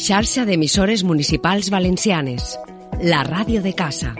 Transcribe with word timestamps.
xarxa 0.00 0.46
d'emissores 0.48 1.04
municipals 1.04 1.68
valencianes, 1.68 2.56
la 3.04 3.20
ràdio 3.22 3.60
de 3.60 3.76
casa. 3.76 4.16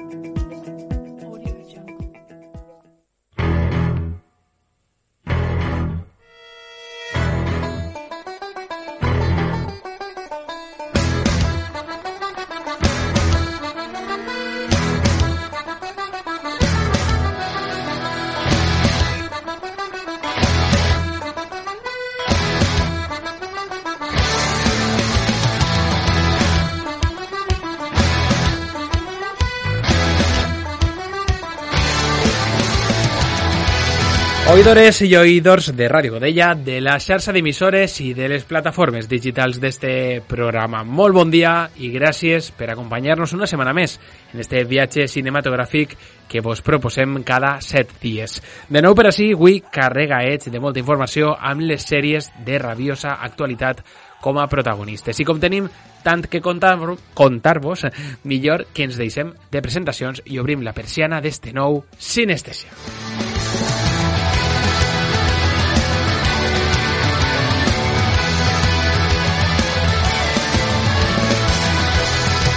Oïdores 34.61 34.99
i 35.07 35.15
oïdors 35.17 35.71
de 35.73 35.87
Ràdio 35.89 36.19
Godella, 36.19 36.51
de 36.53 36.83
la 36.85 36.99
xarxa 37.01 37.33
d'emissores 37.33 37.95
i 38.05 38.11
de 38.13 38.27
les 38.29 38.43
plataformes 38.45 39.07
digitals 39.09 39.57
d'este 39.57 40.21
programa. 40.29 40.83
Molt 40.85 41.17
bon 41.17 41.31
dia 41.33 41.71
i 41.81 41.89
gràcies 41.95 42.51
per 42.53 42.69
acompanyar-nos 42.69 43.33
una 43.33 43.49
setmana 43.49 43.73
més 43.73 43.95
en 44.35 44.43
este 44.45 44.61
viatge 44.69 45.07
cinematogràfic 45.09 45.95
que 46.29 46.43
vos 46.45 46.61
proposem 46.61 47.23
cada 47.25 47.55
set 47.65 47.97
dies. 48.03 48.37
De 48.69 48.85
nou 48.85 48.93
per 48.93 49.07
així, 49.09 49.31
avui 49.33 49.63
carrega 49.65 50.21
ets 50.29 50.53
de 50.53 50.61
molta 50.61 50.85
informació 50.85 51.33
amb 51.41 51.65
les 51.65 51.89
sèries 51.89 52.29
de 52.45 52.61
rabiosa 52.61 53.17
actualitat 53.17 53.81
com 54.21 54.37
a 54.37 54.47
protagonistes. 54.47 55.25
I 55.25 55.25
com 55.25 55.41
tenim 55.41 55.73
tant 56.05 56.29
que 56.29 56.45
contar-vos, 56.45 57.01
contar 57.17 57.57
millor 58.29 58.69
que 58.75 58.85
ens 58.85 59.01
deixem 59.01 59.33
de 59.51 59.65
presentacions 59.65 60.21
i 60.27 60.37
obrim 60.37 60.61
la 60.61 60.77
persiana 60.77 61.25
d'este 61.25 61.57
nou 61.57 61.87
Sinestèsia. 61.97 63.30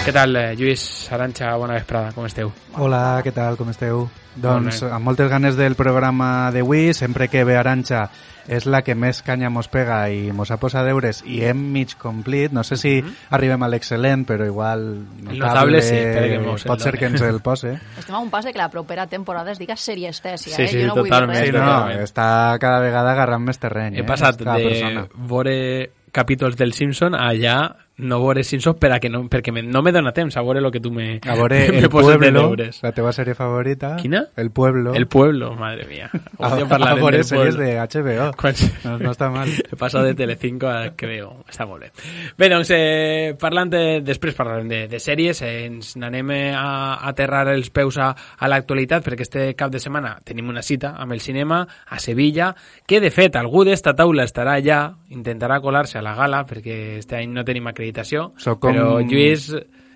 Què 0.04 0.12
tal, 0.12 0.36
eh, 0.36 0.52
Lluís 0.60 0.82
Aranxa? 1.16 1.54
Bona 1.56 1.78
vesprada, 1.78 2.10
com 2.12 2.26
esteu? 2.28 2.50
Hola, 2.76 3.22
què 3.24 3.32
tal, 3.32 3.56
com 3.56 3.70
esteu? 3.72 4.02
Doncs 4.36 4.82
amb 4.84 5.08
moltes 5.08 5.30
ganes 5.32 5.56
del 5.56 5.78
programa 5.80 6.50
d'avui, 6.52 6.90
sempre 6.98 7.30
que 7.32 7.46
ve 7.48 7.56
Aranxa 7.56 8.10
és 8.52 8.66
la 8.68 8.82
que 8.84 8.98
més 9.00 9.22
canya 9.24 9.48
mos 9.48 9.70
pega 9.72 10.02
i 10.12 10.34
mos 10.36 10.52
ha 10.52 10.58
posat 10.60 10.84
deures 10.90 11.22
i 11.24 11.40
hem 11.48 11.62
mig 11.72 11.94
complit. 11.96 12.52
No 12.52 12.66
sé 12.68 12.76
si 12.76 13.02
mm 13.02 13.06
-hmm. 13.06 13.16
arribem 13.30 13.64
a 13.64 13.70
l'excel·lent, 13.70 14.26
però 14.26 14.46
igual 14.46 15.08
notable, 15.24 15.40
notable 15.40 15.82
sí, 15.82 15.96
que 15.96 16.40
mos 16.40 16.64
pot 16.66 16.82
ser 16.82 16.98
que 16.98 17.06
ens 17.06 17.22
el 17.22 17.40
pose. 17.40 17.80
Estem 17.98 18.16
a 18.16 18.20
un 18.20 18.30
pas 18.30 18.44
de 18.44 18.52
que 18.52 18.58
la 18.58 18.70
propera 18.70 19.08
temporada 19.08 19.54
es 19.54 19.60
diga 19.60 19.78
sèrie 19.78 20.10
estèsia, 20.10 20.54
sí, 20.54 20.64
eh? 20.64 20.68
Sí, 20.68 20.82
jo 20.82 20.88
no 20.88 20.96
totalment. 20.96 21.40
Vull 21.40 21.46
dir 21.46 21.54
res. 21.54 21.64
Sí, 21.64 21.98
no, 21.98 22.04
està 22.04 22.58
cada 22.60 22.82
vegada 22.82 23.14
agarrant 23.14 23.42
més 23.42 23.58
terreny. 23.58 23.96
He 23.96 24.02
eh? 24.02 24.04
passat 24.04 24.38
de 24.38 24.44
persona. 24.44 25.08
veure 25.16 25.90
capítols 26.12 26.58
del 26.58 26.74
Simpson 26.74 27.16
a 27.16 27.30
allà 27.30 27.83
no 27.98 28.20
veure 28.24 28.44
Simpsons 28.44 28.78
per 28.82 28.92
a 28.92 29.00
que 29.00 29.10
no, 29.10 29.22
perquè 29.30 29.52
me, 29.54 29.62
no 29.62 29.84
me 29.86 29.92
dona 29.94 30.12
temps 30.14 30.36
a 30.38 30.42
veure 30.42 30.60
el 30.60 30.72
que 30.72 30.80
tu 30.82 30.92
me, 30.92 31.20
A 31.22 31.36
veure 31.36 31.60
me 31.72 31.80
El 31.80 31.90
poses 31.90 32.14
de 32.14 32.18
Pueblo, 32.18 32.48
deures. 32.48 32.82
la 32.82 32.92
teva 32.92 33.12
sèrie 33.14 33.36
favorita. 33.36 33.96
Quina? 34.02 34.26
El 34.36 34.50
Pueblo. 34.52 34.94
El 34.94 35.08
Pueblo, 35.08 35.54
madre 35.56 35.86
mía. 35.86 36.10
a, 36.40 36.54
a 36.56 36.96
veure 36.96 37.24
sèries 37.24 37.58
de 37.58 37.78
HBO. 37.78 38.32
Quan... 38.38 38.56
No, 38.84 38.98
no 39.00 39.14
està 39.14 39.30
mal. 39.32 39.48
He 39.48 39.78
passat 39.80 40.04
de 40.04 40.16
Telecinco 40.18 40.68
a 40.68 40.90
veo. 41.00 41.30
Està 41.48 41.66
molt 41.70 41.86
bé. 41.86 41.92
Bé, 42.38 42.50
doncs, 42.52 42.72
eh, 42.76 43.36
parlant 43.40 43.70
de, 43.72 44.02
després 44.04 44.36
parlarem 44.36 44.68
de, 44.68 44.82
de 44.92 45.00
sèries, 45.00 45.40
eh, 45.46 45.68
ens 45.70 45.94
n'anem 46.00 46.34
a, 46.34 46.64
a 46.98 47.12
aterrar 47.14 47.46
els 47.54 47.70
peus 47.72 47.98
a, 48.02 48.10
a 48.14 48.50
l'actualitat, 48.52 49.06
perquè 49.06 49.24
este 49.28 49.46
cap 49.56 49.72
de 49.72 49.80
setmana 49.80 50.18
tenim 50.26 50.50
una 50.52 50.64
cita 50.66 50.96
amb 51.00 51.16
el 51.16 51.22
cinema 51.24 51.62
a 51.64 52.00
Sevilla, 52.00 52.54
que 52.88 53.00
de 53.00 53.12
fet 53.14 53.38
algú 53.40 53.64
d'esta 53.64 53.96
taula 53.96 54.26
estarà 54.28 54.58
allà, 54.60 54.82
intentarà 55.14 55.62
colar-se 55.64 56.00
a 56.00 56.04
la 56.04 56.16
gala, 56.18 56.44
perquè 56.50 56.98
este 57.00 57.22
any 57.22 57.32
no 57.32 57.46
tenim 57.48 57.68
acreditació, 57.84 58.32
Sóc 58.38 58.60
com- 58.60 58.74
però 58.74 59.02
Lluís, 59.04 59.50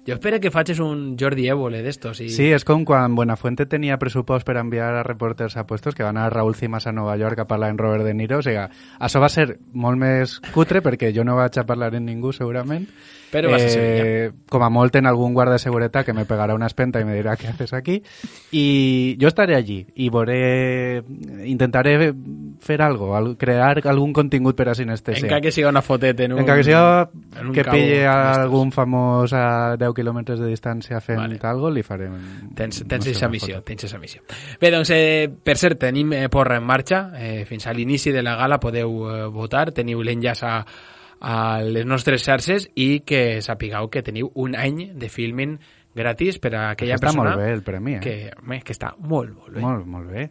jo 0.08 0.14
espero 0.16 0.40
que 0.40 0.52
facis 0.52 0.80
un 0.80 1.18
Jordi 1.20 1.50
Évole 1.52 1.82
d'estos. 1.84 2.22
I... 2.24 2.30
Sí, 2.32 2.48
és 2.56 2.64
com 2.64 2.86
quan 2.88 3.14
Buenafuente 3.18 3.66
tenia 3.68 4.00
pressupost 4.00 4.48
per 4.48 4.56
enviar 4.62 4.94
a 4.96 5.04
reporters 5.04 5.58
a 5.58 5.66
puestos 5.68 5.96
que 5.96 6.04
van 6.08 6.18
a 6.18 6.30
Raúl 6.32 6.56
Cimas 6.56 6.88
a 6.88 6.94
Nova 6.96 7.18
York 7.20 7.40
a 7.44 7.48
parlar 7.48 7.70
en 7.70 7.78
Robert 7.78 8.06
De 8.08 8.14
Niro. 8.16 8.40
O 8.40 8.46
sigui, 8.46 8.64
això 9.00 9.20
va 9.20 9.30
ser 9.30 9.60
molt 9.74 10.00
més 10.00 10.40
cutre 10.56 10.82
perquè 10.82 11.12
jo 11.14 11.28
no 11.28 11.36
vaig 11.36 11.60
a 11.60 11.68
parlar 11.68 11.94
en 12.00 12.08
ningú 12.08 12.32
segurament. 12.32 12.88
Però 13.28 13.50
va 13.52 13.58
ser 13.60 13.72
Sevilla. 13.74 14.28
com 14.48 14.64
a 14.64 14.70
molt 14.72 14.96
en 14.96 15.06
algun 15.06 15.34
guarda 15.36 15.58
de 15.58 15.60
seguretat 15.60 16.06
que 16.08 16.14
me 16.16 16.24
pegarà 16.24 16.56
una 16.56 16.70
espenta 16.72 17.02
i 17.02 17.04
me 17.04 17.12
dirà 17.18 17.34
què 17.36 17.50
haces 17.52 17.74
aquí 17.76 17.98
i 18.56 19.18
jo 19.20 19.28
estaré 19.28 19.58
allí 19.58 19.82
i 20.00 20.08
veuré 20.08 21.04
intentaré 21.44 22.14
fer 22.64 22.82
algo, 22.82 23.16
al- 23.18 23.36
crear 23.36 23.82
algun 23.86 24.14
contingut 24.14 24.56
per 24.56 24.70
a 24.70 24.76
Sinestèsia. 24.80 25.26
Encara 25.28 25.42
que 25.42 25.52
siga 25.52 25.68
una 25.68 25.82
foteta 25.84 26.24
en 26.24 26.38
un... 26.38 26.40
Encara 26.40 26.62
que 26.62 26.70
sigui 26.70 27.42
en 27.42 27.48
un 27.50 27.54
que 27.54 27.66
pille 27.68 28.06
a 28.08 28.16
algun 28.46 28.72
famós 28.72 29.34
a 29.36 29.76
10 29.76 29.94
quilòmetres 29.98 30.40
de 30.40 30.50
distància 30.52 31.02
fent 31.04 31.20
Vale. 31.20 31.40
algo, 31.50 31.72
li 31.74 31.84
farem... 31.86 32.18
Tens, 32.56 32.84
tens 32.88 33.10
una 33.12 33.32
missió, 33.34 33.62
tens 33.66 33.88
eixa 33.88 34.00
missió. 34.02 34.22
Bé, 34.62 34.72
doncs, 34.74 34.92
eh, 34.94 35.26
per 35.28 35.58
cert, 35.58 35.80
tenim 35.82 36.14
eh, 36.16 36.28
porra 36.34 36.60
en 36.62 36.68
marxa. 36.68 37.08
Eh, 37.18 37.42
fins 37.50 37.68
a 37.68 37.74
l'inici 37.74 38.14
de 38.16 38.24
la 38.26 38.38
gala 38.40 38.62
podeu 38.64 39.02
eh, 39.10 39.18
votar. 39.34 39.72
Teniu 39.76 40.04
l'enllaç 40.06 40.44
a, 40.46 40.54
a 41.20 41.36
les 41.66 41.86
nostres 41.86 42.24
xarxes 42.24 42.70
i 42.76 43.02
que 43.08 43.42
sapigueu 43.42 43.90
que 43.90 44.06
teniu 44.06 44.32
un 44.36 44.56
any 44.56 44.92
de 44.94 45.10
filming 45.10 45.58
gratis 45.98 46.38
per 46.40 46.54
a 46.54 46.64
aquella 46.76 46.98
Està 47.00 47.10
persona 47.10 47.32
molt 47.34 47.42
bé 47.42 47.52
el 47.56 47.64
premi, 47.66 47.98
eh? 47.98 48.02
que, 48.04 48.16
home, 48.38 48.62
que 48.64 48.76
està 48.76 48.94
molt, 49.00 49.34
molt 49.34 49.56
bé. 49.58 49.64
Molt, 49.66 49.88
molt 49.90 50.14
bé. 50.14 50.28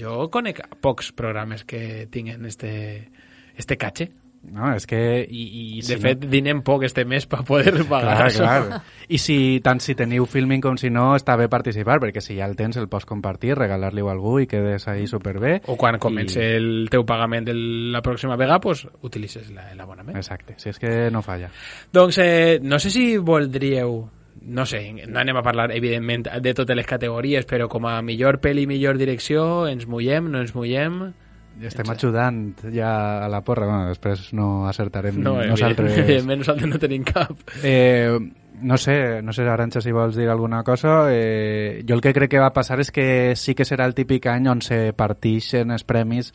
Jo 0.00 0.30
conec 0.32 0.62
pocs 0.80 1.12
programes 1.12 1.66
que 1.68 2.06
tinguen 2.10 2.46
este, 2.48 3.10
este 3.56 3.76
catxe. 3.76 4.08
No, 4.52 4.68
és 4.76 4.84
que... 4.86 4.98
I, 5.24 5.42
i 5.78 5.80
De 5.80 5.86
si 5.86 5.96
fet, 6.02 6.24
dinem 6.30 6.60
poc 6.62 6.84
este 6.86 7.04
mes 7.08 7.24
per 7.26 7.40
poder 7.48 7.72
no... 7.78 7.86
pagar. 7.88 8.30
Clar, 8.30 8.32
clar. 8.36 8.80
I 9.08 9.18
si, 9.18 9.36
tant 9.64 9.80
si 9.82 9.94
teniu 9.98 10.26
filming 10.30 10.60
com 10.62 10.76
si 10.80 10.90
no, 10.92 11.12
està 11.16 11.36
bé 11.40 11.48
participar, 11.52 11.98
perquè 12.02 12.22
si 12.22 12.36
ja 12.38 12.46
el 12.46 12.54
tens 12.58 12.76
el 12.80 12.88
pots 12.92 13.06
compartir, 13.08 13.54
regalar-li 13.58 14.04
a 14.04 14.12
algú 14.12 14.36
i 14.42 14.46
quedes 14.50 14.86
ahí 14.88 15.06
superbé. 15.10 15.60
O 15.66 15.76
quan 15.80 15.98
comenci 15.98 16.38
I- 16.38 16.50
el 16.58 16.68
teu 16.92 17.06
pagament 17.08 17.48
de 17.48 17.54
la 17.56 18.02
pròxima 18.02 18.36
vegada, 18.36 18.60
pues, 18.60 18.86
utilitzes 19.02 19.50
la- 19.50 19.72
l'abonament. 19.74 20.16
Exacte, 20.16 20.54
si 20.58 20.68
és 20.70 20.78
que 20.78 21.10
no 21.10 21.22
falla. 21.22 21.50
Doncs 21.92 22.18
eh, 22.22 22.58
no 22.62 22.78
sé 22.78 22.90
si 22.90 23.16
voldríeu 23.16 24.04
no 24.44 24.66
sé, 24.66 24.92
no 25.08 25.20
anem 25.22 25.38
a 25.38 25.42
parlar 25.42 25.70
evidentment 25.72 26.26
de 26.42 26.52
totes 26.52 26.76
les 26.76 26.84
categories, 26.86 27.46
però 27.48 27.64
com 27.72 27.86
a 27.88 28.02
millor 28.02 28.42
pel·li, 28.44 28.66
millor 28.68 28.98
direcció, 29.00 29.66
ens 29.70 29.86
mullem, 29.88 30.28
no 30.30 30.42
ens 30.44 30.52
mullem... 30.54 31.14
Estem 31.62 31.90
ajudant 31.90 32.38
ja 32.74 33.24
a 33.24 33.28
la 33.30 33.40
porra, 33.46 33.66
bueno, 33.66 33.88
després 33.92 34.32
no 34.34 34.66
acertarem 34.68 35.20
No, 35.22 35.36
nosaltres. 35.44 35.98
evidentment 35.98 36.40
nosaltres 36.42 36.68
no 36.72 36.80
tenim 36.82 37.04
cap. 37.04 37.30
Eh, 37.62 38.18
no 38.62 38.76
sé, 38.78 39.22
no 39.22 39.32
sé, 39.32 39.42
Aranxa, 39.48 39.80
si 39.80 39.92
vols 39.92 40.16
dir 40.16 40.28
alguna 40.28 40.62
cosa. 40.64 41.06
Eh, 41.10 41.84
jo 41.86 41.94
el 41.94 42.00
que 42.00 42.12
crec 42.14 42.30
que 42.30 42.40
va 42.42 42.52
passar 42.52 42.80
és 42.80 42.90
que 42.90 43.34
sí 43.36 43.54
que 43.54 43.64
serà 43.64 43.86
el 43.86 43.94
típic 43.94 44.26
any 44.26 44.48
on 44.48 44.62
se 44.62 44.92
partixen 44.96 45.70
els 45.70 45.84
premis 45.84 46.32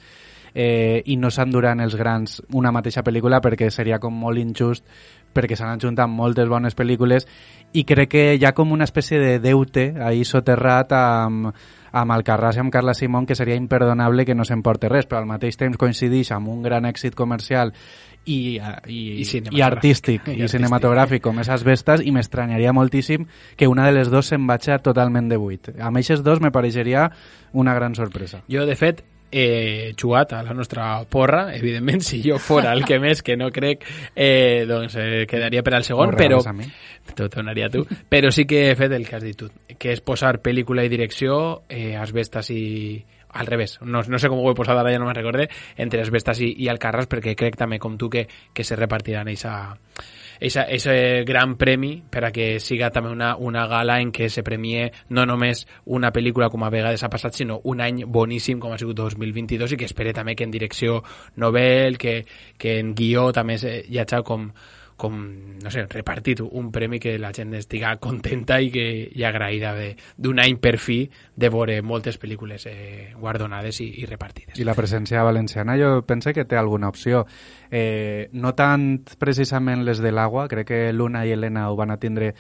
eh, 0.54 1.02
i 1.06 1.16
no 1.18 1.30
s'enduran 1.32 1.80
els 1.80 1.96
grans 1.96 2.42
una 2.54 2.72
mateixa 2.72 3.04
pel·lícula 3.04 3.42
perquè 3.42 3.70
seria 3.70 4.00
com 4.00 4.14
molt 4.16 4.40
injust 4.42 4.86
perquè 5.34 5.56
s'han 5.56 5.76
ajuntat 5.78 6.10
moltes 6.10 6.48
bones 6.50 6.76
pel·lícules 6.76 7.28
i 7.78 7.84
crec 7.86 8.10
que 8.10 8.24
hi 8.36 8.46
ha 8.46 8.54
com 8.58 8.72
una 8.74 8.84
espècie 8.88 9.20
de 9.20 9.38
deute 9.40 9.94
ahí 10.02 10.24
soterrat 10.26 10.92
amb, 10.98 11.52
amb 11.92 12.14
Alcarràs 12.16 12.58
i 12.58 12.64
amb 12.64 12.74
Carla 12.74 12.94
Simón 12.94 13.26
que 13.26 13.36
seria 13.36 13.58
imperdonable 13.60 14.26
que 14.26 14.36
no 14.36 14.46
s'emporte 14.46 14.90
res, 14.90 15.08
però 15.10 15.22
al 15.22 15.30
mateix 15.30 15.58
temps 15.58 15.78
coincideix 15.78 16.32
amb 16.36 16.50
un 16.50 16.62
gran 16.64 16.86
èxit 16.90 17.16
comercial 17.16 17.74
i, 18.26 18.60
i, 18.88 18.98
I 19.22 19.24
i, 19.24 19.44
i 19.58 19.62
artístic 19.66 20.28
I 20.30 20.44
i, 20.44 20.50
cinematogràfic 20.52 21.24
com 21.24 21.40
esas 21.42 21.64
bestes 21.66 22.04
i 22.06 22.12
m'estranyaria 22.16 22.74
moltíssim 22.76 23.26
que 23.58 23.70
una 23.72 23.88
de 23.88 23.96
les 23.98 24.12
dos 24.12 24.30
se'n 24.30 24.46
vagi 24.48 24.76
totalment 24.84 25.30
de 25.32 25.38
buit. 25.40 25.72
Amb 25.80 26.02
aquests 26.02 26.24
dos 26.26 26.42
me 26.44 26.52
pareixeria 26.52 27.10
una 27.54 27.74
gran 27.74 27.96
sorpresa. 27.96 28.44
Jo, 28.52 28.66
de 28.70 28.76
fet, 28.78 29.02
he 29.32 29.94
jugat 30.00 30.34
a 30.34 30.42
la 30.44 30.54
nostra 30.54 31.04
porra, 31.06 31.56
evidentment, 31.56 32.02
si 32.02 32.22
jo 32.24 32.40
fora 32.40 32.74
el 32.74 32.86
que 32.86 33.00
més, 33.00 33.22
que 33.24 33.38
no 33.38 33.52
crec, 33.54 33.86
eh, 34.16 34.66
doncs 34.70 34.98
eh, 35.00 35.26
quedaria 35.30 35.64
per 35.64 35.76
al 35.78 35.88
segon, 35.88 36.16
però... 36.18 36.42
T'ho 37.16 37.28
donaria 37.34 37.70
tu. 37.74 37.86
Però 38.10 38.30
sí 38.32 38.46
que 38.46 38.68
he 38.70 38.76
fet 38.78 38.94
el 38.94 39.08
que 39.08 39.16
has 39.18 39.24
dit 39.26 39.38
tu, 39.38 39.50
que 39.78 39.94
és 39.96 40.02
posar 40.06 40.38
pel·lícula 40.46 40.86
i 40.86 40.92
direcció, 40.92 41.64
eh, 41.70 41.96
Asbestas 41.98 42.52
i... 42.54 42.66
Al 43.30 43.46
revés, 43.46 43.76
no, 43.86 44.02
no 44.10 44.18
sé 44.18 44.26
com 44.26 44.40
ho 44.42 44.50
he 44.50 44.56
posat 44.58 44.80
ara, 44.82 44.90
ja 44.90 44.98
no 44.98 45.06
me'n 45.06 45.14
recorde, 45.14 45.46
entre 45.78 46.02
Asbestas 46.02 46.40
i, 46.42 46.48
i 46.64 46.70
Alcarràs, 46.72 47.06
perquè 47.06 47.36
crec 47.38 47.60
també, 47.60 47.78
com 47.78 47.94
tu, 47.94 48.10
que, 48.10 48.24
que 48.26 48.66
se 48.66 48.74
repartiran 48.74 49.30
eixa, 49.30 49.52
eixa, 50.40 50.66
eixe 50.72 51.24
gran 51.28 51.56
premi 51.60 52.00
per 52.10 52.24
a 52.26 52.32
que 52.32 52.60
siga 52.64 52.90
també 52.96 53.12
una, 53.12 53.34
una 53.36 53.66
gala 53.68 54.00
en 54.02 54.14
què 54.16 54.30
se 54.32 54.44
premie 54.46 54.88
no 55.16 55.26
només 55.28 55.66
una 55.86 56.14
pel·lícula 56.16 56.50
com 56.50 56.64
a 56.64 56.72
vegades 56.74 57.04
ha 57.04 57.12
passat, 57.12 57.36
sinó 57.36 57.60
un 57.70 57.84
any 57.84 58.04
boníssim 58.08 58.60
com 58.60 58.74
ha 58.74 58.80
sigut 58.82 58.98
2022 58.98 59.76
i 59.76 59.80
que 59.80 59.90
espere 59.90 60.16
també 60.16 60.36
que 60.36 60.48
en 60.48 60.56
direcció 60.56 61.02
novel, 61.38 61.98
que, 61.98 62.24
que 62.58 62.80
en 62.80 62.94
guió 62.96 63.30
també 63.36 63.60
hi 63.60 64.00
hagi 64.00 64.24
com, 64.26 64.50
com, 65.00 65.16
no 65.64 65.72
sé, 65.72 65.86
repartit 65.90 66.44
un 66.44 66.70
premi 66.76 67.00
que 67.00 67.16
la 67.22 67.32
gent 67.36 67.56
estiga 67.58 67.96
contenta 68.04 68.60
i, 68.62 68.70
que, 68.74 68.86
i 69.16 69.26
agraïda 69.26 69.74
d'un 70.18 70.42
any 70.44 70.60
per 70.62 70.76
fi 70.78 71.02
de 71.10 71.50
veure 71.50 71.80
moltes 71.82 72.20
pel·lícules 72.22 72.68
eh, 72.70 73.12
guardonades 73.18 73.82
i, 73.82 73.90
i 74.04 74.08
repartides. 74.10 74.60
I 74.60 74.68
la 74.68 74.78
presència 74.78 75.24
valenciana 75.26 75.78
jo 75.80 76.02
pense 76.08 76.36
que 76.36 76.46
té 76.46 76.60
alguna 76.60 76.92
opció. 76.92 77.26
Eh, 77.72 78.30
no 78.34 78.54
tant 78.60 78.90
precisament 79.20 79.86
les 79.88 80.04
de 80.04 80.12
l'agua, 80.12 80.50
crec 80.52 80.68
que 80.74 80.82
Luna 80.94 81.26
i 81.26 81.32
Helena 81.34 81.70
ho 81.70 81.78
van 81.80 81.96
a 81.96 82.02
tindre 82.02 82.34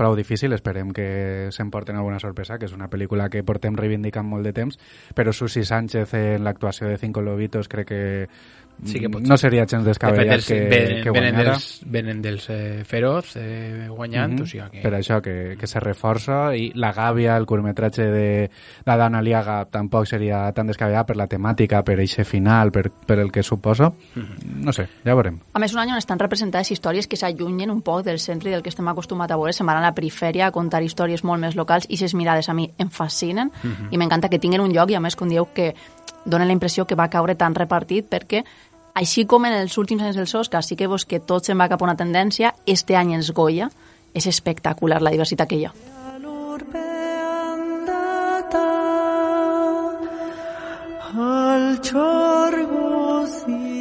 prou 0.00 0.16
difícil, 0.16 0.54
esperem 0.56 0.94
que 0.96 1.50
s'emporten 1.52 1.98
alguna 2.00 2.18
sorpresa, 2.22 2.56
que 2.56 2.64
és 2.64 2.72
una 2.72 2.88
pel·lícula 2.88 3.28
que 3.28 3.42
portem 3.44 3.76
reivindicant 3.76 4.24
molt 4.24 4.48
de 4.48 4.54
temps, 4.56 4.78
però 5.12 5.34
Susi 5.36 5.60
Sánchez 5.68 6.14
en 6.16 6.46
l'actuació 6.46 6.88
de 6.88 6.96
Cinco 6.96 7.20
Lobitos 7.20 7.68
crec 7.68 7.90
que 7.90 8.00
sí 8.84 9.00
que 9.00 9.10
pot 9.12 9.26
no 9.26 9.36
seria 9.40 9.66
gens 9.68 9.84
descabellat 9.84 10.40
de 10.40 10.44
fet, 10.44 10.48
que, 10.48 10.68
ven, 10.70 11.02
que 11.04 11.14
venen 11.14 11.36
dels, 11.36 11.66
venen 11.86 12.22
dels 12.22 12.46
eh, 12.50 12.82
Feroz 12.84 13.36
eh, 13.36 13.88
guanyant, 13.88 14.32
mm 14.32 14.36
-hmm. 14.36 14.42
o 14.42 14.46
sigui 14.46 14.70
que... 14.70 14.82
Per 14.82 14.94
això, 14.94 15.20
que, 15.20 15.56
que 15.58 15.66
se 15.66 15.80
reforça, 15.80 16.54
i 16.56 16.72
La 16.74 16.92
Gàbia, 16.92 17.36
el 17.36 17.46
curtmetratge 17.46 18.04
de 18.10 18.50
d'Adana 18.84 19.18
Aliaga, 19.18 19.64
tampoc 19.66 20.06
seria 20.06 20.52
tan 20.52 20.66
descabellat 20.66 21.06
per 21.06 21.16
la 21.16 21.26
temàtica, 21.26 21.82
per 21.82 21.98
eixe 22.00 22.24
final, 22.24 22.70
per, 22.70 22.90
per 22.90 23.18
el 23.18 23.30
que 23.30 23.42
suposa. 23.42 23.90
Mm 23.90 24.22
-hmm. 24.22 24.64
No 24.64 24.72
sé, 24.72 24.88
ja 25.04 25.14
veurem. 25.14 25.38
A 25.52 25.58
més, 25.58 25.72
un 25.72 25.80
any 25.80 25.90
on 25.90 25.98
estan 25.98 26.18
representades 26.18 26.70
històries 26.70 27.06
que 27.06 27.16
s'allunyen 27.16 27.70
un 27.70 27.82
poc 27.82 28.04
del 28.04 28.18
centre 28.18 28.48
i 28.50 28.52
del 28.52 28.62
que 28.62 28.68
estem 28.68 28.88
acostumats 28.88 29.32
a 29.32 29.36
veure, 29.36 29.52
se'n 29.52 29.66
van 29.66 29.76
a 29.76 29.80
la 29.80 29.94
perifèria 29.94 30.46
a 30.46 30.50
contar 30.50 30.82
històries 30.82 31.24
molt 31.24 31.40
més 31.40 31.56
locals 31.56 31.86
i 31.88 31.96
ses 31.96 32.14
mirades 32.14 32.48
a 32.48 32.54
mi 32.54 32.70
em 32.78 32.90
fascinen 32.90 33.50
mm 33.62 33.70
-hmm. 33.70 33.88
i 33.90 33.96
m'encanta 33.98 34.28
que 34.28 34.38
tinguin 34.38 34.60
un 34.60 34.72
lloc 34.72 34.90
i 34.90 34.94
a 34.94 35.00
més, 35.00 35.16
com 35.16 35.28
dieu, 35.28 35.48
que 35.52 35.74
donen 36.24 36.48
la 36.48 36.52
impressió 36.52 36.86
que 36.86 36.94
va 36.94 37.08
caure 37.08 37.34
tan 37.34 37.54
repartit 37.54 38.08
perquè 38.10 38.44
així 38.94 39.24
com 39.26 39.46
en 39.46 39.54
els 39.54 39.76
últims 39.78 40.02
anys 40.02 40.18
dels 40.18 40.34
Oscars 40.34 40.70
sí 40.70 40.76
que 40.76 40.88
veus 40.90 41.06
que 41.06 41.20
tot 41.20 41.46
se'n 41.46 41.58
va 41.60 41.68
cap 41.70 41.82
a 41.82 41.88
una 41.88 41.96
tendència, 41.96 42.54
este 42.66 42.96
any 42.96 43.14
els 43.16 43.32
Goya 43.32 43.70
és 44.14 44.26
espectacular 44.26 45.00
la 45.02 45.12
diversitat 45.14 45.48
que 45.48 45.60
hi 45.60 45.66
ha. 45.66 45.74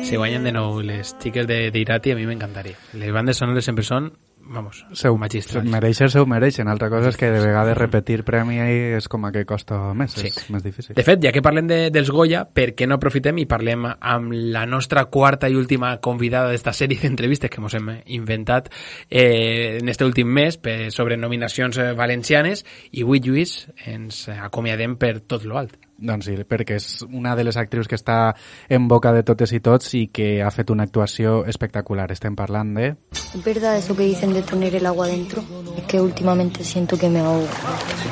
Si 0.10 0.18
guanyen 0.18 0.44
de 0.48 0.52
nou 0.52 0.80
les 0.82 1.14
xiques 1.22 1.46
d'Irati, 1.46 2.12
a 2.12 2.18
mi 2.18 2.26
m'encantaria. 2.26 2.78
Les 2.98 3.14
bandes 3.14 3.38
sonores 3.38 3.66
sempre 3.70 3.86
són 3.86 4.10
vamos, 4.50 4.86
seu, 4.94 5.16
magistrals. 5.18 5.70
Mereixer 5.70 6.10
se 6.12 6.20
ho 6.20 6.26
mereixen. 6.28 6.68
Altra 6.68 6.90
cosa 6.90 7.12
és 7.14 7.18
que 7.18 7.30
de 7.32 7.40
vegades 7.44 7.78
repetir 7.78 8.24
premi 8.28 8.60
és 8.60 9.08
com 9.08 9.26
a 9.26 9.32
que 9.32 9.46
costa 9.48 9.78
més, 9.98 10.18
sí. 10.18 10.28
és 10.28 10.50
més 10.52 10.66
difícil. 10.66 10.96
De 10.98 11.06
fet, 11.06 11.22
ja 11.24 11.32
que 11.36 11.44
parlem 11.46 11.70
de, 11.70 11.80
dels 11.94 12.12
Goya, 12.12 12.44
per 12.46 12.74
què 12.76 12.88
no 12.90 12.98
aprofitem 13.00 13.40
i 13.40 13.48
parlem 13.50 13.88
amb 13.90 14.34
la 14.56 14.66
nostra 14.70 15.06
quarta 15.14 15.50
i 15.50 15.58
última 15.60 15.96
convidada 16.04 16.54
d'esta 16.54 16.74
sèrie 16.76 17.00
d'entrevistes 17.02 17.52
que 17.54 17.62
ens 17.62 17.78
hem 17.80 17.92
inventat 18.20 18.72
eh, 19.10 19.78
en 19.80 19.90
este 19.90 20.08
últim 20.08 20.28
mes 20.34 20.58
per, 20.58 20.92
sobre 20.92 21.18
nominacions 21.18 21.78
eh, 21.78 21.92
valencianes 21.98 22.66
i 22.92 23.06
avui, 23.06 23.22
Lluís, 23.24 23.62
ens 23.86 24.28
acomiadem 24.34 24.98
per 25.00 25.20
tot 25.22 25.46
lo 25.46 25.62
alt. 25.62 25.78
Doncs 26.00 26.30
sí, 26.30 26.36
perquè 26.48 26.78
és 26.80 26.88
una 27.08 27.36
de 27.36 27.44
les 27.44 27.58
actrius 27.60 27.88
que 27.88 27.98
està 28.00 28.36
en 28.70 28.88
boca 28.88 29.12
de 29.16 29.24
totes 29.28 29.52
i 29.54 29.60
tots 29.60 29.94
i 30.00 30.06
que 30.14 30.42
ha 30.44 30.52
fet 30.52 30.72
una 30.72 30.88
actuació 30.88 31.44
espectacular. 31.46 32.10
Estem 32.12 32.36
parlant 32.40 32.74
de... 32.78 32.96
¿Es 33.12 33.44
verdad 33.44 33.78
eso 33.78 33.96
que 33.96 34.04
dicen 34.04 34.34
de 34.34 34.42
tener 34.42 34.76
el 34.76 34.86
agua 34.86 35.08
dentro? 35.08 35.44
Es 35.78 35.84
que 35.84 36.02
últimamente 36.02 36.64
siento 36.64 36.98
que 36.98 37.10
me 37.10 37.20
ahogo. 37.20 37.48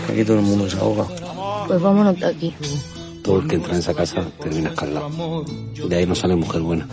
Aquí 0.10 0.24
todo 0.24 0.40
el 0.40 0.44
mundo 0.44 0.70
se 0.70 0.78
ahoga. 0.78 1.06
Pues 1.68 1.82
vámonos 1.82 2.20
de 2.20 2.26
aquí. 2.28 2.54
todo 3.28 3.42
el 3.42 3.48
que 3.48 3.56
entra 3.56 3.74
en 3.74 3.80
esa 3.80 3.94
casa 3.94 4.26
termina 4.42 4.70
escaldado. 4.70 5.44
De 5.88 5.96
ahí 5.96 6.06
no 6.06 6.16
sale 6.16 6.36
mujer 6.36 6.62
buena. 6.62 6.88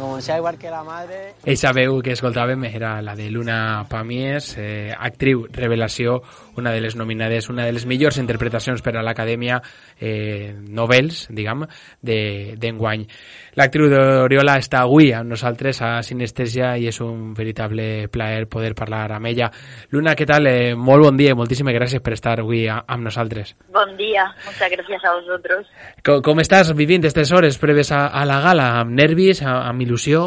Eixa 1.44 1.70
veu 1.72 2.00
que 2.02 2.14
escoltàvem 2.16 2.64
era 2.66 2.98
la 3.02 3.14
de 3.14 3.28
Luna 3.30 3.86
Pamies, 3.88 4.56
eh, 4.58 4.90
actriu 4.98 5.46
revelació, 5.52 6.22
una 6.56 6.72
de 6.72 6.80
les 6.80 6.96
nominades, 6.96 7.48
una 7.50 7.66
de 7.66 7.72
les 7.72 7.86
millors 7.86 8.18
interpretacions 8.18 8.82
per 8.82 8.96
a 8.96 9.02
l'Acadèmia 9.02 9.60
eh, 9.98 10.54
Novels, 10.54 11.26
diguem, 11.30 11.64
d'enguany. 12.02 13.04
De, 13.06 13.22
L'actriu 13.60 13.86
d'Oriola 13.90 14.56
està 14.58 14.82
avui 14.82 15.12
amb 15.14 15.30
nosaltres 15.30 15.80
a 15.84 15.90
Sinestesia 16.02 16.74
i 16.80 16.88
és 16.90 17.00
un 17.04 17.32
veritable 17.34 18.08
plaer 18.10 18.48
poder 18.50 18.74
parlar 18.74 19.06
amb 19.16 19.30
ella. 19.30 19.50
Luna, 19.94 20.16
què 20.18 20.26
tal? 20.26 20.48
Eh, 20.50 20.74
molt 20.74 21.06
bon 21.06 21.20
dia 21.20 21.34
i 21.34 21.38
moltíssimes 21.38 21.76
gràcies 21.76 22.02
per 22.02 22.16
estar 22.16 22.38
avui 22.42 22.64
a, 22.68 22.80
amb 22.86 23.06
nosaltres. 23.06 23.54
Bon 23.74 23.96
dia, 23.96 24.26
muchas 24.46 24.70
gracias 24.70 25.04
a 25.04 25.14
vosotros. 25.20 25.70
Com, 26.06 26.22
com 26.26 26.42
estàs 26.42 26.74
vivint 26.74 27.04
aquestes 27.04 27.30
hores 27.32 27.60
preves 27.62 27.92
a, 27.92 28.06
a 28.08 28.24
la 28.26 28.40
gala? 28.42 28.72
Amb 28.80 28.96
nervis, 28.98 29.42
a, 29.44 29.60
amb 29.68 29.86
il·lusió? 29.86 30.24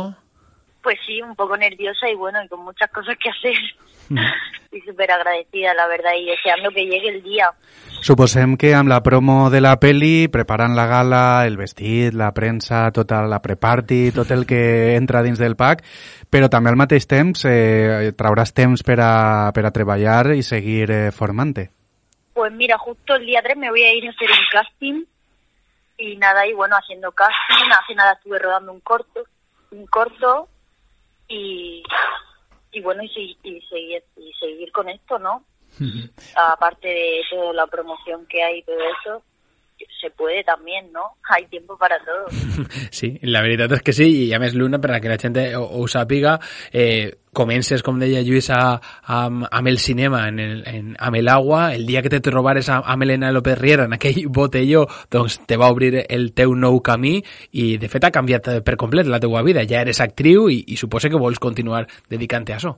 Pues 0.81 0.97
sí, 1.05 1.21
un 1.21 1.35
poco 1.35 1.57
nerviosa 1.57 2.09
y 2.09 2.15
bueno, 2.15 2.43
y 2.43 2.47
con 2.47 2.63
muchas 2.63 2.89
cosas 2.91 3.17
que 3.17 3.29
hacer. 3.29 3.57
Mm. 4.09 4.17
Estoy 4.63 4.81
súper 4.81 5.11
agradecida, 5.11 5.73
la 5.73 5.87
verdad, 5.87 6.11
y 6.19 6.25
deseando 6.25 6.69
que 6.71 6.85
llegue 6.85 7.09
el 7.09 7.23
día. 7.23 7.51
Suposem 8.01 8.57
que 8.61 8.75
amb 8.77 8.91
la 8.91 9.01
promo 9.01 9.49
de 9.49 9.59
la 9.59 9.73
peli, 9.81 10.27
preparant 10.29 10.75
la 10.77 10.85
gala, 10.85 11.47
el 11.47 11.57
vestit, 11.57 12.13
la 12.13 12.29
premsa, 12.35 12.91
tota 12.93 13.23
la 13.25 13.39
preparty, 13.41 14.11
tot 14.13 14.29
el 14.31 14.45
que 14.45 14.95
entra 14.95 15.23
dins 15.25 15.41
del 15.41 15.57
pack, 15.57 15.81
però 16.29 16.47
també 16.53 16.69
al 16.69 16.77
mateix 16.77 17.07
temps 17.09 17.47
eh, 17.49 18.13
trauràs 18.15 18.53
temps 18.53 18.85
per 18.85 18.99
a, 19.01 19.49
per 19.55 19.65
a 19.65 19.73
treballar 19.73 20.35
i 20.37 20.45
seguir 20.45 20.91
eh, 20.91 21.01
formant-te. 21.11 21.71
Pues 22.37 22.53
mira, 22.53 22.77
justo 22.77 23.15
el 23.15 23.25
día 23.25 23.41
3 23.41 23.57
me 23.57 23.71
voy 23.71 23.81
a 23.81 23.93
ir 23.95 24.05
a 24.05 24.11
hacer 24.11 24.29
un 24.29 24.45
casting 24.51 25.03
y 25.97 26.17
nada, 26.17 26.45
y 26.45 26.53
bueno, 26.53 26.75
haciendo 26.75 27.11
casting, 27.11 27.71
hace 27.81 27.95
nada 27.95 28.13
estuve 28.13 28.37
rodando 28.37 28.71
un 28.71 28.81
corto, 28.81 29.23
un 29.71 29.87
corto 29.87 30.47
y, 31.27 31.83
y 32.71 32.81
bueno, 32.81 33.03
y, 33.03 33.37
y, 33.43 33.61
seguir, 33.61 34.03
y 34.15 34.33
seguir 34.33 34.71
con 34.71 34.89
esto, 34.89 35.19
¿no? 35.19 35.43
Aparte 36.35 36.87
de 36.87 37.21
toda 37.29 37.53
la 37.53 37.67
promoción 37.67 38.25
que 38.27 38.43
hay 38.43 38.59
y 38.59 38.63
todo 38.63 38.79
eso, 38.79 39.23
se 39.99 40.09
puede 40.11 40.43
también, 40.43 40.91
¿no? 40.91 41.17
Hay 41.29 41.45
tiempo 41.47 41.77
para 41.77 41.97
todo. 41.99 42.27
Sí, 42.91 43.19
la 43.21 43.41
veritat 43.41 43.71
és 43.77 43.81
que 43.85 43.93
sí, 43.93 44.07
i 44.25 44.33
a 44.33 44.39
més 44.41 44.55
Luna, 44.57 44.79
per 44.81 44.89
a 44.95 44.99
que 45.01 45.09
la 45.11 45.17
gent 45.21 45.35
ho, 45.57 45.61
ho 45.77 45.83
sàpiga, 45.91 46.37
eh, 46.71 47.11
comences, 47.37 47.83
com 47.85 47.99
deia 48.01 48.23
Lluís, 48.25 48.49
a, 48.49 48.79
amb, 49.13 49.45
amb 49.45 49.69
el 49.69 49.77
cinema, 49.77 50.23
en 50.31 50.39
el, 50.41 50.63
en, 50.65 50.89
amb 50.97 51.19
l'agua, 51.21 51.75
el 51.75 51.85
dia 51.85 52.01
que 52.01 52.09
te 52.09 52.21
trobares 52.25 52.69
amb 52.73 53.05
Elena 53.05 53.31
López 53.35 53.59
Riera 53.59 53.85
en 53.85 53.93
aquell 53.93 54.23
botelló, 54.39 54.87
doncs 55.13 55.39
te 55.45 55.59
va 55.61 55.69
obrir 55.73 56.05
el 56.07 56.31
teu 56.33 56.55
nou 56.57 56.81
camí 56.81 57.19
i 57.51 57.69
de 57.77 57.91
fet 57.91 58.09
ha 58.09 58.13
canviat 58.15 58.49
per 58.65 58.77
complet 58.81 59.05
la 59.05 59.21
teua 59.21 59.45
vida. 59.45 59.67
Ja 59.69 59.83
eres 59.85 60.01
actriu 60.01 60.49
i, 60.49 60.63
i 60.73 60.77
suposa 60.81 61.11
que 61.13 61.21
vols 61.21 61.41
continuar 61.43 61.85
dedicant-te 62.09 62.55
a 62.55 62.61
això. 62.61 62.77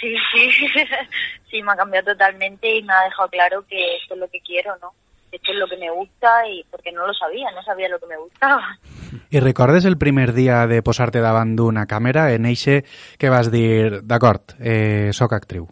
Sí, 0.00 0.16
sí, 0.32 0.50
sí, 1.50 1.62
me 1.62 1.72
ha 1.72 1.76
cambiado 1.76 2.12
totalmente 2.12 2.74
y 2.74 2.82
me 2.82 2.92
ha 2.92 3.04
dejado 3.04 3.28
claro 3.30 3.64
que 3.68 3.96
esto 3.96 4.14
es 4.14 4.20
lo 4.20 4.28
que 4.28 4.40
quiero, 4.40 4.76
¿no? 4.82 4.92
Esto 5.36 5.52
es 5.52 5.58
lo 5.58 5.68
que 5.68 5.76
me 5.76 5.90
gusta 5.90 6.48
y 6.48 6.64
porque 6.70 6.90
no 6.92 7.06
lo 7.06 7.12
sabía, 7.12 7.50
no 7.50 7.62
sabía 7.62 7.90
lo 7.90 7.98
que 7.98 8.06
me 8.06 8.16
gustaba. 8.16 8.78
I 9.30 9.40
recordes 9.40 9.84
el 9.84 9.98
primer 9.98 10.32
dia 10.32 10.66
de 10.66 10.80
posar-te 10.82 11.20
davant 11.20 11.52
d'una 11.58 11.84
càmera 11.84 12.30
en 12.32 12.46
eixe 12.48 12.84
que 13.20 13.28
vas 13.28 13.50
dir, 13.52 14.00
d'acord, 14.00 14.56
eh, 14.56 15.12
soc 15.12 15.34
actriu? 15.36 15.66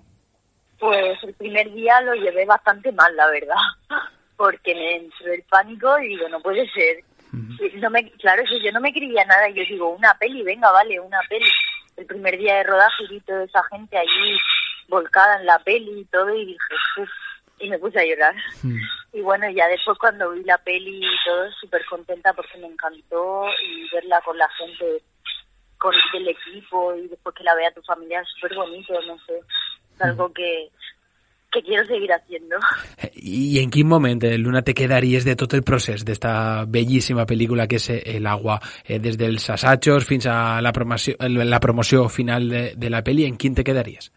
Pues 0.78 1.16
el 1.24 1.32
primer 1.32 1.72
día 1.72 2.02
lo 2.02 2.12
llevé 2.12 2.44
bastante 2.44 2.92
mal, 2.92 3.16
la 3.16 3.30
verdad, 3.30 3.64
porque 4.36 4.74
me 4.74 4.96
entró 4.96 5.32
el 5.32 5.42
pánico 5.48 5.98
y 5.98 6.08
digo, 6.08 6.28
no 6.28 6.40
puede 6.40 6.68
ser. 6.68 7.00
Uh 7.32 7.36
-huh. 7.36 7.80
no 7.80 7.88
me, 7.88 8.10
claro, 8.20 8.42
eso 8.42 8.58
yo 8.62 8.70
no 8.70 8.80
me 8.80 8.92
creía 8.92 9.24
nada 9.24 9.48
y 9.48 9.54
yo 9.54 9.62
digo, 9.64 9.88
una 9.96 10.12
peli, 10.20 10.42
venga, 10.42 10.70
vale, 10.72 11.00
una 11.00 11.20
peli. 11.30 11.50
El 11.96 12.04
primer 12.04 12.36
día 12.36 12.56
de 12.56 12.64
rodaje 12.64 13.08
vi 13.08 13.20
toda 13.20 13.44
esa 13.44 13.62
gente 13.72 13.96
allí 13.96 14.36
volcada 14.88 15.40
en 15.40 15.46
la 15.46 15.58
peli 15.60 16.00
y 16.00 16.04
todo 16.04 16.34
y 16.34 16.44
dije, 16.44 16.74
y 17.64 17.70
me 17.70 17.78
puse 17.78 17.98
a 17.98 18.04
llorar. 18.04 18.34
Mm. 18.62 18.78
Y 19.14 19.20
bueno, 19.20 19.50
ya 19.50 19.66
después 19.68 19.96
cuando 19.98 20.30
vi 20.32 20.42
la 20.44 20.58
peli 20.58 20.98
y 20.98 21.24
todo, 21.24 21.50
súper 21.60 21.84
contenta 21.86 22.32
porque 22.32 22.58
me 22.58 22.66
encantó 22.66 23.46
y 23.64 23.88
verla 23.94 24.20
con 24.24 24.36
la 24.36 24.48
gente 24.50 25.02
con 25.78 25.94
del 26.12 26.28
equipo 26.28 26.94
y 26.94 27.08
después 27.08 27.34
que 27.34 27.44
la 27.44 27.54
vea 27.54 27.72
tu 27.72 27.82
familia 27.82 28.20
es 28.20 28.28
súper 28.28 28.54
bonito, 28.56 28.94
no 29.06 29.18
sé, 29.26 29.38
es 29.94 30.00
algo 30.00 30.32
que, 30.32 30.70
que 31.52 31.62
quiero 31.62 31.84
seguir 31.86 32.10
haciendo. 32.12 32.56
I 33.14 33.58
en 33.60 33.70
quin 33.70 33.88
moment, 33.88 34.24
eh, 34.24 34.38
Luna, 34.38 34.62
te 34.62 34.74
quedaries 34.74 35.24
de 35.24 35.36
tot 35.36 35.52
el 35.54 35.62
procés 35.62 36.04
d'esta 36.04 36.64
bellíssima 36.66 37.26
pel·lícula 37.28 37.68
que 37.68 37.76
és 37.76 37.90
eh, 37.90 38.00
El 38.16 38.26
agua, 38.26 38.58
eh, 38.84 38.98
des 38.98 39.18
dels 39.20 39.48
assajos 39.50 40.06
fins 40.08 40.26
a 40.26 40.60
la 40.60 40.72
promoció, 40.72 41.16
la 41.20 41.60
promoció 41.60 42.08
final 42.08 42.48
de, 42.48 42.64
de 42.76 42.90
la 42.90 43.02
peli, 43.04 43.26
en 43.28 43.36
quin 43.36 43.54
te 43.54 43.64
quedaries? 43.64 44.10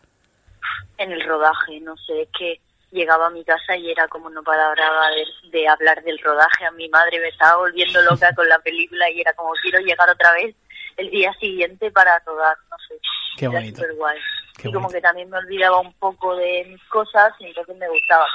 En 0.97 1.11
el 1.11 1.21
rodaje, 1.27 1.79
no 1.81 1.95
sé, 1.97 2.21
es 2.23 2.29
que 2.37 2.59
llegaba 2.97 3.27
a 3.27 3.29
mi 3.29 3.43
casa 3.43 3.77
y 3.77 3.91
era 3.91 4.07
como 4.07 4.29
no 4.29 4.43
paraba 4.43 5.09
de, 5.11 5.49
de 5.49 5.67
hablar 5.67 6.03
del 6.03 6.19
rodaje. 6.19 6.65
A 6.65 6.71
mi 6.71 6.89
madre 6.89 7.19
me 7.19 7.29
estaba 7.29 7.57
volviendo 7.57 8.01
loca 8.01 8.33
con 8.35 8.49
la 8.49 8.59
película 8.59 9.09
y 9.11 9.21
era 9.21 9.33
como 9.33 9.51
quiero 9.61 9.79
llegar 9.79 10.09
otra 10.09 10.33
vez 10.33 10.55
el 10.97 11.09
día 11.11 11.31
siguiente 11.39 11.91
para 11.91 12.19
rodar, 12.25 12.57
no 12.69 12.77
sé. 12.87 12.99
Qué 13.37 13.47
bonito. 13.47 13.83
Era 13.83 13.93
guay. 13.93 14.17
Qué 14.57 14.69
y 14.69 14.71
como 14.71 14.89
que 14.89 14.99
también 14.99 15.29
me 15.29 15.37
olvidaba 15.37 15.79
un 15.79 15.93
poco 15.93 16.35
de 16.35 16.65
mis 16.67 16.83
cosas 16.89 17.31
y 17.39 17.45
entonces 17.45 17.77
me 17.77 17.87
gustaba. 17.87 18.25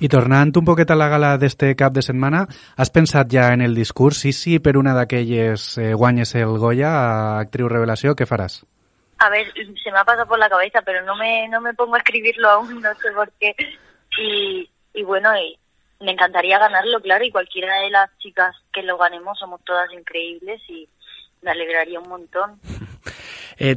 I 0.00 0.08
tornant 0.08 0.56
un 0.58 0.66
poquet 0.66 0.90
a 0.90 0.96
la 0.98 1.06
gala 1.08 1.36
d'este 1.38 1.70
cap 1.78 1.94
de 1.94 2.02
setmana, 2.02 2.42
has 2.76 2.90
pensat 2.90 3.30
ja 3.30 3.52
en 3.54 3.62
el 3.62 3.76
discurs? 3.78 4.18
Sí, 4.18 4.32
sí, 4.34 4.58
per 4.58 4.76
una 4.76 4.96
d'aquelles 4.98 5.78
eh, 5.78 5.92
guanyes 5.94 6.34
el 6.34 6.58
Goya 6.58 6.92
actriu 7.38 7.70
revelació, 7.70 8.16
què 8.18 8.26
faràs? 8.26 8.64
A 9.22 9.28
ver, 9.30 9.52
se 9.54 9.92
me 9.92 9.98
ha 9.98 10.04
pasado 10.04 10.26
por 10.26 10.38
la 10.38 10.48
cabeza, 10.48 10.82
pero 10.82 11.04
no 11.04 11.14
me, 11.14 11.48
no 11.48 11.60
me 11.60 11.74
pongo 11.74 11.94
a 11.94 11.98
escribirlo 11.98 12.48
aún, 12.48 12.80
no 12.82 12.94
sé 12.96 13.12
por 13.12 13.30
qué. 13.38 13.54
Y, 14.18 14.68
y 14.94 15.02
bueno, 15.04 15.30
me 16.00 16.10
encantaría 16.10 16.58
ganarlo, 16.58 17.00
claro, 17.00 17.24
y 17.24 17.30
cualquiera 17.30 17.80
de 17.82 17.90
las 17.90 18.10
chicas 18.18 18.54
que 18.72 18.82
lo 18.82 18.98
ganemos 18.98 19.38
somos 19.38 19.60
todas 19.64 19.92
increíbles 19.92 20.60
y 20.68 20.88
me 21.42 21.52
alegraría 21.52 22.00
un 22.00 22.08
montón. 22.08 22.60
Eh, 23.58 23.76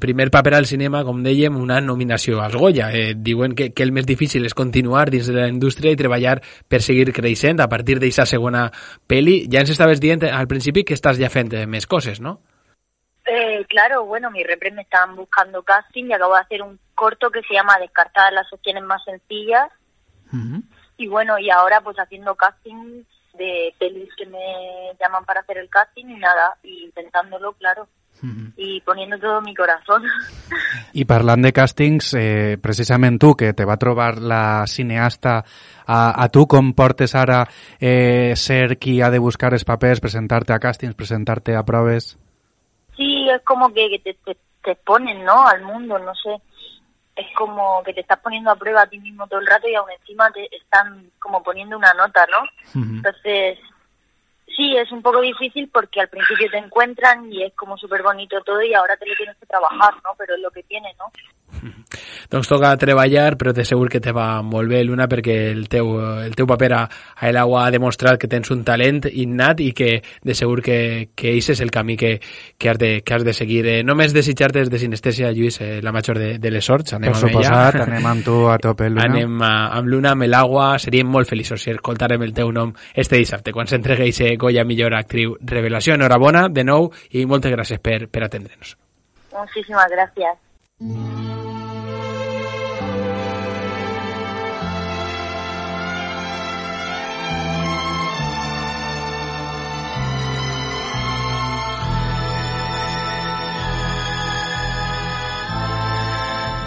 primer 0.00 0.30
paper 0.30 0.54
al 0.54 0.66
cinema, 0.70 1.02
com 1.04 1.18
dèiem, 1.20 1.56
una 1.60 1.80
nominació 1.82 2.38
als 2.40 2.54
Goya. 2.56 2.86
Eh, 2.94 3.12
diuen 3.18 3.56
que, 3.58 3.66
el 3.84 3.90
més 3.92 4.06
difícil 4.06 4.46
és 4.46 4.54
continuar 4.56 5.10
dins 5.10 5.26
de 5.28 5.34
la 5.34 5.48
indústria 5.50 5.92
i 5.92 5.98
treballar 5.98 6.38
per 6.70 6.80
seguir 6.80 7.10
a 7.10 7.68
partir 7.68 7.98
d'aquesta 7.98 8.24
segona 8.24 8.70
peli. 9.06 9.48
Ja 9.52 9.60
ens 9.60 9.74
estaves 9.74 10.00
dient 10.00 10.22
al 10.24 10.46
principi 10.46 10.84
que 10.84 10.94
estàs 10.94 11.18
ja 11.18 11.28
fent 11.28 11.52
eh, 11.52 11.66
més 11.66 11.86
coses, 11.86 12.20
no? 12.20 12.38
Eh, 13.26 13.64
claro, 13.68 14.04
bueno, 14.04 14.30
mi 14.30 14.44
repre 14.44 14.70
me 14.70 14.82
estaban 14.82 15.16
buscando 15.16 15.62
casting 15.62 16.04
y 16.04 16.12
acabo 16.12 16.34
de 16.34 16.40
hacer 16.40 16.62
un 16.62 16.78
corto 16.94 17.30
que 17.30 17.42
se 17.42 17.54
llama 17.54 17.78
Descartar 17.78 18.32
las 18.32 18.52
opciones 18.52 18.84
más 18.84 19.02
sencillas. 19.04 19.68
Uh 20.32 20.36
-huh. 20.36 20.62
Y 20.96 21.08
bueno, 21.08 21.38
y 21.38 21.50
ahora 21.50 21.80
pues 21.80 21.96
haciendo 21.98 22.34
casting 22.36 23.02
de 23.34 23.74
pelis 23.78 24.08
que 24.16 24.26
me 24.26 24.94
llaman 24.98 25.24
para 25.24 25.40
hacer 25.40 25.58
el 25.58 25.68
casting 25.68 26.06
y 26.06 26.18
nada, 26.18 26.56
y 26.62 26.84
intentándolo, 26.84 27.52
claro. 27.54 27.88
Uh 28.22 28.26
-huh. 28.26 28.52
Y 28.56 28.80
poniendo 28.80 29.18
todo 29.18 29.42
mi 29.42 29.54
corazón. 29.54 30.02
I 30.94 31.04
parlant 31.04 31.42
de 31.42 31.52
càstings, 31.52 32.14
eh, 32.14 32.56
precisament 32.62 33.20
tu, 33.20 33.34
que 33.34 33.52
te 33.52 33.66
va 33.66 33.76
trobar 33.76 34.18
la 34.18 34.64
cineasta, 34.66 35.44
a, 35.86 36.22
a 36.22 36.28
tu 36.28 36.46
com 36.46 36.72
portes 36.72 37.14
ara 37.14 37.46
eh, 37.78 38.34
ser 38.36 38.78
qui 38.78 39.02
ha 39.02 39.10
de 39.10 39.18
buscar 39.18 39.52
els 39.52 39.64
papers, 39.64 40.00
presentar-te 40.00 40.54
a 40.54 40.58
càstings, 40.58 40.94
presentar-te 40.94 41.54
a 41.54 41.62
proves? 41.62 42.16
Sí, 42.96 43.28
es 43.28 43.42
como 43.42 43.72
que, 43.72 43.88
que 43.90 43.98
te, 43.98 44.14
te, 44.14 44.36
te 44.62 44.70
exponen, 44.72 45.24
¿no? 45.24 45.46
Al 45.46 45.62
mundo, 45.62 45.98
no 45.98 46.14
sé. 46.14 46.40
Es 47.14 47.26
como 47.34 47.82
que 47.82 47.94
te 47.94 48.00
estás 48.00 48.18
poniendo 48.20 48.50
a 48.50 48.56
prueba 48.56 48.82
a 48.82 48.86
ti 48.86 48.98
mismo 48.98 49.26
todo 49.26 49.40
el 49.40 49.46
rato 49.46 49.68
y 49.68 49.74
aún 49.74 49.90
encima 49.90 50.30
te 50.32 50.48
están 50.54 51.10
como 51.18 51.42
poniendo 51.42 51.76
una 51.76 51.94
nota, 51.94 52.26
¿no? 52.26 52.42
Uh 52.74 52.84
-huh. 52.84 52.96
Entonces, 52.96 53.58
sí, 54.54 54.76
es 54.76 54.90
un 54.92 55.02
poco 55.02 55.20
difícil 55.20 55.68
porque 55.72 56.00
al 56.00 56.08
principio 56.08 56.50
te 56.50 56.58
encuentran 56.58 57.32
y 57.32 57.42
es 57.42 57.54
como 57.54 57.76
súper 57.78 58.02
bonito 58.02 58.40
todo 58.42 58.60
y 58.62 58.74
ahora 58.74 58.96
te 58.96 59.06
lo 59.06 59.14
tienes 59.14 59.36
que 59.38 59.46
trabajar, 59.46 59.94
¿no? 60.04 60.10
Pero 60.18 60.34
es 60.34 60.40
lo 60.40 60.50
que 60.50 60.62
tiene, 60.64 60.94
¿no? 60.98 61.06
Doncs 62.30 62.48
toca 62.50 62.72
treballar, 62.80 63.36
però 63.38 63.52
de 63.54 63.64
segur 63.64 63.88
que 63.92 64.00
te 64.02 64.12
va 64.14 64.42
molt 64.42 64.70
bé, 64.70 64.82
Luna, 64.84 65.06
perquè 65.08 65.36
el 65.52 65.66
teu, 65.72 65.92
el 66.24 66.34
teu 66.36 66.46
paper 66.48 66.72
a, 66.74 66.82
a 67.16 67.28
El 67.28 67.38
Agua 67.40 67.66
ha 67.66 67.70
demostrat 67.74 68.18
que 68.20 68.30
tens 68.30 68.50
un 68.54 68.64
talent 68.66 69.04
innat 69.12 69.60
i 69.64 69.70
que 69.76 69.90
de 70.22 70.34
segur 70.34 70.62
que, 70.64 71.10
que 71.14 71.32
eix 71.34 71.50
és 71.54 71.62
el 71.64 71.70
camí 71.74 71.96
que, 71.96 72.16
que, 72.58 72.70
has, 72.70 72.78
de, 72.78 72.90
que 73.02 73.14
has 73.14 73.24
de 73.24 73.34
seguir. 73.36 73.64
Eh, 73.66 73.82
només 73.86 74.14
desitjar-te 74.14 74.64
des 74.64 74.72
de 74.72 74.80
Sinestèsia, 74.82 75.32
Lluís, 75.36 75.60
eh, 75.60 75.80
la 75.82 75.92
major 75.94 76.18
de, 76.18 76.36
de 76.42 76.52
les 76.52 76.64
sorts. 76.64 76.96
Anem 76.96 77.12
per 77.12 77.20
suposat, 77.22 77.80
ella. 77.80 77.86
anem 77.86 78.10
amb 78.12 78.26
tu 78.26 78.38
a 78.50 78.58
tope, 78.62 78.90
Luna. 78.90 79.06
Anem 79.06 79.42
a, 79.42 79.52
amb 79.78 79.92
Luna, 79.92 80.14
amb 80.16 80.26
El 80.28 80.38
Agua. 80.38 80.72
Seríem 80.82 81.10
molt 81.10 81.30
feliços 81.30 81.62
si 81.62 81.74
escoltarem 81.74 82.22
el 82.26 82.34
teu 82.36 82.52
nom 82.54 82.74
este 82.94 83.20
dissabte, 83.20 83.54
quan 83.56 83.70
s'entregueix 83.70 84.22
Goya 84.40 84.64
Millor 84.64 84.96
Actriu 84.98 85.36
Revelació. 85.40 85.94
Enhorabona, 85.94 86.48
de 86.48 86.64
nou, 86.66 86.90
i 87.12 87.26
moltes 87.26 87.54
gràcies 87.54 87.82
per, 87.82 88.06
per 88.10 88.26
atendre'ns. 88.26 88.76
Muchísimas 89.36 89.90
gracias. 89.90 91.45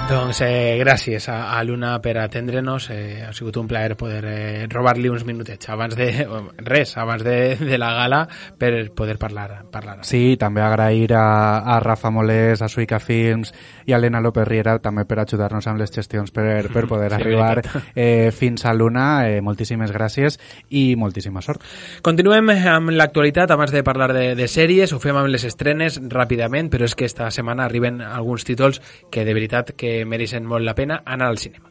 Doncs 0.10 0.40
eh, 0.42 0.80
gràcies 0.80 1.28
a, 1.30 1.52
a 1.54 1.60
Luna 1.64 1.92
per 2.02 2.16
atendre'ns. 2.18 2.88
Eh, 2.90 3.22
ha 3.28 3.34
sigut 3.38 3.60
un 3.62 3.68
plaer 3.70 3.94
poder 3.94 4.24
eh, 4.26 4.64
robar-li 4.66 5.06
uns 5.12 5.22
minutets 5.22 5.70
abans 5.70 5.94
de... 5.94 6.08
res, 6.66 6.96
abans 6.98 7.22
de, 7.22 7.54
de 7.62 7.78
la 7.78 7.92
gala 7.94 8.24
per 8.58 8.90
poder 8.98 9.20
parlar. 9.22 9.68
parlar. 9.70 10.00
Sí, 10.10 10.34
també 10.42 10.64
agrair 10.66 11.14
a, 11.14 11.60
a 11.62 11.76
Rafa 11.84 12.10
Molés, 12.10 12.64
a 12.66 12.70
Suica 12.74 12.98
Films 12.98 13.54
i 13.86 13.94
a 13.94 14.00
Elena 14.00 14.18
López 14.20 14.48
Riera 14.50 14.80
també 14.82 15.06
per 15.06 15.20
ajudar-nos 15.22 15.68
amb 15.70 15.84
les 15.84 15.94
gestions 15.94 16.34
per, 16.34 16.72
per 16.74 16.88
poder 16.92 17.12
Sí, 17.14 17.20
arribar 17.20 17.62
eh, 17.94 18.32
fins 18.34 18.66
a 18.66 18.74
l'una. 18.74 19.28
Eh, 19.30 19.44
moltíssimes 19.46 19.94
gràcies 19.94 20.40
i 20.74 20.96
moltíssima 20.98 21.46
sort. 21.46 21.62
Continuem 22.02 22.50
amb 22.58 22.96
l'actualitat 22.98 23.54
abans 23.54 23.78
de 23.78 23.86
parlar 23.86 24.10
de, 24.18 24.26
de 24.34 24.50
sèries, 24.50 24.90
ho 24.90 24.98
fem 25.06 25.22
amb 25.22 25.30
les 25.30 25.46
estrenes 25.46 26.02
ràpidament, 26.02 26.74
però 26.74 26.90
és 26.90 26.98
que 26.98 27.06
esta 27.06 27.30
setmana 27.30 27.70
arriben 27.70 28.02
alguns 28.02 28.50
títols 28.50 28.82
que 29.14 29.22
de 29.22 29.38
veritat 29.38 29.76
que 29.78 29.99
mereixen 30.06 30.46
molt 30.46 30.66
la 30.66 30.76
pena 30.76 31.04
anar 31.06 31.28
al 31.28 31.38
cinema. 31.38 31.70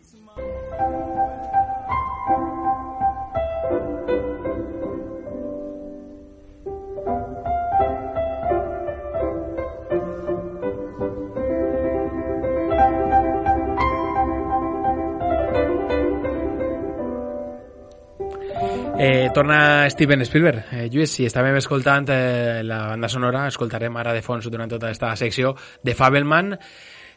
Eh, 19.01 19.31
torna 19.33 19.89
Steven 19.89 20.25
Spielberg. 20.25 20.65
Eh, 20.73 20.89
Lluís, 20.91 21.13
si 21.15 21.23
estàvem 21.23 21.55
escoltant 21.61 22.09
eh, 22.11 22.65
la 22.67 22.81
banda 22.91 23.07
sonora, 23.07 23.45
escoltarem 23.47 23.95
ara 23.95 24.11
de 24.17 24.25
fons 24.27 24.49
durant 24.51 24.73
tota 24.73 24.89
aquesta 24.89 25.13
secció 25.21 25.53
de 25.87 25.95
Fabelman. 25.95 26.57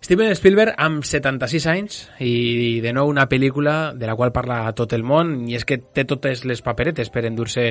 Steven 0.01 0.33
Spielberg 0.33 0.73
amb 0.81 1.03
76 1.05 1.65
anys 1.69 1.97
i 2.25 2.79
de 2.81 2.89
nou 2.89 3.11
una 3.11 3.27
pel·lícula 3.29 3.93
de 3.93 4.07
la 4.09 4.15
qual 4.17 4.31
parla 4.33 4.63
tot 4.73 4.95
el 4.97 5.03
món 5.05 5.43
i 5.45 5.53
és 5.59 5.65
que 5.67 5.77
té 5.77 6.07
totes 6.09 6.41
les 6.49 6.63
paperetes 6.65 7.13
per 7.13 7.21
endur-se 7.29 7.67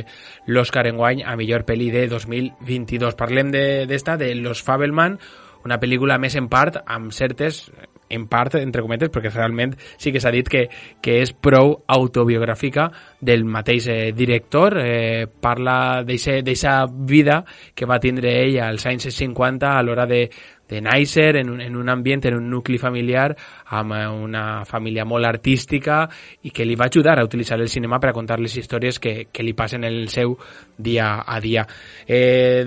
l'Oscar 0.47 0.87
enguany 0.87 1.25
a 1.27 1.35
millor 1.35 1.67
pel·li 1.67 1.91
de 1.91 2.07
2022. 2.13 3.19
Parlem 3.19 3.51
de- 3.51 3.87
d'esta, 3.91 4.17
de, 4.17 4.31
de 4.31 4.39
Los 4.47 4.63
Fabelman, 4.63 5.19
una 5.67 5.81
pel·lícula 5.83 6.21
més 6.23 6.39
en 6.39 6.47
part 6.49 6.79
amb 6.87 7.11
certes 7.11 7.67
en 8.11 8.25
part, 8.27 8.57
entre 8.59 8.83
cometes, 8.83 9.11
perquè 9.15 9.31
realment 9.31 9.77
sí 9.97 10.11
que 10.11 10.19
s'ha 10.19 10.33
dit 10.35 10.49
que, 10.51 10.65
que 11.01 11.21
és 11.23 11.31
prou 11.33 11.77
autobiogràfica 11.87 12.89
del 13.23 13.45
mateix 13.47 13.87
eh, 13.87 14.11
director. 14.11 14.75
Eh, 14.83 15.29
parla 15.41 16.03
d'aquesta 16.03 16.87
vida 16.91 17.45
que 17.75 17.87
va 17.87 18.01
tindre 18.03 18.33
ell 18.43 18.59
als 18.67 18.87
anys 18.91 19.07
50 19.15 19.71
a 19.77 19.83
l'hora 19.87 20.09
de, 20.11 20.25
de 20.71 20.81
néixer 20.81 21.35
en 21.43 21.50
un, 21.50 21.61
en 21.61 21.75
un 21.77 21.89
ambient, 21.91 22.23
en 22.31 22.37
un 22.39 22.49
nucli 22.50 22.79
familiar 22.79 23.35
amb 23.75 23.93
eh, 23.99 24.07
una 24.09 24.65
família 24.65 25.05
molt 25.05 25.27
artística 25.27 26.05
i 26.47 26.50
que 26.55 26.65
li 26.65 26.77
va 26.79 26.87
ajudar 26.87 27.19
a 27.19 27.25
utilitzar 27.27 27.59
el 27.61 27.69
cinema 27.69 27.99
per 28.00 28.11
a 28.12 28.17
contar 28.17 28.39
les 28.41 28.55
històries 28.57 29.00
que, 29.03 29.27
que 29.33 29.43
li 29.43 29.53
passen 29.59 29.83
en 29.85 29.93
el 29.93 30.09
seu 30.09 30.37
dia 30.79 31.25
a 31.27 31.41
dia. 31.41 31.67
Eh, 32.07 32.65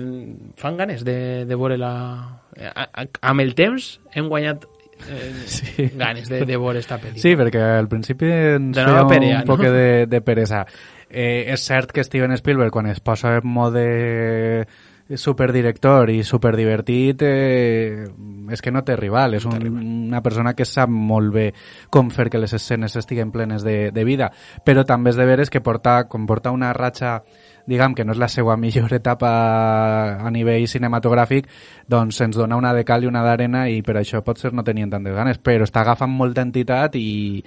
fan 0.56 0.76
ganes 0.76 1.04
de, 1.04 1.44
de 1.48 1.54
veure 1.56 1.78
la... 1.78 2.40
eh, 2.56 2.68
a- 2.68 2.90
a- 3.02 3.08
Amb 3.30 3.40
el 3.40 3.54
temps 3.54 4.00
hem 4.14 4.28
guanyat 4.28 4.64
eh, 5.08 5.32
Sí. 5.46 5.88
ganes 5.96 6.28
de, 6.28 6.44
de 6.44 6.56
veure 6.56 6.78
esta 6.80 6.98
pel·lícula. 7.00 7.22
Sí, 7.22 7.34
perquè 7.36 7.62
al 7.80 7.88
principi 7.88 8.28
ens 8.30 8.76
De 8.76 8.84
feia 8.84 9.02
un 9.08 9.40
no? 9.40 9.44
poc 9.48 9.64
de, 9.64 10.06
de 10.06 10.20
peresa. 10.20 10.64
Eh, 11.14 11.44
és 11.52 11.62
cert 11.62 11.92
que 11.94 12.02
Steven 12.02 12.32
Spielberg, 12.38 12.72
quan 12.74 12.86
es 12.90 12.98
posa 13.00 13.36
en 13.38 13.46
mode 13.46 14.66
superdirector 15.08 16.10
i 16.10 16.22
superdivertit, 16.24 17.22
eh, 17.22 18.06
és 18.50 18.62
que 18.62 18.72
no 18.72 18.82
té 18.84 18.96
rival. 18.96 19.34
És 19.34 19.44
un, 19.44 19.58
una 20.08 20.22
persona 20.24 20.54
que 20.56 20.64
sap 20.64 20.88
molt 20.88 21.32
bé 21.34 21.48
com 21.90 22.10
fer 22.10 22.30
que 22.30 22.40
les 22.40 22.54
escenes 22.56 22.96
estiguen 22.96 23.32
plenes 23.32 23.64
de, 23.64 23.90
de 23.92 24.04
vida. 24.04 24.30
Però 24.64 24.84
també 24.88 25.12
és 25.12 25.20
de 25.20 25.26
veres 25.28 25.52
que 25.52 25.60
porta, 25.60 26.04
com 26.08 26.26
porta 26.26 26.54
una 26.54 26.72
ratxa 26.72 27.18
diguem 27.66 27.94
que 27.96 28.04
no 28.04 28.12
és 28.12 28.20
la 28.20 28.28
seva 28.28 28.56
millor 28.60 28.92
etapa 28.92 29.30
a 30.20 30.30
nivell 30.32 30.66
cinematogràfic, 30.68 31.48
doncs 31.88 32.20
ens 32.24 32.36
dona 32.36 32.58
una 32.60 32.74
de 32.76 32.84
cal 32.84 33.04
i 33.04 33.10
una 33.10 33.24
d'arena 33.24 33.68
i 33.72 33.82
per 33.82 33.98
això 34.00 34.22
potser 34.24 34.52
no 34.52 34.64
tenien 34.64 34.92
tantes 34.92 35.16
ganes, 35.16 35.40
però 35.40 35.64
està 35.64 35.80
agafant 35.84 36.12
molta 36.12 36.44
entitat 36.44 36.96
i, 37.00 37.42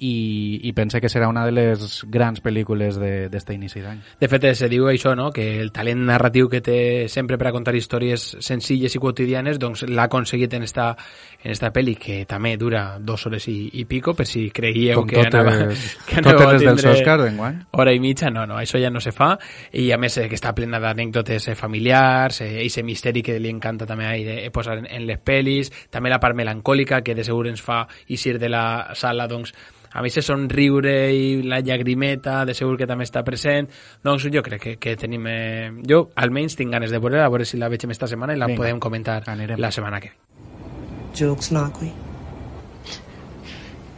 i, 0.00 0.60
i 0.62 0.72
pense 0.72 1.00
que 1.00 1.08
serà 1.10 1.26
una 1.28 1.42
de 1.44 1.50
les 1.50 2.04
grans 2.06 2.38
pel·lícules 2.42 2.96
de- 3.00 3.28
d'este 3.28 3.54
inici 3.54 3.80
d'any. 3.82 3.98
De 4.20 4.28
fet, 4.30 4.44
se 4.54 4.68
diu 4.70 4.86
això, 4.86 5.16
no? 5.16 5.32
que 5.32 5.60
el 5.60 5.72
talent 5.72 6.04
narratiu 6.06 6.48
que 6.48 6.60
té 6.60 7.08
sempre 7.08 7.36
per 7.36 7.48
a 7.48 7.52
contar 7.52 7.74
històries 7.74 8.36
senzilles 8.38 8.94
i 8.94 8.98
quotidianes 9.02 9.58
doncs 9.58 9.82
l'ha 9.88 10.04
aconseguit 10.06 10.54
en 10.54 10.62
esta, 10.62 10.96
en 11.42 11.50
esta 11.50 11.72
pel·li, 11.74 11.96
que 11.98 12.20
també 12.30 12.56
dura 12.56 12.98
dues 13.00 13.26
hores 13.26 13.48
i, 13.48 13.70
i 13.74 13.84
pico, 13.86 14.14
per 14.14 14.26
si 14.26 14.50
creieu 14.54 15.00
Com 15.00 15.08
que 15.08 15.16
totes- 15.16 15.34
anava, 15.34 15.74
que 16.06 16.22
totes 16.22 16.26
anava 16.34 16.50
a 16.50 16.52
les 16.52 16.62
dels 16.68 16.84
Oscar 16.92 17.18
d'enguany. 17.24 17.58
Hora 17.72 17.92
i 17.92 17.98
mitja, 17.98 18.30
no, 18.30 18.46
no, 18.46 18.54
això 18.62 18.78
ja 18.78 18.90
no 18.94 19.00
se 19.02 19.10
fa, 19.10 19.32
i 19.72 19.90
a 19.90 19.98
més 19.98 20.16
eh, 20.18 20.28
que 20.28 20.38
està 20.38 20.54
plena 20.54 20.78
d'anècdotes 20.78 21.48
eh, 21.50 21.56
familiars, 21.58 22.40
eh, 22.46 22.64
ese 22.64 22.84
misteri 22.86 23.22
que 23.22 23.40
li 23.42 23.50
encanta 23.50 23.86
també 23.86 24.06
a 24.06 24.14
ell, 24.14 24.28
eh, 24.46 24.50
posar 24.54 24.78
en, 24.78 24.86
en 24.86 25.06
les 25.10 25.18
pel·lis, 25.18 25.72
també 25.90 26.08
la 26.08 26.20
part 26.22 26.36
melancòlica 26.38 27.02
que 27.02 27.14
de 27.18 27.24
segur 27.26 27.48
ens 27.50 27.60
fa 27.66 27.82
eixir 28.06 28.38
de 28.38 28.48
la 28.48 28.94
sala, 28.94 29.26
doncs, 29.26 29.52
a 29.98 30.02
més 30.04 30.14
se 30.14 30.22
somriure 30.22 30.94
i 31.12 31.42
la 31.42 31.58
llagrimeta 31.60 32.44
de 32.46 32.54
segur 32.54 32.76
que 32.78 32.86
també 32.86 33.04
està 33.08 33.24
present 33.26 33.68
doncs 34.04 34.28
jo 34.32 34.42
crec 34.46 34.62
que, 34.62 34.76
que 34.78 34.96
tenim 34.96 35.26
eh, 35.26 35.70
jo 35.88 36.04
almenys 36.14 36.56
tinc 36.56 36.70
ganes 36.72 36.90
de 36.94 36.98
veure 37.02 37.24
a 37.24 37.28
veure 37.28 37.44
si 37.44 37.58
la 37.58 37.68
veig 37.68 37.84
aquesta 37.84 38.06
setmana 38.06 38.34
i 38.34 38.38
la 38.38 38.46
Vinga, 38.46 38.62
podem 38.62 38.78
comentar 38.80 39.22
anirem. 39.26 39.58
la 39.58 39.70
setmana 39.74 40.00
que 40.00 40.12
ve 40.14 41.18
jokes 41.18 41.50
ना 41.52 41.68
कोई 41.74 41.90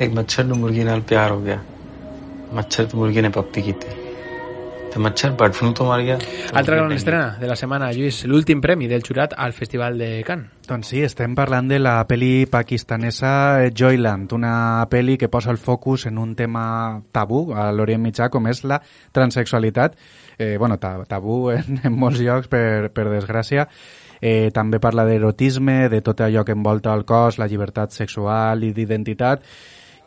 Ek 0.00 0.14
मच्छर 0.16 0.46
नु 0.48 0.56
murgi 0.56 0.84
nal 0.88 1.02
pyar 1.04 1.30
ho 1.32 1.40
gaya. 1.44 1.60
मच्छर 2.54 2.84
तो 2.90 2.98
murgi 2.98 3.22
ne 3.22 3.30
Pappi 3.30 3.62
ki 3.62 3.72
te. 3.72 3.99
De 4.90 4.98
Matxar 4.98 5.36
per 5.38 5.52
fer 5.54 5.68
to 5.78 5.84
Maria. 5.86 6.16
Altra 6.52 6.76
gran 6.80 6.92
estrena 6.92 7.36
de 7.38 7.46
la 7.46 7.54
setmana, 7.54 7.92
Lluís, 7.94 8.24
l'últim 8.26 8.60
premi 8.60 8.88
del 8.90 9.04
jurat 9.06 9.36
al 9.38 9.54
Festival 9.54 9.98
de 9.98 10.08
Cannes. 10.26 10.50
Doncs 10.66 10.90
sí, 10.90 11.02
estem 11.06 11.36
parlant 11.38 11.70
de 11.70 11.78
la 11.78 11.94
pel·li 12.10 12.46
pakistanesa 12.50 13.30
eh, 13.62 13.70
Joyland, 13.70 14.34
una 14.34 14.82
pel·li 14.90 15.16
que 15.18 15.30
posa 15.30 15.54
el 15.54 15.62
focus 15.62 16.08
en 16.10 16.18
un 16.18 16.34
tema 16.34 16.64
tabú 17.14 17.52
a 17.54 17.70
l'Orient 17.70 18.02
Mitjà, 18.02 18.30
com 18.34 18.50
és 18.50 18.64
la 18.66 18.80
transexualitat. 19.14 19.94
Eh, 20.38 20.56
bueno, 20.58 20.78
tabú 20.82 21.40
en, 21.54 21.82
en 21.84 21.94
molts 21.94 22.22
llocs, 22.22 22.50
per, 22.50 22.90
per 22.94 23.06
desgràcia. 23.12 23.68
Eh, 24.20 24.50
també 24.52 24.82
parla 24.82 25.06
d'erotisme, 25.08 25.88
de 25.88 26.02
tot 26.04 26.20
allò 26.20 26.44
que 26.44 26.56
envolta 26.58 26.92
el 26.94 27.06
cos, 27.08 27.38
la 27.38 27.46
llibertat 27.48 27.94
sexual 27.94 28.66
i 28.66 28.74
d'identitat 28.76 29.46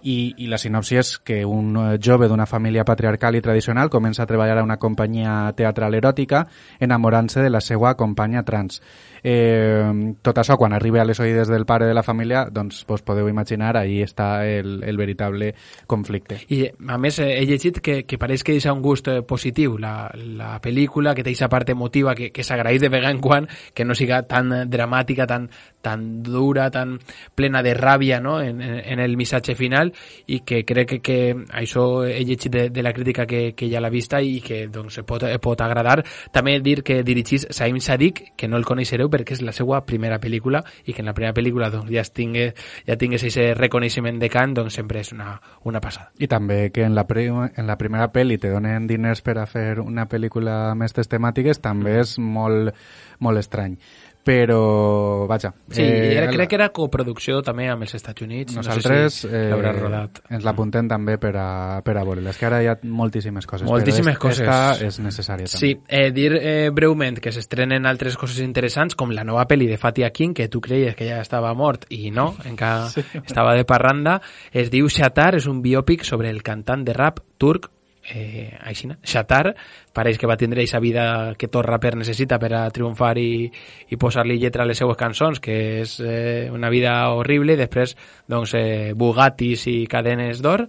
i, 0.04 0.34
i 0.44 0.50
la 0.52 0.60
sinopsi 0.60 1.00
és 1.00 1.16
que 1.24 1.42
un 1.48 1.78
eh, 1.80 1.98
jove 2.04 2.28
d'una 2.28 2.48
família 2.50 2.86
patriarcal 2.86 3.36
i 3.36 3.42
tradicional 3.42 3.90
comença 3.90 4.24
a 4.24 4.30
treballar 4.30 4.60
a 4.60 4.68
una 4.68 4.78
companyia 4.78 5.54
teatral 5.56 5.96
eròtica 5.96 6.44
enamorant-se 6.80 7.42
de 7.44 7.50
la 7.50 7.62
seva 7.62 7.96
companya 7.96 8.44
trans. 8.44 8.82
Eh, 9.24 9.88
tot 10.22 10.40
això, 10.42 10.58
quan 10.60 10.74
arriba 10.76 11.00
a 11.02 11.08
les 11.08 11.20
oïdes 11.24 11.48
del 11.48 11.66
pare 11.66 11.88
de 11.88 11.94
la 11.96 12.04
família, 12.04 12.44
doncs 12.52 12.84
vos 12.88 13.02
podeu 13.02 13.30
imaginar, 13.32 13.78
ahí 13.80 14.02
està 14.04 14.44
el, 14.46 14.82
el 14.84 15.00
veritable 15.00 15.54
conflicte. 15.88 16.42
I, 16.52 16.66
a 16.92 16.98
més, 17.00 17.22
eh, 17.24 17.38
he 17.40 17.46
llegit 17.48 17.80
que, 17.80 18.02
que 18.04 18.20
pareix 18.20 18.44
que 18.44 18.58
deixa 18.58 18.74
un 18.76 18.84
gust 18.84 19.08
eh, 19.08 19.22
positiu 19.24 19.78
la, 19.80 20.12
la 20.14 20.58
pel·lícula, 20.64 21.16
que 21.16 21.24
té 21.24 21.32
aquesta 21.32 21.48
part 21.50 21.72
emotiva 21.72 22.18
que, 22.20 22.34
que 22.36 22.44
s'agraeix 22.44 22.84
de 22.84 22.92
vegada 22.92 23.16
en 23.16 23.24
quan, 23.24 23.48
que 23.74 23.88
no 23.88 23.96
siga 23.96 24.26
tan 24.28 24.52
dramàtica, 24.70 25.28
tan, 25.30 25.48
tan 25.84 26.24
dura, 26.24 26.70
tan 26.72 26.98
plena 27.36 27.62
de 27.62 27.76
ràbia 27.76 28.22
no? 28.24 28.40
en, 28.42 28.62
en, 28.64 29.00
el 29.04 29.18
missatge 29.20 29.54
final 29.60 29.92
i 30.32 30.40
que 30.48 30.64
crec 30.66 30.96
que, 30.96 31.00
que 31.04 31.18
això 31.52 32.06
he 32.08 32.24
llegit 32.24 32.52
de, 32.54 32.64
de 32.72 32.84
la 32.86 32.94
crítica 32.96 33.28
que, 33.28 33.52
que 33.54 33.68
ja 33.70 33.82
l'ha 33.84 33.92
vista 33.92 34.22
i 34.24 34.40
que 34.42 34.64
doncs, 34.72 35.02
pot, 35.06 35.26
pot 35.44 35.62
agradar. 35.62 36.00
També 36.32 36.56
dir 36.64 36.80
que 36.88 37.02
dirigís 37.04 37.46
Saim 37.52 37.82
Sadik, 37.84 38.24
que 38.40 38.48
no 38.48 38.58
el 38.58 38.66
coneixereu 38.66 39.12
perquè 39.12 39.36
és 39.36 39.44
la 39.44 39.54
seva 39.56 39.82
primera 39.86 40.22
pel·lícula 40.24 40.64
i 40.88 40.96
que 40.96 41.04
en 41.04 41.12
la 41.12 41.16
primera 41.18 41.36
pel·lícula 41.36 41.70
doncs, 41.74 41.92
ja 41.92 42.06
tingués, 42.08 42.56
ja 42.88 42.98
tingués 42.98 43.28
aquest 43.28 43.60
reconeixement 43.60 44.22
de 44.24 44.32
Cannes, 44.32 44.56
doncs 44.56 44.80
sempre 44.80 45.04
és 45.04 45.12
una, 45.12 45.36
una 45.68 45.84
passada. 45.84 46.14
I 46.24 46.32
també 46.32 46.70
que 46.72 46.88
en 46.88 46.96
la, 46.96 47.04
prima, 47.10 47.50
en 47.58 47.68
la 47.68 47.78
primera 47.78 48.08
pel·li 48.14 48.40
te 48.40 48.54
donen 48.54 48.88
diners 48.88 49.22
per 49.26 49.38
a 49.42 49.46
fer 49.50 49.82
una 49.84 50.08
pel·lícula 50.08 50.72
amb 50.72 50.88
aquestes 50.88 51.12
temàtiques 51.12 51.60
també 51.60 52.00
és 52.00 52.16
molt, 52.24 52.72
molt 53.20 53.44
estrany 53.44 53.76
però 54.24 55.28
vaja 55.28 55.52
sí, 55.68 55.82
eh, 55.82 56.16
era, 56.16 56.30
crec 56.32 56.50
que 56.50 56.56
era 56.56 56.70
coproducció 56.76 57.42
també 57.44 57.68
amb 57.72 57.84
els 57.84 57.96
Estats 57.98 58.24
Units 58.24 58.56
nosaltres 58.56 58.88
no 58.88 59.10
sé 59.10 59.28
si 59.28 59.36
eh, 59.36 59.74
rodat 59.80 60.22
ens 60.32 60.46
l'apuntem 60.48 60.88
també 60.88 61.18
per 61.22 61.34
a, 61.36 61.82
per 61.84 61.98
a 62.00 62.06
veure 62.08 62.24
és 62.32 62.40
que 62.40 62.48
ara 62.48 62.62
hi 62.64 62.70
ha 62.72 62.78
moltíssimes 62.84 63.48
coses 63.50 63.68
moltíssimes 63.68 64.16
però 64.16 64.30
coses 64.30 64.48
esta 64.48 64.88
és 64.88 65.00
necessària 65.04 65.52
també. 65.52 65.60
sí, 65.60 65.74
eh, 65.88 66.10
dir 66.16 66.32
eh, 66.40 66.70
breument 66.74 67.20
que 67.24 67.36
s'estrenen 67.36 67.86
altres 67.90 68.18
coses 68.20 68.40
interessants 68.46 68.96
com 68.96 69.12
la 69.12 69.28
nova 69.28 69.46
pel·li 69.50 69.68
de 69.68 69.78
Fatia 69.82 70.14
King 70.16 70.34
que 70.38 70.48
tu 70.48 70.64
creies 70.64 70.96
que 70.96 71.10
ja 71.10 71.20
estava 71.22 71.54
mort 71.54 71.86
i 71.92 72.10
no, 72.16 72.32
encara 72.48 72.88
sí. 72.94 73.04
estava 73.26 73.58
de 73.60 73.68
parranda 73.68 74.20
es 74.52 74.72
diu 74.72 74.88
Shatar, 74.88 75.34
és 75.36 75.48
un 75.52 75.62
biòpic 75.62 76.08
sobre 76.08 76.32
el 76.32 76.44
cantant 76.44 76.88
de 76.88 76.96
rap 76.96 77.20
turc 77.38 77.70
eh, 78.10 78.58
aixina, 78.62 78.98
Shatar 79.04 79.54
pareix 79.94 80.18
que 80.18 80.28
va 80.28 80.38
tindre 80.38 80.64
aquesta 80.64 80.82
vida 80.82 81.36
que 81.38 81.48
tot 81.48 81.66
raper 81.66 81.94
necessita 82.00 82.40
per 82.42 82.52
a 82.58 82.64
triomfar 82.74 83.14
i, 83.22 83.46
i 83.94 84.00
posar-li 84.02 84.40
lletra 84.42 84.66
a 84.66 84.68
les 84.68 84.80
seues 84.82 84.98
cançons, 84.98 85.40
que 85.40 85.58
és 85.84 86.00
eh, 86.02 86.50
una 86.52 86.72
vida 86.74 86.96
horrible, 87.14 87.56
després 87.60 87.96
doncs, 88.28 88.56
eh, 88.58 88.94
Bugattis 88.98 89.68
i 89.70 89.78
cadenes 89.88 90.42
d'or. 90.42 90.66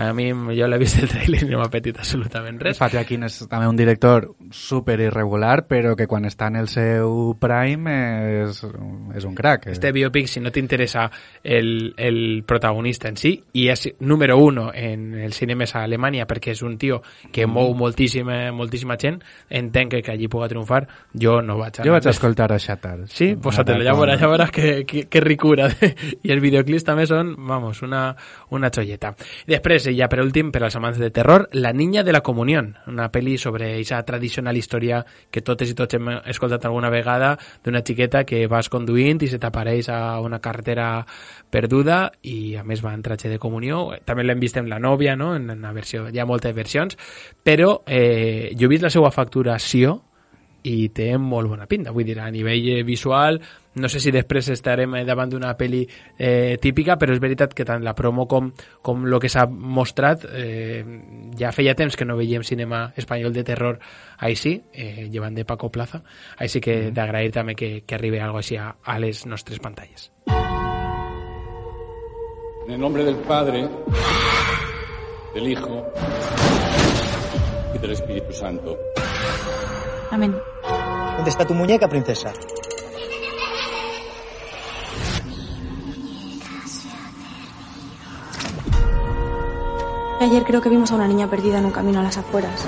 A 0.00 0.08
mi, 0.16 0.30
jo 0.56 0.66
l'he 0.70 0.78
vist 0.80 1.02
el 1.02 1.10
trailer 1.10 1.42
i 1.44 1.50
no 1.50 1.60
m'ha 1.60 1.68
petit 1.72 1.98
absolutament 2.00 2.56
res. 2.62 2.78
Fatih 2.80 3.02
Akin 3.02 3.26
és 3.28 3.42
també 3.44 3.68
un 3.68 3.76
director 3.76 4.30
super 4.56 4.96
irregular, 5.04 5.66
però 5.68 5.92
que 5.98 6.08
quan 6.08 6.24
està 6.24 6.48
en 6.48 6.56
el 6.62 6.70
seu 6.72 7.34
prime 7.40 7.96
és, 8.46 8.62
és 9.18 9.28
un 9.28 9.36
crack. 9.36 9.68
Este 9.74 9.92
biopic, 9.92 10.30
si 10.32 10.40
no 10.40 10.50
t'interessa 10.50 11.10
el, 11.44 11.92
el 12.00 12.42
protagonista 12.48 13.12
en 13.12 13.20
si, 13.20 13.34
i 13.60 13.68
és 13.68 13.90
número 14.00 14.38
uno 14.40 14.70
en 14.72 15.12
els 15.26 15.36
cinemes 15.36 15.76
a 15.76 15.84
Alemanya 15.84 16.24
perquè 16.28 16.56
és 16.56 16.64
un 16.64 16.71
tio 16.78 17.02
que 17.32 17.46
mou 17.46 17.74
moltíssim, 17.74 18.28
moltíssima 18.54 18.96
gent, 19.00 19.20
entenc 19.50 19.92
que, 19.92 20.02
que 20.02 20.12
allí 20.12 20.28
puga 20.28 20.48
triomfar, 20.48 20.86
jo 21.12 21.40
no 21.42 21.58
vaig 21.60 21.80
a... 21.80 21.86
Jo 21.86 21.94
vaig 21.94 22.06
a 22.06 22.14
escoltar 22.14 22.50
a 22.52 22.58
Shatar. 22.58 23.06
Sí? 23.12 23.32
Posatelo, 23.42 23.84
ja 23.86 23.94
veuràs, 23.96 24.20
ja 24.20 24.30
veuràs 24.30 24.52
que, 24.54 24.72
que, 24.88 25.06
que 25.10 25.24
ricura. 25.24 25.68
I 26.26 26.32
els 26.34 26.42
videoclips 26.42 26.86
també 26.86 27.06
són, 27.10 27.34
vamos, 27.48 27.82
una, 27.86 28.04
una 28.50 28.70
xolleta. 28.72 29.14
Després, 29.48 29.90
i 29.92 29.96
ja 29.98 30.08
per 30.12 30.22
últim, 30.24 30.52
per 30.54 30.64
als 30.66 30.76
amants 30.78 31.00
de 31.02 31.10
terror, 31.10 31.48
La 31.52 31.72
niña 31.72 32.02
de 32.02 32.12
la 32.12 32.22
comunión, 32.22 32.74
una 32.86 33.10
pel·li 33.12 33.36
sobre 33.38 33.72
aquesta 33.74 34.02
tradicional 34.06 34.56
història 34.56 35.02
que 35.30 35.42
totes 35.44 35.70
i 35.70 35.76
tots 35.78 35.98
hem 35.98 36.08
escoltat 36.30 36.64
alguna 36.66 36.90
vegada 36.90 37.36
d'una 37.64 37.82
xiqueta 37.84 38.24
que 38.24 38.46
vas 38.50 38.70
conduint 38.72 39.22
i 39.22 39.28
se 39.30 39.40
t'apareix 39.42 39.88
a 39.92 40.20
una 40.20 40.40
carretera 40.42 41.04
perduda 41.52 42.06
i 42.22 42.56
a 42.56 42.64
més 42.64 42.82
va 42.84 42.94
en 42.96 43.02
tratge 43.04 43.30
de 43.30 43.38
comunió. 43.42 43.84
També 44.08 44.24
l'hem 44.24 44.40
vist 44.40 44.56
en 44.56 44.70
La 44.72 44.80
nòvia, 44.80 45.16
no? 45.16 45.34
en 45.36 45.50
una 45.50 45.72
versió, 45.72 46.06
hi 46.08 46.18
ha 46.18 46.26
moltes 46.28 46.54
versions, 46.62 46.96
però 47.42 47.82
eh, 47.84 48.54
jo 48.56 48.70
he 48.70 48.72
vist 48.72 48.86
la 48.86 48.94
seva 48.94 49.12
facturació 49.14 49.98
i 50.62 50.88
té 50.94 51.16
molt 51.18 51.50
bona 51.50 51.66
pinta, 51.66 51.90
vull 51.94 52.06
dir, 52.06 52.18
a 52.22 52.30
nivell 52.30 52.68
eh, 52.70 52.82
visual, 52.86 53.40
no 53.74 53.88
sé 53.88 54.00
si 54.00 54.12
després 54.12 54.50
estarem 54.52 54.94
eh, 54.98 55.04
davant 55.08 55.30
d'una 55.32 55.54
pel·li 55.58 55.82
eh, 56.18 56.58
típica, 56.62 56.96
però 57.00 57.14
és 57.14 57.22
veritat 57.22 57.54
que 57.56 57.66
tant 57.68 57.82
la 57.84 57.94
promo 57.98 58.26
com, 58.30 58.52
com 58.84 59.06
el 59.06 59.18
que 59.22 59.30
s'ha 59.32 59.46
mostrat 59.48 60.26
eh, 60.28 60.84
ja 61.38 61.52
feia 61.56 61.74
temps 61.78 61.96
que 61.96 62.06
no 62.06 62.18
veiem 62.18 62.44
cinema 62.46 62.84
espanyol 62.96 63.32
de 63.34 63.46
terror 63.48 63.80
així, 64.20 64.58
eh, 64.72 65.08
llevant 65.10 65.34
de 65.34 65.46
Paco 65.48 65.72
Plaza, 65.72 66.02
així 66.38 66.60
que 66.60 66.78
mm. 66.84 66.94
d'agrair 66.96 67.32
també 67.34 67.56
que, 67.58 67.72
que 67.86 67.98
arribi 67.98 68.20
algo 68.20 68.42
així 68.42 68.60
a, 68.60 68.74
a 68.84 68.98
les 69.02 69.26
nostres 69.26 69.58
pantalles. 69.58 70.10
En 72.62 72.70
el 72.76 72.78
nombre 72.78 73.04
del 73.04 73.16
Padre, 73.26 73.66
del 75.34 75.48
Hijo 75.48 75.86
y 77.74 77.78
del 77.78 77.90
Espíritu 77.92 78.32
Santo. 78.32 78.76
Amén. 80.10 80.36
¿Dónde 81.16 81.30
está 81.30 81.46
tu 81.46 81.54
muñeca, 81.54 81.88
princesa? 81.88 82.32
Ayer 90.20 90.44
creo 90.44 90.60
que 90.60 90.68
vimos 90.68 90.92
a 90.92 90.94
una 90.94 91.08
niña 91.08 91.28
perdida 91.28 91.58
en 91.58 91.64
un 91.64 91.72
camino 91.72 92.00
a 92.00 92.02
las 92.04 92.16
afueras. 92.16 92.66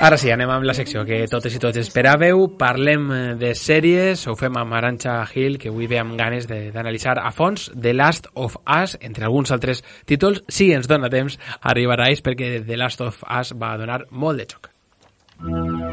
Ara 0.00 0.16
sí, 0.16 0.30
anem 0.32 0.48
amb 0.48 0.64
la 0.64 0.72
secció 0.72 1.02
que 1.04 1.18
totes 1.28 1.52
i 1.52 1.58
tots 1.60 1.76
esperàveu. 1.76 2.46
Parlem 2.56 3.10
de 3.36 3.50
sèries, 3.52 4.22
ho 4.24 4.32
fem 4.40 4.56
amb 4.56 4.72
Aranxa 4.78 5.18
Hill, 5.28 5.58
que 5.60 5.68
avui 5.68 5.90
ve 5.92 5.98
amb 6.00 6.16
ganes 6.16 6.48
d'analitzar 6.48 7.18
a 7.20 7.28
fons 7.36 7.68
The 7.76 7.92
Last 7.92 8.30
of 8.32 8.56
Us, 8.64 8.96
entre 9.04 9.28
alguns 9.28 9.52
altres 9.52 9.84
títols. 10.08 10.40
Si 10.48 10.70
ens 10.72 10.88
dona 10.88 11.12
temps, 11.12 11.36
arribaràs 11.60 12.24
perquè 12.24 12.64
The 12.64 12.80
Last 12.80 13.04
of 13.04 13.20
Us 13.28 13.52
va 13.60 13.76
donar 13.76 14.06
molt 14.10 14.40
de 14.40 14.48
xoc. 14.48 14.72
Bé, 15.44 15.89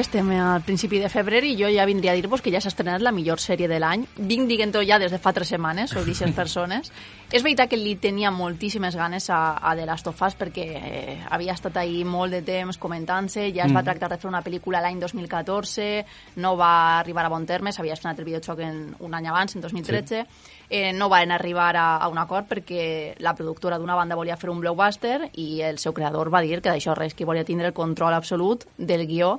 estem 0.00 0.30
al 0.36 0.62
principi 0.62 0.98
de 1.02 1.08
febrer 1.08 1.42
i 1.44 1.54
jo 1.58 1.68
ja 1.72 1.84
vindria 1.88 2.12
a 2.12 2.16
dir-vos 2.18 2.42
que 2.42 2.50
ja 2.52 2.60
s'ha 2.60 2.70
estrenat 2.72 3.02
la 3.02 3.12
millor 3.12 3.40
sèrie 3.40 3.68
de 3.68 3.78
l'any. 3.80 4.06
Vinc 4.18 4.48
dient-ho 4.48 4.82
ja 4.86 4.98
des 4.98 5.10
de 5.12 5.18
fa 5.18 5.32
tres 5.32 5.48
setmanes, 5.48 5.90
sóc 5.90 6.04
d'aquestes 6.04 6.34
persones. 6.42 6.92
És 7.32 7.42
veritat 7.44 7.68
que 7.68 7.76
li 7.76 7.96
tenia 8.00 8.30
moltíssimes 8.32 8.96
ganes 8.96 9.28
a, 9.30 9.58
a 9.58 9.74
The 9.76 9.84
Last 9.86 10.06
of 10.08 10.22
Us 10.22 10.36
perquè 10.38 10.64
eh, 10.78 11.16
havia 11.30 11.52
estat 11.52 11.76
ahí 11.76 12.04
molt 12.04 12.32
de 12.32 12.42
temps 12.42 12.78
comentant-se, 12.80 13.50
ja 13.52 13.66
es 13.66 13.72
va 13.74 13.82
Mm. 13.82 13.84
tractar 13.84 14.08
de 14.10 14.18
fer 14.18 14.28
una 14.28 14.42
pel·lícula 14.42 14.80
l'any 14.80 14.98
2014, 15.00 16.04
no 16.36 16.56
va 16.56 16.98
arribar 16.98 17.24
a 17.26 17.28
bon 17.28 17.44
terme, 17.46 17.72
s'havia 17.72 17.94
estrenat 17.94 18.18
el 18.18 18.24
videojoc 18.24 18.58
en, 18.60 18.94
un 19.00 19.14
any 19.14 19.26
abans, 19.28 19.54
en 19.54 19.62
2013, 19.62 20.24
eh, 20.70 20.92
no 20.92 21.08
van 21.08 21.30
arribar 21.32 21.76
a, 21.76 21.96
a 21.96 22.08
un 22.08 22.18
acord 22.18 22.48
perquè 22.48 23.14
la 23.20 23.34
productora 23.34 23.78
d'una 23.78 23.94
banda 23.94 24.16
volia 24.16 24.36
fer 24.36 24.50
un 24.50 24.60
blockbuster 24.60 25.30
i 25.34 25.60
el 25.62 25.78
seu 25.78 25.94
creador 25.94 26.30
va 26.32 26.40
dir 26.40 26.60
que 26.60 26.70
d'això 26.70 26.94
res, 26.96 27.14
que 27.14 27.24
volia 27.28 27.44
tindre 27.44 27.68
el 27.68 27.74
control 27.74 28.14
absolut 28.14 28.64
del 28.76 29.06
guió 29.06 29.38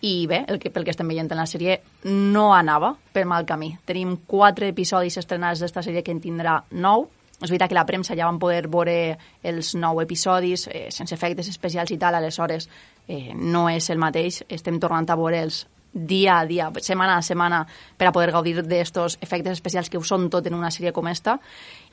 i 0.00 0.26
bé, 0.28 0.44
el 0.48 0.58
que, 0.60 0.70
pel 0.70 0.84
que 0.84 0.92
estem 0.92 1.08
veient 1.08 1.30
en 1.32 1.40
la 1.40 1.46
sèrie 1.48 1.78
no 2.04 2.50
anava 2.54 2.92
per 3.12 3.24
mal 3.24 3.46
camí. 3.48 3.72
Tenim 3.88 4.18
quatre 4.28 4.68
episodis 4.68 5.16
estrenats 5.16 5.62
d'esta 5.62 5.82
sèrie 5.82 6.04
que 6.04 6.12
en 6.12 6.20
tindrà 6.20 6.58
nou. 6.70 7.08
És 7.36 7.50
veritat 7.50 7.68
que 7.68 7.76
la 7.76 7.84
premsa 7.88 8.16
ja 8.16 8.28
van 8.28 8.38
poder 8.40 8.64
veure 8.72 9.16
els 9.44 9.74
nou 9.76 10.00
episodis 10.00 10.66
eh, 10.72 10.86
sense 10.92 11.12
efectes 11.12 11.48
especials 11.52 11.92
i 11.92 11.98
tal, 12.00 12.16
aleshores 12.16 12.68
eh, 13.08 13.32
no 13.36 13.66
és 13.68 13.88
el 13.92 14.00
mateix. 14.00 14.42
Estem 14.48 14.80
tornant 14.80 15.08
a 15.08 15.18
veure'ls 15.20 15.66
dia 15.96 16.38
a 16.40 16.46
dia, 16.46 16.70
setmana 16.80 17.16
a 17.16 17.24
setmana, 17.24 17.62
per 17.96 18.08
a 18.08 18.12
poder 18.12 18.32
gaudir 18.32 18.60
d'estos 18.62 19.16
efectes 19.20 19.56
especials 19.56 19.88
que 19.88 19.96
ho 19.96 20.04
són 20.04 20.28
tot 20.30 20.46
en 20.46 20.54
una 20.54 20.70
sèrie 20.70 20.92
com 20.92 21.08
esta. 21.08 21.38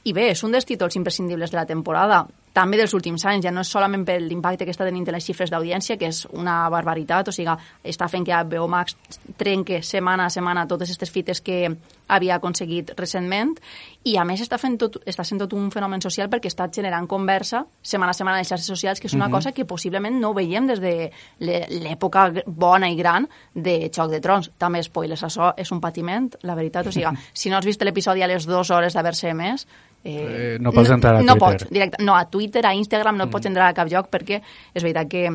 I 0.03 0.11
bé, 0.11 0.29
és 0.33 0.43
un 0.43 0.51
dels 0.51 0.67
títols 0.67 0.99
imprescindibles 0.99 1.51
de 1.51 1.59
la 1.59 1.67
temporada 1.67 2.25
també 2.53 2.77
dels 2.77 2.93
últims 2.93 3.25
anys, 3.25 3.47
ja 3.47 3.51
no 3.51 3.63
és 3.65 3.71
solament 3.73 4.05
per 4.05 4.19
l'impacte 4.21 4.65
que 4.65 4.73
està 4.75 4.85
tenint 4.85 5.07
en 5.09 5.15
les 5.17 5.25
xifres 5.25 5.49
d'audiència, 5.49 5.97
que 5.97 6.11
és 6.13 6.23
una 6.31 6.69
barbaritat, 6.69 7.27
o 7.27 7.33
sigui, 7.33 7.49
està 7.83 8.07
fent 8.11 8.25
que 8.27 8.35
HBO 8.37 8.67
Max 8.69 8.95
trenque 9.37 9.81
setmana 9.81 10.27
a 10.27 10.33
setmana 10.33 10.67
totes 10.69 10.91
aquestes 10.91 11.11
fites 11.11 11.41
que 11.41 11.65
havia 12.13 12.35
aconseguit 12.35 12.91
recentment, 12.97 13.55
i 14.05 14.17
a 14.19 14.25
més 14.27 14.43
està, 14.43 14.59
fent 14.61 14.75
tot, 14.77 14.99
està 15.09 15.25
sent 15.25 15.41
tot 15.41 15.55
un 15.57 15.71
fenomen 15.73 16.03
social 16.03 16.29
perquè 16.29 16.51
està 16.51 16.67
generant 16.69 17.07
conversa 17.09 17.63
setmana 17.81 18.11
a 18.13 18.17
setmana 18.17 18.37
en 18.37 18.43
les 18.43 18.51
xarxes 18.51 18.69
socials, 18.69 18.99
que 18.99 19.07
és 19.07 19.13
una 19.13 19.25
uh 19.25 19.29
-huh. 19.29 19.37
cosa 19.37 19.51
que 19.51 19.65
possiblement 19.65 20.19
no 20.19 20.33
veiem 20.33 20.67
des 20.67 20.79
de 20.79 21.11
l'època 21.39 22.43
bona 22.45 22.89
i 22.89 22.95
gran 22.95 23.27
de 23.53 23.89
Xoc 23.93 24.11
de 24.11 24.19
Trons. 24.19 24.51
També, 24.57 24.83
spoilers, 24.83 25.23
això 25.23 25.53
és 25.57 25.71
un 25.71 25.81
patiment, 25.81 26.29
la 26.41 26.55
veritat, 26.55 26.87
o 26.87 26.91
sigui, 26.91 27.17
si 27.33 27.49
no 27.49 27.57
has 27.57 27.65
vist 27.65 27.81
l'episodi 27.81 28.21
a 28.21 28.27
les 28.27 28.45
dues 28.45 28.69
hores 28.69 28.93
d'haver-se 28.93 29.29
emès, 29.29 29.65
Eh, 30.03 30.57
no 30.59 30.73
pots 30.75 30.91
entrar 30.91 31.15
a 31.15 31.19
Twitter. 31.21 31.31
No 31.31 31.39
pots, 31.39 31.69
directe, 31.69 32.03
no, 32.03 32.15
a 32.15 32.25
Twitter, 32.29 32.65
a 32.67 32.75
Instagram 32.75 33.17
no 33.17 33.27
mm. 33.27 33.31
pots 33.31 33.47
entrar 33.47 33.69
a 33.69 33.77
cap 33.77 33.89
lloc 33.91 34.11
perquè 34.11 34.41
és 34.41 34.83
veritat 34.83 35.07
que 35.09 35.27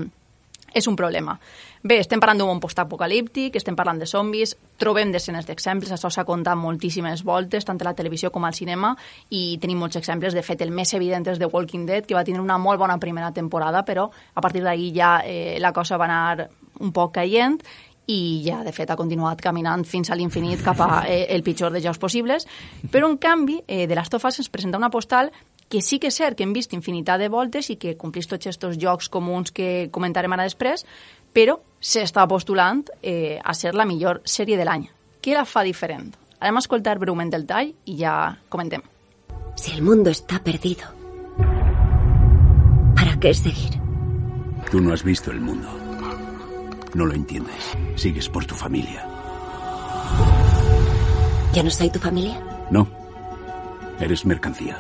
és 0.75 0.87
un 0.87 0.97
problema. 0.97 1.39
Bé, 1.83 2.01
estem 2.03 2.21
parlant 2.21 2.41
d'un 2.41 2.51
món 2.51 2.61
postapocalíptic, 2.61 3.55
estem 3.57 3.77
parlant 3.79 4.01
de 4.03 4.07
zombis, 4.11 4.57
trobem 4.83 5.13
decenes 5.15 5.47
d'exemples, 5.47 5.93
això 5.95 6.11
s'ha 6.11 6.27
contat 6.27 6.59
moltíssimes 6.59 7.23
voltes, 7.25 7.65
tant 7.65 7.79
a 7.81 7.87
la 7.87 7.95
televisió 7.97 8.33
com 8.35 8.45
al 8.45 8.57
cinema, 8.57 8.93
i 9.31 9.57
tenim 9.63 9.79
molts 9.79 9.97
exemples. 9.97 10.35
De 10.35 10.43
fet, 10.43 10.61
el 10.67 10.75
més 10.75 10.93
evident 10.99 11.27
és 11.31 11.39
The 11.39 11.49
Walking 11.49 11.87
Dead, 11.87 12.07
que 12.07 12.19
va 12.19 12.27
tenir 12.27 12.43
una 12.43 12.59
molt 12.59 12.83
bona 12.83 12.99
primera 12.99 13.31
temporada, 13.33 13.85
però 13.87 14.09
a 14.11 14.45
partir 14.45 14.65
d'ahir 14.67 14.93
ja 14.97 15.13
eh, 15.25 15.57
la 15.63 15.73
cosa 15.73 15.97
va 15.97 16.11
anar 16.11 16.49
un 16.79 16.93
poc 16.93 17.15
caient 17.15 17.59
i 18.09 18.43
ja, 18.47 18.63
de 18.65 18.73
fet, 18.73 18.89
ha 18.89 18.97
continuat 18.97 19.43
caminant 19.45 19.85
fins 19.85 20.09
a 20.09 20.17
l'infinit 20.17 20.63
cap 20.65 20.81
a 20.81 21.03
eh, 21.05 21.27
el 21.35 21.45
pitjor 21.45 21.75
de 21.75 21.83
jocs 21.85 22.01
possibles. 22.01 22.49
Però, 22.91 23.07
en 23.11 23.19
canvi, 23.21 23.61
eh, 23.67 23.87
de 23.87 23.95
Last 23.99 24.17
of 24.17 24.25
Us 24.25 24.41
ens 24.41 24.49
presenta 24.49 24.81
una 24.81 24.91
postal 24.91 25.31
que 25.69 25.83
sí 25.85 25.99
que 26.01 26.09
és 26.09 26.17
cert 26.17 26.39
que 26.39 26.47
hem 26.47 26.55
vist 26.57 26.73
infinitat 26.73 27.21
de 27.21 27.29
voltes 27.29 27.69
i 27.69 27.77
que 27.77 27.99
complís 28.01 28.27
tots 28.27 28.49
aquests 28.49 28.79
jocs 28.81 29.11
comuns 29.13 29.53
que 29.53 29.91
comentarem 29.93 30.33
ara 30.33 30.47
després, 30.49 30.87
però 31.37 31.59
s'està 31.79 32.25
postulant 32.27 32.87
eh, 33.03 33.37
a 33.45 33.55
ser 33.55 33.75
la 33.77 33.85
millor 33.85 34.23
sèrie 34.25 34.57
de 34.57 34.65
l'any. 34.65 34.89
Què 35.21 35.37
la 35.37 35.45
fa 35.45 35.67
diferent? 35.67 36.15
Anem 36.41 36.57
a 36.57 36.63
escoltar 36.65 36.97
breument 36.99 37.35
el 37.37 37.45
tall 37.45 37.75
i 37.85 37.99
ja 38.01 38.39
comentem. 38.49 38.81
Si 39.59 39.75
el 39.75 39.83
mundo 39.83 40.09
está 40.09 40.39
perdido, 40.39 40.87
¿para 42.97 43.19
qué 43.21 43.35
seguir? 43.35 43.77
Tú 44.71 44.81
no 44.81 44.95
has 44.95 45.03
visto 45.03 45.31
el 45.31 45.41
mundo. 45.41 45.78
No 46.99 47.07
lo 47.07 47.15
entiendes. 47.15 47.55
Sigues 47.95 48.29
por 48.29 48.45
tu 48.45 48.57
familia. 48.57 49.07
¿Ya 51.53 51.63
no 51.63 51.71
soy 51.71 51.91
tu 51.91 52.01
familia? 52.01 52.43
No. 52.73 52.89
Eres 54.01 54.27
mercancía. 54.27 54.77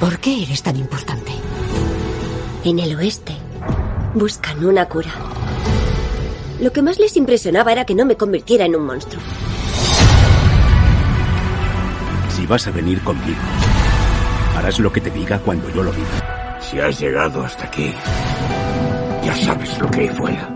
¿Por 0.00 0.18
qué 0.18 0.42
eres 0.42 0.64
tan 0.64 0.74
importante? 0.74 1.30
En 2.64 2.80
el 2.80 2.96
oeste 2.96 3.36
buscan 4.14 4.64
una 4.64 4.86
cura. 4.86 5.12
Lo 6.60 6.72
que 6.72 6.82
más 6.82 6.98
les 6.98 7.16
impresionaba 7.16 7.70
era 7.70 7.84
que 7.84 7.94
no 7.94 8.04
me 8.04 8.16
convirtiera 8.16 8.64
en 8.64 8.74
un 8.74 8.84
monstruo. 8.84 9.22
Si 12.30 12.44
vas 12.46 12.66
a 12.66 12.72
venir 12.72 13.00
conmigo, 13.02 13.38
harás 14.56 14.80
lo 14.80 14.92
que 14.92 15.00
te 15.00 15.10
diga 15.10 15.38
cuando 15.38 15.70
yo 15.70 15.84
lo 15.84 15.92
diga. 15.92 16.43
Si 16.70 16.80
has 16.80 16.98
llegado 16.98 17.44
hasta 17.44 17.64
aquí, 17.64 17.92
ya 19.24 19.36
sabes 19.36 19.78
lo 19.78 19.90
que 19.90 20.00
hay 20.00 20.08
fuera. 20.08 20.50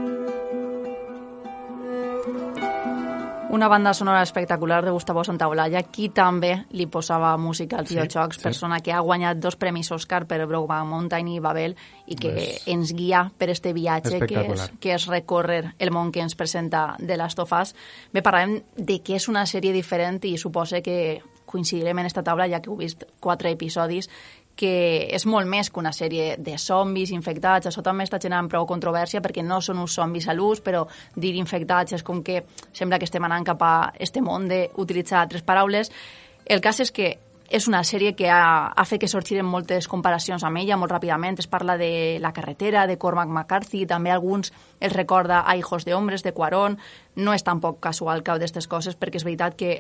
Una 3.50 3.66
banda 3.66 3.94
sonora 3.94 4.22
espectacular 4.22 4.84
de 4.84 4.90
Gustavo 4.90 5.24
Santaolalla, 5.24 5.80
qui 5.88 6.10
també 6.12 6.50
li 6.76 6.84
posava 6.86 7.30
música 7.40 7.78
als 7.80 7.88
sí, 7.88 7.96
videojocs, 7.96 8.36
sí. 8.36 8.42
persona 8.44 8.78
que 8.84 8.92
ha 8.92 9.00
guanyat 9.00 9.40
dos 9.40 9.56
premis 9.56 9.88
Oscar 9.90 10.26
per 10.28 10.44
Brokeback 10.44 10.84
Mountain 10.86 11.30
i 11.32 11.40
Babel 11.40 11.74
i 12.06 12.14
que 12.14 12.34
pues... 12.36 12.66
ens 12.68 12.92
guia 12.92 13.24
per 13.38 13.48
este 13.50 13.72
viatge 13.72 14.20
que 14.20 14.44
és, 14.44 14.68
que 14.78 14.92
és 14.94 15.08
recórrer 15.08 15.72
el 15.78 15.90
món 15.90 16.12
que 16.12 16.20
ens 16.20 16.36
presenta 16.36 16.92
de 17.00 17.16
Last 17.16 17.40
of 17.40 17.56
Us. 17.56 17.74
Bé, 18.12 18.20
parlem 18.22 18.60
de 18.76 19.00
que 19.00 19.16
és 19.16 19.28
una 19.32 19.46
sèrie 19.48 19.72
diferent 19.72 20.20
i 20.28 20.36
suposa 20.36 20.82
que 20.84 21.22
coincidirem 21.48 22.02
en 22.02 22.08
esta 22.10 22.22
taula, 22.22 22.48
ja 22.50 22.60
que 22.60 22.70
heu 22.70 22.76
vist 22.76 23.06
quatre 23.24 23.50
episodis, 23.54 24.10
que 24.58 25.06
és 25.14 25.24
molt 25.30 25.46
més 25.46 25.70
que 25.70 25.78
una 25.78 25.92
sèrie 25.94 26.32
de 26.42 26.56
zombis 26.58 27.12
infectats. 27.14 27.70
Això 27.70 27.82
també 27.86 28.04
està 28.04 28.18
generant 28.20 28.50
prou 28.50 28.66
controvèrsia 28.66 29.22
perquè 29.22 29.44
no 29.46 29.60
són 29.62 29.78
uns 29.84 29.94
zombis 29.94 30.26
a 30.26 30.34
l'ús, 30.34 30.60
però 30.64 30.82
dir 31.14 31.36
infectats 31.38 31.94
és 31.94 32.02
com 32.02 32.24
que 32.26 32.42
sembla 32.74 32.98
que 32.98 33.06
estem 33.06 33.24
anant 33.24 33.46
cap 33.46 33.62
a 33.62 33.74
este 33.98 34.20
món 34.24 34.50
d'utilitzar 34.50 35.22
altres 35.22 35.46
paraules. 35.46 35.92
El 36.44 36.60
cas 36.64 36.80
és 36.82 36.90
que 36.90 37.14
és 37.48 37.66
una 37.68 37.80
sèrie 37.84 38.12
que 38.12 38.28
ha, 38.28 38.68
ha 38.76 38.84
fet 38.84 39.00
que 39.00 39.08
sorgiren 39.08 39.46
moltes 39.48 39.86
comparacions 39.88 40.42
amb 40.44 40.60
ella 40.60 40.76
molt 40.76 40.92
ràpidament. 40.92 41.38
Es 41.40 41.48
parla 41.48 41.78
de 41.80 42.18
La 42.20 42.34
carretera, 42.36 42.86
de 42.86 42.98
Cormac 42.98 43.30
McCarthy, 43.30 43.86
també 43.86 44.12
alguns 44.12 44.52
els 44.80 44.92
recorda 44.92 45.44
a 45.46 45.56
Hijos 45.56 45.86
de 45.86 45.94
Hombres, 45.94 46.26
de 46.26 46.34
Cuarón. 46.34 46.76
No 47.16 47.32
és 47.32 47.46
tampoc 47.46 47.80
casual 47.80 48.22
cap 48.26 48.36
d'aquestes 48.36 48.68
coses, 48.68 48.98
perquè 48.98 49.22
és 49.22 49.24
veritat 49.24 49.56
que 49.56 49.78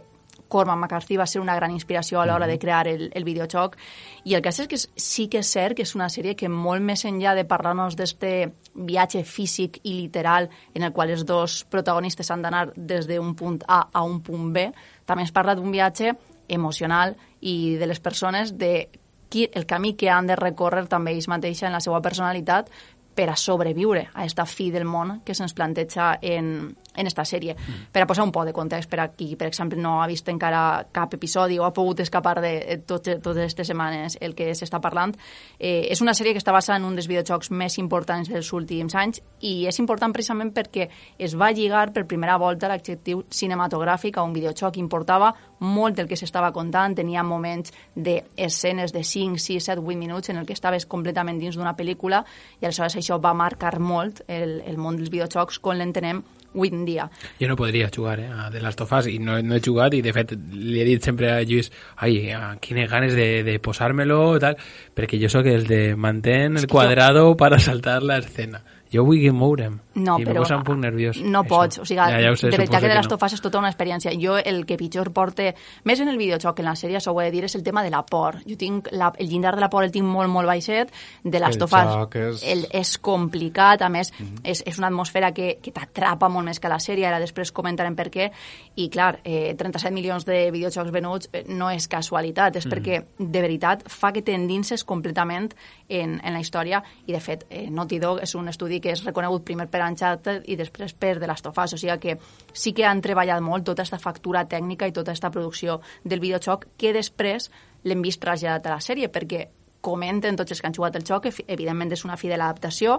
Cormac 0.48 0.78
McCarthy 0.78 1.18
va 1.20 1.26
ser 1.26 1.40
una 1.40 1.54
gran 1.56 1.70
inspiració 1.70 2.20
a 2.20 2.26
l'hora 2.26 2.46
de 2.46 2.58
crear 2.58 2.86
el, 2.88 3.08
el 3.14 3.24
videojoc. 3.24 3.76
I 4.24 4.34
el 4.34 4.42
cas 4.42 4.60
és 4.64 4.68
que 4.68 4.78
sí 4.78 5.28
que 5.28 5.42
és 5.42 5.52
cert 5.52 5.76
que 5.76 5.84
és 5.86 5.94
una 5.94 6.08
sèrie 6.12 6.36
que 6.36 6.48
molt 6.48 6.84
més 6.84 7.04
enllà 7.08 7.34
de 7.36 7.44
parlar-nos 7.48 7.96
d'este 7.96 8.32
viatge 8.74 9.24
físic 9.24 9.80
i 9.84 9.94
literal 10.00 10.48
en 10.74 10.88
el 10.88 10.92
qual 10.92 11.12
els 11.14 11.26
dos 11.28 11.62
protagonistes 11.70 12.30
han 12.30 12.42
d'anar 12.42 12.68
des 12.76 13.06
d'un 13.06 13.34
punt 13.36 13.62
A 13.68 13.84
a 13.92 14.02
un 14.02 14.20
punt 14.22 14.52
B, 14.52 14.70
també 15.04 15.24
es 15.24 15.32
parla 15.32 15.54
d'un 15.54 15.70
viatge 15.72 16.14
emocional 16.48 17.16
i 17.40 17.76
de 17.76 17.86
les 17.86 18.00
persones 18.00 18.56
de 18.58 18.88
qui, 19.28 19.48
el 19.52 19.66
camí 19.66 19.94
que 19.94 20.10
han 20.10 20.26
de 20.26 20.36
recórrer 20.36 20.86
també 20.88 21.12
ells 21.12 21.28
mateixos 21.28 21.68
en 21.68 21.76
la 21.76 21.84
seva 21.84 22.00
personalitat 22.02 22.70
per 23.18 23.28
a 23.30 23.36
sobreviure 23.36 24.08
a 24.14 24.24
esta 24.24 24.46
fi 24.46 24.70
del 24.70 24.86
món 24.86 25.20
que 25.26 25.34
se'ns 25.34 25.54
planteja 25.58 26.18
en, 26.22 26.76
en 26.96 27.06
esta 27.06 27.24
sèrie. 27.24 27.54
Mm. 27.54 27.90
Per 27.92 28.02
a 28.02 28.06
posar 28.06 28.24
un 28.24 28.32
poc 28.32 28.46
de 28.48 28.52
context 28.52 28.90
per 28.90 29.00
a 29.00 29.08
qui, 29.12 29.34
per 29.36 29.48
exemple, 29.48 29.78
no 29.80 29.98
ha 30.02 30.06
vist 30.10 30.28
encara 30.28 30.86
cap 30.92 31.14
episodi 31.14 31.58
o 31.58 31.64
ha 31.64 31.72
pogut 31.72 32.00
escapar 32.00 32.40
de 32.42 32.52
eh, 32.58 32.78
tot, 32.86 33.06
totes 33.22 33.44
aquestes 33.44 33.70
setmanes 33.70 34.18
el 34.20 34.34
que 34.34 34.50
s'està 34.54 34.80
parlant, 34.82 35.14
eh, 35.58 35.86
és 35.90 36.02
una 36.02 36.14
sèrie 36.14 36.34
que 36.34 36.42
està 36.42 36.52
basada 36.52 36.78
en 36.78 36.88
un 36.88 36.96
dels 36.98 37.08
videojocs 37.08 37.50
més 37.50 37.78
importants 37.78 38.30
dels 38.32 38.52
últims 38.52 38.94
anys 38.98 39.22
i 39.40 39.66
és 39.68 39.78
important 39.78 40.12
precisament 40.12 40.52
perquè 40.54 40.88
es 41.18 41.36
va 41.38 41.52
lligar 41.52 41.92
per 41.92 42.06
primera 42.08 42.38
volta 42.38 42.68
l'adjectiu 42.68 43.24
cinematogràfic 43.30 44.18
a 44.18 44.24
un 44.26 44.34
videojoc. 44.34 44.78
Importava 44.78 45.32
molt 45.60 45.96
del 45.96 46.08
que 46.08 46.16
s'estava 46.18 46.52
contant, 46.54 46.94
tenia 46.94 47.22
moments 47.22 47.72
d'escenes 47.94 48.92
de 48.94 49.04
5, 49.04 49.38
6, 49.38 49.70
7, 49.70 49.82
8 49.82 49.98
minuts 49.98 50.30
en 50.30 50.38
el 50.38 50.46
que 50.46 50.56
estaves 50.56 50.86
completament 50.86 51.38
dins 51.38 51.58
d'una 51.58 51.76
pel·lícula 51.78 52.24
i 52.60 52.66
aleshores 52.66 52.98
això 52.98 53.18
va 53.22 53.34
marcar 53.34 53.78
molt 53.78 54.22
el, 54.28 54.60
el 54.66 54.78
món 54.78 54.98
dels 54.98 55.12
videojocs 55.14 55.58
com 55.62 55.78
l'entenem 55.78 56.22
avui 56.54 56.70
en 56.72 56.84
dia. 56.84 57.08
Jo 57.40 57.48
no 57.48 57.56
podria 57.56 57.90
jugar 57.94 58.18
eh, 58.20 58.28
a 58.30 58.50
The 58.50 58.60
Last 58.60 58.80
of 58.80 58.92
Us 58.92 59.06
i 59.06 59.18
no, 59.18 59.40
no 59.42 59.56
he 59.56 59.60
jugat 59.64 59.94
i 59.94 60.02
de 60.02 60.14
fet 60.16 60.34
li 60.52 60.80
he 60.80 60.86
dit 60.88 61.04
sempre 61.04 61.30
a 61.32 61.42
Lluís 61.42 61.70
ai, 61.96 62.32
quines 62.64 62.90
ganes 62.90 63.14
de, 63.14 63.44
de 63.44 63.58
posar-me-lo 63.60 64.38
tal, 64.42 64.58
perquè 64.94 65.20
jo 65.20 65.30
sóc 65.32 65.46
el 65.46 65.66
de 65.68 65.82
mantén 65.96 66.56
el 66.56 66.66
quadrado 66.66 67.30
jo... 67.30 67.36
para 67.36 67.58
saltar 67.58 68.02
la 68.02 68.18
escena 68.18 68.64
jo 68.92 69.04
vull 69.04 69.32
moure'm 69.32 69.80
no, 69.98 70.16
i 70.20 70.26
però 70.26 70.42
posa 70.42 70.58
un 70.58 70.64
poc 70.66 70.78
nerviós. 70.80 71.18
No 71.24 71.42
això. 71.42 71.50
pots, 71.50 71.80
o 71.82 71.86
sigui, 71.88 72.00
ja, 72.00 72.20
ja 72.22 72.32
sé, 72.38 72.50
de 72.52 72.58
veritat 72.60 72.82
que 72.82 72.90
de 72.90 72.96
les 72.96 73.06
no. 73.06 73.12
tofas 73.14 73.34
és 73.34 73.42
tota 73.42 73.60
una 73.60 73.70
experiència. 73.72 74.12
Jo 74.20 74.36
el 74.38 74.64
que 74.68 74.78
pitjor 74.80 75.10
porte, 75.14 75.50
més 75.88 76.00
en 76.00 76.10
el 76.12 76.18
videojoc 76.20 76.56
que 76.56 76.64
en 76.64 76.68
la 76.70 76.76
sèrie, 76.78 77.00
s'ho 77.02 77.12
ho 77.12 77.20
he 77.22 77.28
de 77.28 77.34
dir, 77.34 77.44
és 77.48 77.56
el 77.58 77.64
tema 77.66 77.82
de 77.84 77.90
la 77.90 78.04
por. 78.06 78.40
Jo 78.46 78.56
tinc 78.60 78.90
la, 78.92 79.10
el 79.18 79.28
llindar 79.28 79.56
de 79.56 79.64
la 79.64 79.70
por 79.70 79.84
el 79.84 79.92
tinc 79.94 80.06
molt, 80.06 80.30
molt 80.32 80.48
baixet, 80.48 80.92
de 81.24 81.42
les 81.42 81.58
tofas 81.58 81.90
és... 82.14 82.44
El, 82.46 82.64
és 82.74 82.94
complicat, 83.02 83.82
a 83.82 83.88
més, 83.88 84.12
mm 84.12 84.24
-hmm. 84.24 84.40
és, 84.44 84.62
és 84.66 84.78
una 84.78 84.88
atmosfera 84.88 85.32
que, 85.32 85.58
que 85.62 85.72
t'atrapa 85.72 86.28
molt 86.28 86.46
més 86.46 86.60
que 86.60 86.68
la 86.68 86.78
sèrie, 86.78 87.06
ara 87.06 87.18
després 87.18 87.52
comentarem 87.52 87.96
per 87.96 88.10
què, 88.10 88.30
i 88.76 88.88
clar, 88.88 89.20
eh, 89.24 89.54
37 89.56 89.92
milions 89.94 90.24
de 90.24 90.50
videojocs 90.50 90.90
venuts 90.90 91.28
eh, 91.32 91.44
no 91.48 91.70
és 91.70 91.88
casualitat, 91.88 92.56
és 92.56 92.66
mm 92.66 92.70
-hmm. 92.70 92.74
perquè 92.74 93.04
de 93.18 93.40
veritat 93.40 93.82
fa 93.88 94.12
que 94.12 94.22
t'endinses 94.22 94.84
completament 94.84 95.54
en, 95.88 96.20
en 96.24 96.32
la 96.32 96.40
història, 96.40 96.82
i 97.06 97.12
de 97.12 97.20
fet, 97.20 97.46
eh, 97.50 97.70
Naughty 97.70 97.98
Dog 97.98 98.22
és 98.22 98.34
un 98.34 98.48
estudi 98.48 98.77
que 98.80 98.92
és 98.94 99.04
reconegut 99.04 99.44
primer 99.44 99.68
per 99.70 99.84
Uncharted 99.86 100.48
i 100.48 100.56
després 100.56 100.94
per 100.94 101.16
The 101.18 101.28
Last 101.30 101.46
of 101.50 101.58
Us, 101.58 101.74
o 101.74 101.80
sigui 101.80 101.98
que 102.02 102.18
sí 102.52 102.72
que 102.72 102.86
han 102.86 103.02
treballat 103.04 103.42
molt 103.44 103.66
tota 103.66 103.84
aquesta 103.84 104.00
factura 104.02 104.46
tècnica 104.48 104.88
i 104.88 104.94
tota 104.94 105.12
aquesta 105.12 105.30
producció 105.34 105.80
del 106.04 106.20
videojoc 106.24 106.68
que 106.78 106.94
després 106.96 107.50
l'hem 107.84 108.02
vist 108.02 108.20
traslladat 108.22 108.66
a 108.66 108.76
la 108.76 108.84
sèrie, 108.84 109.10
perquè 109.12 109.46
comenten 109.80 110.36
tots 110.36 110.52
els 110.52 110.60
que 110.60 110.66
han 110.66 110.74
jugat 110.74 110.96
el 110.98 111.04
joc, 111.06 111.28
evidentment 111.46 111.92
és 111.94 112.04
una 112.04 112.16
fidel 112.18 112.42
adaptació, 112.42 112.98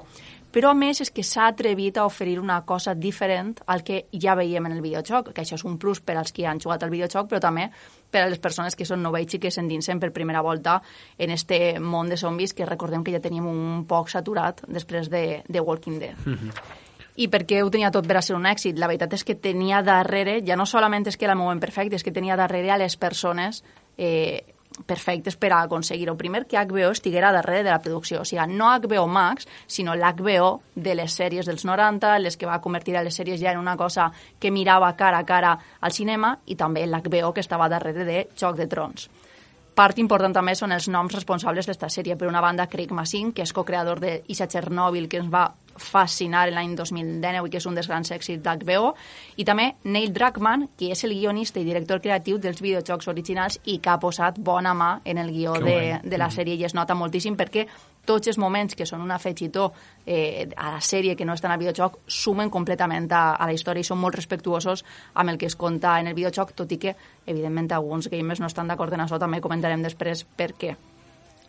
però 0.52 0.72
a 0.72 0.78
més 0.78 1.02
és 1.04 1.12
que 1.12 1.24
s'ha 1.28 1.50
atrevit 1.52 1.98
a 1.98 2.06
oferir 2.08 2.40
una 2.40 2.62
cosa 2.66 2.96
diferent 2.96 3.58
al 3.68 3.84
que 3.84 4.06
ja 4.14 4.36
veiem 4.40 4.66
en 4.66 4.78
el 4.78 4.82
videojoc, 4.82 5.34
que 5.34 5.44
això 5.44 5.60
és 5.60 5.66
un 5.68 5.78
plus 5.78 6.00
per 6.00 6.18
als 6.18 6.32
que 6.32 6.48
han 6.48 6.62
jugat 6.62 6.84
al 6.84 6.94
videojoc, 6.94 7.28
però 7.30 7.42
també 7.44 7.70
per 8.10 8.24
a 8.24 8.30
les 8.30 8.40
persones 8.40 8.76
que 8.76 8.88
són 8.88 9.04
novells 9.04 9.36
i 9.36 9.42
que 9.44 9.52
s'endinsen 9.52 10.00
per 10.00 10.14
primera 10.16 10.42
volta 10.42 10.80
en 11.18 11.32
este 11.32 11.80
món 11.80 12.10
de 12.10 12.18
zombis 12.18 12.54
que 12.54 12.66
recordem 12.66 13.04
que 13.04 13.14
ja 13.14 13.22
teníem 13.22 13.48
un 13.48 13.86
poc 13.86 14.10
saturat 14.10 14.64
després 14.68 15.10
de, 15.10 15.44
de 15.48 15.60
Walking 15.60 16.00
Dead. 16.00 16.16
Mm 16.26 16.34
-hmm. 16.34 16.88
I 17.20 17.28
per 17.28 17.46
què 17.46 17.62
ho 17.62 17.70
tenia 17.70 17.92
tot 17.92 18.08
per 18.08 18.18
a 18.18 18.22
ser 18.22 18.36
un 18.36 18.46
èxit? 18.46 18.78
La 18.80 18.88
veritat 18.88 19.14
és 19.14 19.24
que 19.24 19.36
tenia 19.36 19.82
darrere, 19.84 20.42
ja 20.46 20.56
no 20.56 20.66
solament 20.66 21.08
és 21.08 21.18
que 21.18 21.26
era 21.26 21.34
el 21.34 21.40
moment 21.40 21.60
perfecte, 21.60 21.96
és 21.96 22.04
que 22.04 22.12
tenia 22.12 22.38
darrere 22.38 22.72
a 22.72 22.78
les 22.78 22.96
persones 22.96 23.64
eh, 23.98 24.56
perfectes 24.86 25.38
per 25.38 25.52
a 25.54 25.62
aconseguir-ho. 25.64 26.16
Primer, 26.18 26.46
que 26.48 26.58
HBO 26.58 26.92
estiguera 26.92 27.32
darrere 27.32 27.64
de 27.64 27.72
la 27.72 27.82
producció. 27.82 28.22
O 28.22 28.26
sigui, 28.26 28.46
no 28.56 28.72
HBO 28.72 29.08
Max, 29.08 29.48
sinó 29.68 29.96
l'HBO 29.96 30.52
de 30.76 30.96
les 30.96 31.16
sèries 31.16 31.48
dels 31.48 31.66
90, 31.66 32.18
les 32.20 32.38
que 32.38 32.50
va 32.50 32.62
convertir 32.62 32.98
a 32.98 33.04
les 33.04 33.16
sèries 33.16 33.40
ja 33.42 33.54
en 33.54 33.60
una 33.60 33.78
cosa 33.78 34.12
que 34.40 34.52
mirava 34.52 34.96
cara 34.96 35.20
a 35.20 35.26
cara 35.26 35.58
al 35.80 35.92
cinema, 35.92 36.38
i 36.46 36.56
també 36.56 36.86
l'HBO 36.88 37.34
que 37.34 37.46
estava 37.46 37.70
darrere 37.70 38.06
de 38.06 38.28
Joc 38.36 38.58
de 38.58 38.68
Trons. 38.68 39.10
Part 39.80 40.00
important 40.02 40.34
també 40.36 40.58
són 40.60 40.74
els 40.76 40.90
noms 40.92 41.14
responsables 41.16 41.70
d'esta 41.70 41.88
sèrie. 41.88 42.18
Per 42.20 42.28
una 42.28 42.42
banda, 42.44 42.66
Craig 42.68 42.92
Massin, 42.92 43.32
que 43.32 43.46
és 43.46 43.54
co-creador 43.56 44.02
d'Isa 44.04 44.50
Chernobyl, 44.52 45.08
que 45.08 45.22
ens 45.22 45.30
va 45.32 45.46
fascinar 45.80 46.48
l'any 46.52 46.76
2019 46.78 47.48
i 47.48 47.52
que 47.54 47.60
és 47.62 47.68
un 47.70 47.78
dels 47.78 47.90
grans 47.90 48.12
èxits 48.12 48.44
d'HBO, 48.44 48.94
i 49.38 49.46
també 49.48 49.72
Neil 49.84 50.14
Druckmann, 50.14 50.70
que 50.78 50.92
és 50.94 51.04
el 51.08 51.16
guionista 51.18 51.60
i 51.62 51.68
director 51.68 52.02
creatiu 52.04 52.40
dels 52.40 52.62
videojocs 52.62 53.08
originals 53.12 53.60
i 53.66 53.80
que 53.80 53.94
ha 53.94 54.00
posat 54.00 54.40
bona 54.40 54.74
mà 54.78 54.92
en 55.06 55.22
el 55.22 55.32
guió 55.32 55.56
de, 55.60 56.00
de 56.04 56.18
la 56.18 56.28
mm. 56.28 56.36
sèrie 56.36 56.60
i 56.60 56.68
es 56.68 56.76
nota 56.78 56.98
moltíssim 56.98 57.38
perquè 57.40 57.66
tots 58.10 58.28
els 58.32 58.40
moments 58.42 58.76
que 58.76 58.88
són 58.90 59.04
un 59.06 59.12
afegitó 59.14 59.70
eh, 60.06 60.48
a 60.58 60.72
la 60.74 60.82
sèrie 60.82 61.16
que 61.16 61.28
no 61.28 61.36
estan 61.38 61.54
al 61.54 61.62
videojoc 61.62 62.00
sumen 62.08 62.50
completament 62.50 63.10
a, 63.14 63.36
a 63.36 63.46
la 63.46 63.54
història 63.54 63.86
i 63.86 63.90
són 63.90 64.02
molt 64.02 64.18
respectuosos 64.18 64.86
amb 65.14 65.30
el 65.30 65.38
que 65.38 65.50
es 65.50 65.58
conta 65.60 66.00
en 66.00 66.10
el 66.10 66.18
videojoc, 66.18 66.56
tot 66.58 66.72
i 66.74 66.80
que, 66.82 66.96
evidentment, 67.26 67.72
alguns 67.78 68.10
gamers 68.10 68.42
no 68.42 68.50
estan 68.50 68.72
d'acord 68.72 68.94
en 68.98 69.06
això, 69.06 69.22
també 69.22 69.44
comentarem 69.44 69.86
després 69.86 70.26
per 70.38 70.54
què 70.58 70.78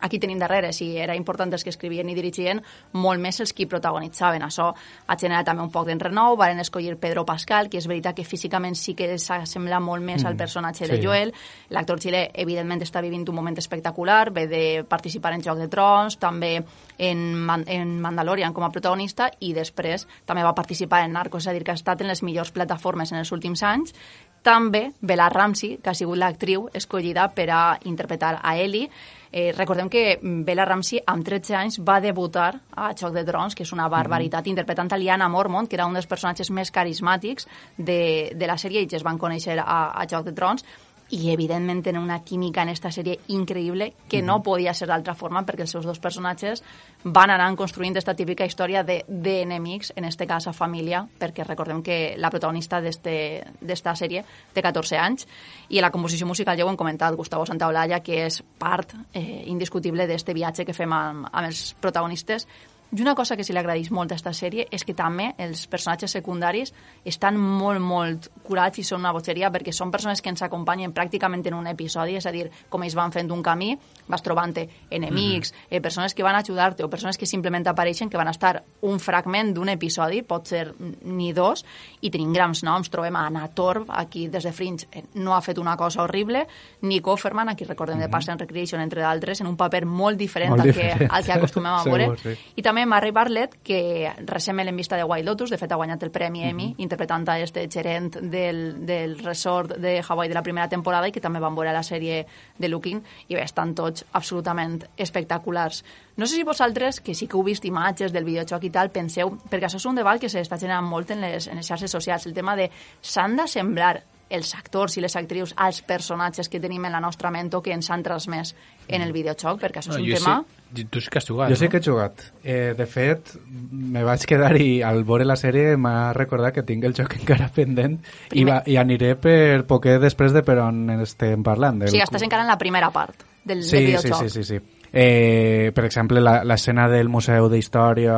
aquí 0.01 0.19
tenim 0.19 0.39
darrere, 0.41 0.73
si 0.73 0.97
era 0.97 1.15
important 1.15 1.53
els 1.53 1.63
que 1.63 1.71
escrivien 1.71 2.09
i 2.09 2.15
dirigien, 2.17 2.61
molt 2.93 3.21
més 3.21 3.39
els 3.39 3.53
que 3.53 3.67
protagonitzaven. 3.69 4.43
Això 4.43 4.71
ha 4.73 5.17
generat 5.17 5.47
també 5.47 5.63
un 5.63 5.71
poc 5.71 5.87
d'enrenou, 5.87 6.35
varen 6.39 6.59
escollir 6.63 6.97
Pedro 6.99 7.23
Pascal, 7.25 7.69
que 7.69 7.79
és 7.79 7.87
veritat 7.87 8.17
que 8.17 8.25
físicament 8.27 8.75
sí 8.75 8.95
que 8.97 9.13
s'assembla 9.17 9.79
molt 9.79 10.03
més 10.03 10.23
mm. 10.23 10.27
al 10.27 10.39
personatge 10.39 10.85
sí. 10.85 10.91
de 10.91 10.99
Joel. 11.03 11.33
L'actor 11.71 12.01
xilè, 12.01 12.25
evidentment, 12.43 12.81
està 12.83 13.03
vivint 13.05 13.27
un 13.29 13.37
moment 13.37 13.57
espectacular, 13.57 14.31
ve 14.33 14.47
de 14.51 14.63
participar 14.87 15.35
en 15.37 15.45
Joc 15.45 15.61
de 15.61 15.69
Trons, 15.71 16.17
també 16.21 16.57
en, 16.97 17.23
Man 17.41 17.63
en 17.67 17.95
Mandalorian 18.01 18.53
com 18.53 18.65
a 18.65 18.71
protagonista, 18.73 19.29
i 19.39 19.53
després 19.53 20.07
també 20.25 20.43
va 20.43 20.55
participar 20.57 21.05
en 21.05 21.15
Narcos, 21.15 21.45
és 21.45 21.51
a 21.51 21.55
dir, 21.55 21.63
que 21.63 21.73
ha 21.73 21.79
estat 21.79 22.01
en 22.01 22.11
les 22.11 22.23
millors 22.25 22.51
plataformes 22.51 23.11
en 23.11 23.21
els 23.21 23.31
últims 23.31 23.63
anys, 23.63 23.95
també 24.41 24.91
Bella 25.01 25.29
Ramsey, 25.29 25.77
que 25.77 25.91
ha 25.91 25.97
sigut 25.97 26.17
l'actriu 26.17 26.67
escollida 26.73 27.27
per 27.35 27.49
a 27.53 27.63
interpretar 27.85 28.39
a 28.41 28.55
Ellie, 28.57 28.89
Eh, 29.31 29.53
recordem 29.55 29.87
que 29.87 30.19
Bella 30.21 30.65
Ramsey, 30.65 30.99
amb 31.07 31.23
13 31.23 31.55
anys, 31.55 31.79
va 31.87 32.01
debutar 32.03 32.49
a 32.75 32.91
Xoc 32.91 33.13
de 33.15 33.23
Drons, 33.23 33.55
que 33.55 33.63
és 33.63 33.71
una 33.71 33.87
barbaritat, 33.87 34.41
mm 34.41 34.43
-hmm. 34.43 34.49
interpretant 34.49 34.91
a 34.91 34.97
Liana 34.97 35.29
Mormont, 35.29 35.69
que 35.69 35.75
era 35.75 35.85
un 35.85 35.93
dels 35.93 36.07
personatges 36.07 36.49
més 36.49 36.71
carismàtics 36.71 37.47
de, 37.77 38.33
de 38.35 38.47
la 38.47 38.57
sèrie, 38.57 38.81
i 38.81 38.89
ja 38.89 38.97
es 38.97 39.03
van 39.03 39.17
conèixer 39.17 39.57
a, 39.59 39.91
a 39.91 40.07
Xoc 40.07 40.25
de 40.25 40.31
Drons, 40.31 40.65
i 41.11 41.29
evidentment 41.31 41.83
tenen 41.83 42.01
una 42.01 42.21
química 42.23 42.63
en 42.63 42.69
esta 42.71 42.91
sèrie 42.91 43.17
increïble 43.35 43.91
que 44.09 44.21
no 44.23 44.39
podia 44.43 44.73
ser 44.73 44.87
d'altra 44.87 45.15
forma 45.15 45.43
perquè 45.45 45.65
els 45.65 45.73
seus 45.75 45.85
dos 45.85 45.99
personatges 45.99 46.63
van 47.03 47.33
anar 47.33 47.49
construint 47.59 47.91
aquesta 47.91 48.15
típica 48.15 48.47
història 48.47 48.83
d'enemics, 48.83 49.91
de, 49.91 49.99
en 49.99 50.07
este 50.07 50.27
cas 50.27 50.47
a 50.47 50.53
família, 50.53 51.03
perquè 51.19 51.43
recordem 51.43 51.81
que 51.83 52.15
la 52.17 52.31
protagonista 52.31 52.79
d'esta 52.81 53.95
sèrie 53.95 54.23
té 54.53 54.63
14 54.63 54.97
anys 54.97 55.27
i 55.69 55.81
la 55.83 55.91
composició 55.91 56.27
musical 56.27 56.57
ja 56.57 56.65
ho 56.65 56.71
hem 56.71 56.79
comentat, 56.79 57.15
Gustavo 57.19 57.45
Santaolalla, 57.45 57.99
que 57.99 58.25
és 58.27 58.41
part 58.59 58.95
eh, 59.13 59.43
indiscutible 59.51 60.07
d'este 60.07 60.33
viatge 60.33 60.65
que 60.65 60.77
fem 60.77 60.93
amb, 60.93 61.27
amb 61.31 61.47
els 61.47 61.73
protagonistes 61.81 62.47
i 62.91 63.01
una 63.01 63.15
cosa 63.15 63.37
que 63.37 63.43
se 63.43 63.53
li 63.53 63.59
agradeix 63.59 63.87
molt 63.91 64.11
a 64.11 64.17
aquesta 64.17 64.33
sèrie 64.35 64.65
és 64.71 64.83
que 64.83 64.93
també 64.93 65.29
els 65.39 65.63
personatges 65.71 66.11
secundaris 66.11 66.73
estan 67.07 67.37
molt, 67.39 67.79
molt 67.79 68.27
curats 68.43 68.81
i 68.81 68.83
són 68.83 68.99
una 68.99 69.13
bogeria 69.15 69.47
perquè 69.51 69.71
són 69.71 69.93
persones 69.93 70.19
que 70.21 70.27
ens 70.27 70.43
acompanyen 70.43 70.91
pràcticament 70.91 71.45
en 71.47 71.55
un 71.55 71.69
episodi, 71.71 72.17
és 72.19 72.27
a 72.27 72.33
dir, 72.35 72.49
com 72.69 72.83
ells 72.83 72.97
van 72.99 73.13
fent 73.15 73.31
un 73.31 73.43
camí, 73.43 73.77
vas 74.11 74.21
trobant 74.21 74.51
enemics, 74.57 75.51
mm 75.51 75.55
-hmm. 75.55 75.67
eh, 75.69 75.81
persones 75.81 76.13
que 76.13 76.23
van 76.23 76.35
ajudar-te 76.35 76.83
o 76.83 76.89
persones 76.89 77.17
que 77.17 77.25
simplement 77.25 77.65
apareixen, 77.67 78.09
que 78.09 78.17
van 78.17 78.27
estar 78.27 78.63
un 78.81 78.99
fragment 78.99 79.53
d'un 79.53 79.69
episodi, 79.69 80.21
pot 80.23 80.45
ser 80.47 80.73
ni 81.03 81.31
dos, 81.31 81.65
i 82.01 82.09
tenim 82.09 82.33
grans 82.33 82.63
noms. 82.63 82.89
Trobem 82.89 83.15
a 83.15 83.27
Anna 83.27 83.47
Torv, 83.47 83.85
aquí 83.87 84.27
des 84.27 84.43
de 84.43 84.51
Fringe 84.51 84.87
eh, 84.91 85.03
no 85.13 85.33
ha 85.33 85.41
fet 85.41 85.57
una 85.57 85.77
cosa 85.77 86.03
horrible, 86.03 86.47
Nico 86.81 87.13
Offerman, 87.13 87.49
aquí 87.49 87.63
recordem 87.63 87.95
mm 87.95 88.01
-hmm. 88.01 88.03
de 88.03 88.09
Parks 88.09 88.29
and 88.29 88.41
Recreation, 88.41 88.81
entre 88.81 89.01
d'altres, 89.01 89.39
en 89.41 89.47
un 89.47 89.55
paper 89.55 89.85
molt 89.85 90.17
diferent, 90.17 90.49
molt 90.49 90.61
al, 90.61 90.67
diferent. 90.67 90.97
Que, 90.97 91.07
al 91.09 91.23
que 91.23 91.31
acostumem 91.31 91.71
a 91.71 91.83
veure. 91.85 92.17
Sí. 92.17 92.37
I 92.55 92.61
també 92.61 92.80
també 92.81 92.95
Murray 92.95 93.11
Bartlett, 93.11 93.57
que 93.63 94.11
recentment 94.25 94.65
l'hem 94.65 94.77
vista 94.79 94.97
de 94.97 95.03
White 95.05 95.25
Lotus, 95.27 95.51
de 95.53 95.57
fet 95.59 95.71
ha 95.71 95.77
guanyat 95.77 96.01
el 96.03 96.11
Premi 96.11 96.43
Emmy, 96.43 96.67
mm 96.67 96.71
-hmm. 96.71 96.81
interpretant 96.81 97.27
a 97.29 97.39
este 97.39 97.67
gerent 97.69 98.15
del, 98.15 98.85
del 98.85 99.19
resort 99.19 99.77
de 99.77 100.03
Hawaii 100.07 100.29
de 100.29 100.33
la 100.33 100.41
primera 100.41 100.67
temporada 100.67 101.07
i 101.07 101.11
que 101.11 101.21
també 101.21 101.39
van 101.39 101.55
veure 101.55 101.71
la 101.71 101.83
sèrie 101.83 102.25
de 102.57 102.67
Looking, 102.67 103.03
i 103.27 103.35
bé, 103.35 103.43
estan 103.43 103.75
tots 103.75 104.05
absolutament 104.13 104.83
espectaculars. 104.97 105.83
No 106.17 106.25
sé 106.25 106.35
si 106.35 106.43
vosaltres, 106.43 107.01
que 107.01 107.13
sí 107.13 107.27
que 107.27 107.37
heu 107.37 107.43
vist 107.43 107.65
imatges 107.65 108.11
del 108.11 108.23
videojoc 108.23 108.63
i 108.63 108.69
tal, 108.69 108.89
penseu, 108.89 109.37
perquè 109.49 109.65
això 109.65 109.77
és 109.77 109.85
un 109.85 109.95
debat 109.95 110.19
que 110.19 110.29
s'està 110.29 110.57
generant 110.57 110.85
molt 110.85 111.11
en 111.11 111.21
les, 111.21 111.47
en 111.47 111.57
les 111.57 111.67
xarxes 111.67 111.91
socials, 111.91 112.25
el 112.25 112.33
tema 112.33 112.55
de 112.55 112.71
s'han 113.01 113.35
de 113.35 113.47
semblar 113.47 114.03
els 114.29 114.55
actors 114.55 114.97
i 114.97 115.01
les 115.01 115.15
actrius 115.15 115.53
als 115.57 115.81
personatges 115.81 116.49
que 116.49 116.59
tenim 116.59 116.85
en 116.85 116.91
la 116.91 116.99
nostra 116.99 117.29
ment 117.29 117.53
o 117.53 117.61
que 117.61 117.73
ens 117.73 117.89
han 117.89 118.01
transmès 118.01 118.55
en 118.87 119.01
el 119.01 119.11
videojoc, 119.11 119.59
perquè 119.59 119.79
això 119.79 119.91
és 119.91 119.97
no, 119.97 120.03
un 120.03 120.13
tema... 120.13 120.43
Sí 120.47 120.60
Tu 120.71 121.01
sí 121.01 121.09
que 121.11 121.19
has 121.19 121.27
jugat, 121.27 121.49
Jo 121.49 121.55
no? 121.55 121.59
sí 121.59 121.67
que 121.67 121.77
he 121.77 121.83
jugat. 121.83 122.21
Eh, 122.43 122.73
de 122.77 122.85
fet, 122.87 123.33
me 123.71 124.05
vaig 124.07 124.23
quedar 124.27 124.53
i 124.55 124.81
al 124.87 125.03
veure 125.07 125.27
la 125.27 125.35
sèrie 125.39 125.75
m'ha 125.75 126.13
recordat 126.15 126.55
que 126.55 126.63
tinc 126.67 126.85
el 126.87 126.95
joc 126.95 127.17
encara 127.19 127.49
pendent 127.53 127.97
i, 128.31 128.45
va, 128.47 128.61
i 128.65 128.77
aniré 128.79 129.15
per 129.19 129.65
poquet 129.67 129.99
després 130.01 130.31
de 130.31 130.45
per 130.47 130.61
on 130.63 130.85
estem 131.01 131.43
parlant. 131.43 131.81
Del... 131.81 131.91
O 131.91 131.95
sigui, 131.95 132.05
estàs 132.05 132.23
encara 132.23 132.47
en 132.47 132.53
la 132.53 132.59
primera 132.61 132.91
part 132.95 133.27
del, 133.43 133.63
sí, 133.63 133.75
del 133.75 133.85
videojoc. 133.91 134.23
Sí, 134.23 134.29
sí, 134.29 134.43
sí, 134.43 134.55
sí. 134.55 134.77
Eh, 134.93 135.71
per 135.73 135.85
exemple, 135.85 136.19
l'escena 136.19 136.87
del 136.91 137.07
Museu 137.09 137.47
d'Història 137.49 138.15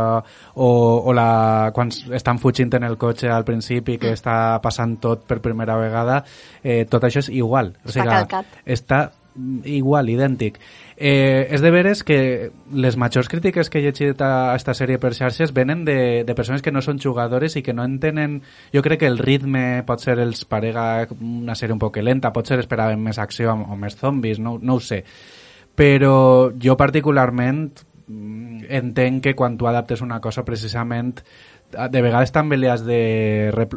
o, 0.55 0.69
o 1.05 1.13
la, 1.13 1.71
quan 1.73 1.91
estan 2.17 2.39
fugint 2.41 2.73
en 2.73 2.87
el 2.87 2.97
cotxe 2.97 3.29
al 3.29 3.45
principi 3.45 3.99
que 3.99 4.09
mm. 4.09 4.17
està 4.17 4.37
passant 4.61 4.97
tot 5.01 5.27
per 5.29 5.37
primera 5.41 5.77
vegada, 5.77 6.23
eh, 6.63 6.83
tot 6.89 7.05
això 7.05 7.21
és 7.21 7.29
igual. 7.33 7.75
O 7.85 7.93
sigui, 7.93 8.07
està 8.07 8.23
calcat. 8.23 8.57
Està 8.65 9.03
igual, 9.65 10.09
idèntic. 10.09 10.59
Eh, 10.97 11.47
és 11.49 11.61
de 11.61 11.71
veres 11.73 12.03
que 12.05 12.51
les 12.71 12.97
majors 12.97 13.29
crítiques 13.29 13.69
que 13.69 13.79
he 13.79 13.85
llegit 13.85 14.21
a 14.21 14.53
aquesta 14.53 14.75
sèrie 14.77 14.99
per 15.01 15.13
xarxes 15.17 15.53
venen 15.53 15.83
de, 15.85 16.23
de 16.27 16.35
persones 16.37 16.61
que 16.61 16.71
no 16.71 16.83
són 16.85 17.01
jugadores 17.01 17.57
i 17.57 17.63
que 17.65 17.73
no 17.73 17.85
entenen... 17.85 18.41
Jo 18.73 18.83
crec 18.85 19.03
que 19.03 19.09
el 19.09 19.17
ritme 19.17 19.83
pot 19.87 20.03
ser 20.03 20.19
els 20.21 20.45
parega 20.45 21.07
una 21.19 21.57
sèrie 21.57 21.73
un 21.73 21.81
poc 21.81 21.97
lenta, 22.03 22.33
pot 22.33 22.47
ser 22.47 22.59
esperaven 22.61 23.01
més 23.01 23.19
acció 23.19 23.53
o 23.53 23.79
més 23.79 23.97
zombis, 23.97 24.39
no, 24.39 24.59
no 24.61 24.77
ho 24.77 24.83
sé. 24.83 25.03
Però 25.73 26.51
jo 26.61 26.77
particularment 26.77 27.65
mm, 28.05 28.69
entenc 28.69 29.23
que 29.23 29.35
quan 29.35 29.57
tu 29.57 29.67
adaptes 29.67 30.05
una 30.05 30.21
cosa 30.21 30.45
precisament 30.45 31.23
de 31.73 32.01
vegades 32.05 32.31
també 32.33 32.57
li 32.57 32.69
has 32.71 32.83
de, 32.85 32.99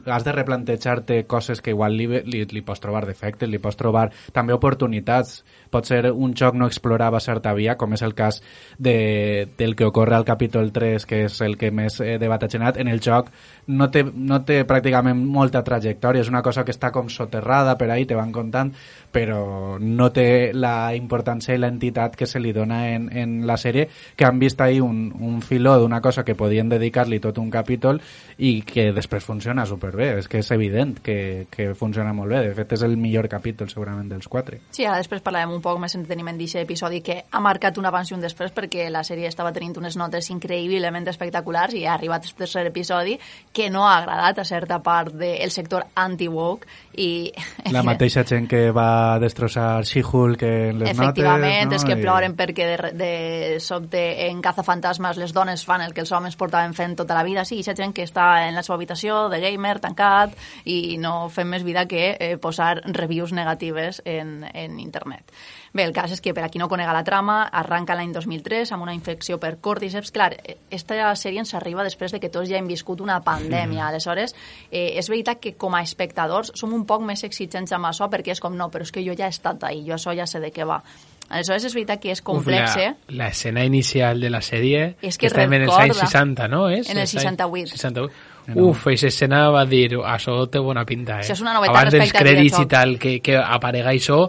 has 0.06 0.24
de 0.26 0.35
replantejar-te 0.35 1.22
coses 1.26 1.62
que 1.62 1.74
igual 1.74 1.96
li, 1.96 2.06
li, 2.24 2.44
li 2.50 2.62
pots 2.66 2.82
trobar 2.82 3.06
defectes, 3.09 3.48
li 3.50 3.61
pots 3.62 3.78
trobar 3.80 4.09
també 4.37 4.56
oportunitats. 4.56 5.42
Pot 5.70 5.88
ser 5.88 6.12
un 6.12 6.35
joc 6.38 6.57
no 6.59 6.68
explorava 6.70 7.20
certa 7.20 7.55
via, 7.57 7.76
com 7.76 7.94
és 7.96 8.02
el 8.07 8.14
cas 8.14 8.42
de, 8.79 9.48
del 9.59 9.76
que 9.76 9.87
ocorre 9.87 10.16
al 10.16 10.24
capítol 10.24 10.72
3, 10.72 11.07
que 11.07 11.24
és 11.26 11.40
el 11.46 11.57
que 11.59 11.70
més 11.70 12.00
eh, 12.00 12.16
debat 12.22 12.42
ha 12.42 12.50
generat. 12.50 12.81
En 12.83 12.88
el 12.88 13.02
joc 13.05 13.31
no 13.66 13.90
té, 13.90 14.05
no 14.05 14.42
té 14.46 14.62
pràcticament 14.68 15.18
molta 15.18 15.64
trajectòria, 15.66 16.22
és 16.22 16.31
una 16.33 16.42
cosa 16.42 16.64
que 16.64 16.74
està 16.74 16.92
com 16.94 17.11
soterrada 17.12 17.76
per 17.79 17.90
ahí, 17.90 18.07
te 18.07 18.18
van 18.18 18.33
contant, 18.33 18.72
però 19.12 19.79
no 19.81 20.11
té 20.12 20.52
la 20.55 20.94
importància 20.96 21.55
i 21.55 21.61
l'entitat 21.61 22.16
que 22.16 22.29
se 22.29 22.40
li 22.42 22.52
dona 22.52 22.83
en, 22.92 23.09
en 23.12 23.37
la 23.46 23.57
sèrie, 23.61 23.88
que 24.16 24.26
han 24.26 24.38
vist 24.38 24.61
ahí 24.61 24.81
un, 24.81 25.09
un 25.20 25.40
filó 25.42 25.76
d'una 25.81 26.00
cosa 26.05 26.24
que 26.24 26.37
podien 26.37 26.68
dedicar-li 26.68 27.20
tot 27.20 27.38
un 27.38 27.50
capítol 27.50 28.00
i 28.38 28.61
que 28.66 28.90
després 28.92 29.24
funciona 29.24 29.66
superbé. 29.66 30.12
És 30.20 30.29
que 30.29 30.40
és 30.42 30.50
evident 30.55 30.98
que, 31.02 31.46
que 31.50 31.72
funciona 31.74 32.12
molt 32.16 32.33
bé. 32.33 32.42
De 32.48 32.55
fet, 32.57 32.76
és 32.76 32.85
el 32.87 32.96
millor 33.00 33.29
capítol 33.33 33.70
segurament 33.72 34.09
dels 34.12 34.29
quatre. 34.29 34.61
Sí, 34.76 34.85
ara 34.85 35.00
després 35.00 35.24
parlarem 35.24 35.56
un 35.57 35.62
poc 35.64 35.81
més 35.83 35.97
entreteniment 35.99 36.37
d'aquest 36.38 36.62
episodi 36.62 37.03
que 37.05 37.19
ha 37.31 37.40
marcat 37.42 37.79
un 37.81 37.88
abans 37.88 38.11
i 38.11 38.16
un 38.16 38.23
després 38.23 38.53
perquè 38.55 38.88
la 38.92 39.03
sèrie 39.07 39.29
estava 39.31 39.53
tenint 39.57 39.77
unes 39.81 39.97
notes 39.99 40.31
increïblement 40.35 41.09
espectaculars 41.11 41.75
i 41.75 41.87
ha 41.87 41.95
arribat 41.97 42.27
el 42.29 42.35
tercer 42.38 42.66
episodi 42.69 43.16
que 43.53 43.71
no 43.71 43.87
ha 43.88 43.97
agradat 43.99 44.40
a 44.42 44.45
certa 44.45 44.81
part 44.83 45.14
del 45.16 45.51
sector 45.51 45.87
anti-woke 45.95 46.69
i... 46.97 47.33
La 47.77 47.83
mateixa 47.87 48.23
gent 48.25 48.47
que 48.49 48.71
va 48.75 49.19
destrossar 49.21 49.85
She-Hulk 49.85 50.42
en 50.47 50.81
les 50.81 50.92
Efectivament, 50.92 51.66
notes... 51.66 51.83
és 51.83 51.88
que 51.88 51.99
ploren 52.01 52.37
perquè 52.38 52.69
de, 52.71 52.92
de 52.97 53.12
sobte 53.61 54.03
en 54.29 54.40
Cazafantasmes 54.45 55.19
les 55.21 55.35
dones 55.37 55.64
fan 55.66 55.85
el 55.85 55.95
que 55.97 56.05
els 56.05 56.12
homes 56.12 56.37
portaven 56.38 56.75
fent 56.77 56.97
tota 57.01 57.16
la 57.16 57.25
vida. 57.27 57.45
Sí, 57.45 57.61
ha 57.66 57.77
gent 57.77 57.95
que 57.97 58.07
està 58.07 58.47
en 58.47 58.57
la 58.57 58.64
seva 58.66 58.77
habitació 58.79 59.27
de 59.33 59.40
gamer, 59.42 59.79
tancat, 59.83 60.37
i 60.64 60.97
no 61.03 61.29
fem 61.33 61.51
més 61.53 61.64
vida 61.66 61.87
que 61.90 62.09
eh, 62.12 62.37
posar 62.40 62.81
reviews 62.85 63.33
negatives 63.37 64.03
en, 64.05 64.45
en 64.53 64.81
internet. 64.81 65.33
Bé, 65.72 65.85
el 65.85 65.92
cas 65.92 66.12
és 66.14 66.22
que, 66.24 66.32
per 66.35 66.44
a 66.46 66.50
qui 66.52 66.61
no 66.61 66.68
conega 66.68 66.94
la 66.96 67.04
trama, 67.04 67.42
arranca 67.52 67.96
l'any 67.98 68.12
2003 68.14 68.72
amb 68.72 68.87
una 68.87 68.94
infecció 68.96 69.40
per 69.42 69.56
cordyceps. 69.61 70.12
Clar, 70.14 70.30
esta 70.70 71.11
sèrie 71.18 71.42
ens 71.42 71.54
arriba 71.54 71.85
després 71.85 72.14
de 72.14 72.20
que 72.22 72.30
tots 72.32 72.48
ja 72.50 72.61
hem 72.61 72.70
viscut 72.70 73.02
una 73.04 73.20
pandèmia. 73.24 73.82
Mm. 73.85 73.88
Aleshores, 73.90 74.37
eh, 74.70 74.94
és 74.96 75.11
veritat 75.12 75.42
que 75.42 75.56
com 75.56 75.74
a 75.74 75.82
espectadors 75.82 76.52
som 76.54 76.72
un 76.72 76.87
poc 76.87 77.04
més 77.04 77.24
exigents 77.24 77.72
amb 77.76 77.90
això 77.90 78.11
perquè 78.12 78.32
és 78.37 78.40
com, 78.40 78.56
no, 78.56 78.70
però 78.70 78.87
és 78.87 78.92
que 78.92 79.04
jo 79.04 79.14
ja 79.16 79.26
he 79.26 79.35
estat 79.35 79.64
ahí, 79.64 79.85
jo 79.87 79.94
això 79.98 80.16
ja 80.16 80.26
sé 80.26 80.40
de 80.40 80.52
què 80.52 80.66
va. 80.66 80.80
Aleshores, 81.28 81.64
és 81.66 81.74
veritat 81.74 81.98
que 81.98 82.12
és 82.14 82.22
complex, 82.22 82.70
Uf, 82.70 82.76
la, 82.76 82.82
eh? 82.85 83.14
la 83.18 83.28
escena 83.35 83.64
inicial 83.66 84.20
de 84.22 84.30
la 84.30 84.38
sèrie 84.46 84.92
És 85.02 85.18
que 85.18 85.26
estem 85.26 85.50
en 85.56 85.64
els 85.64 85.72
recorda. 85.72 85.82
anys 85.82 86.12
60, 86.12 86.48
no? 86.52 86.68
És? 86.70 86.87
En 86.87 87.00
el 87.00 87.02
Els 87.02 87.16
anys 87.16 87.24
68. 87.26 87.72
68. 87.74 88.35
Uf, 88.54 88.85
aquesta 88.87 89.11
escena 89.11 89.40
va 89.50 89.64
dir, 89.66 89.96
això 90.06 90.37
té 90.46 90.62
bona 90.62 90.85
pinta, 90.87 91.18
eh? 91.18 91.24
Això 91.24 91.35
és 91.35 91.42
una 91.42 91.56
novetat 91.56 91.74
Abans 91.74 91.96
dels 91.96 92.14
crèdits 92.14 92.61
i 92.62 92.68
tal, 92.70 92.94
que, 93.02 93.16
que 93.18 93.35
aparega 93.42 93.90
això, 93.90 94.20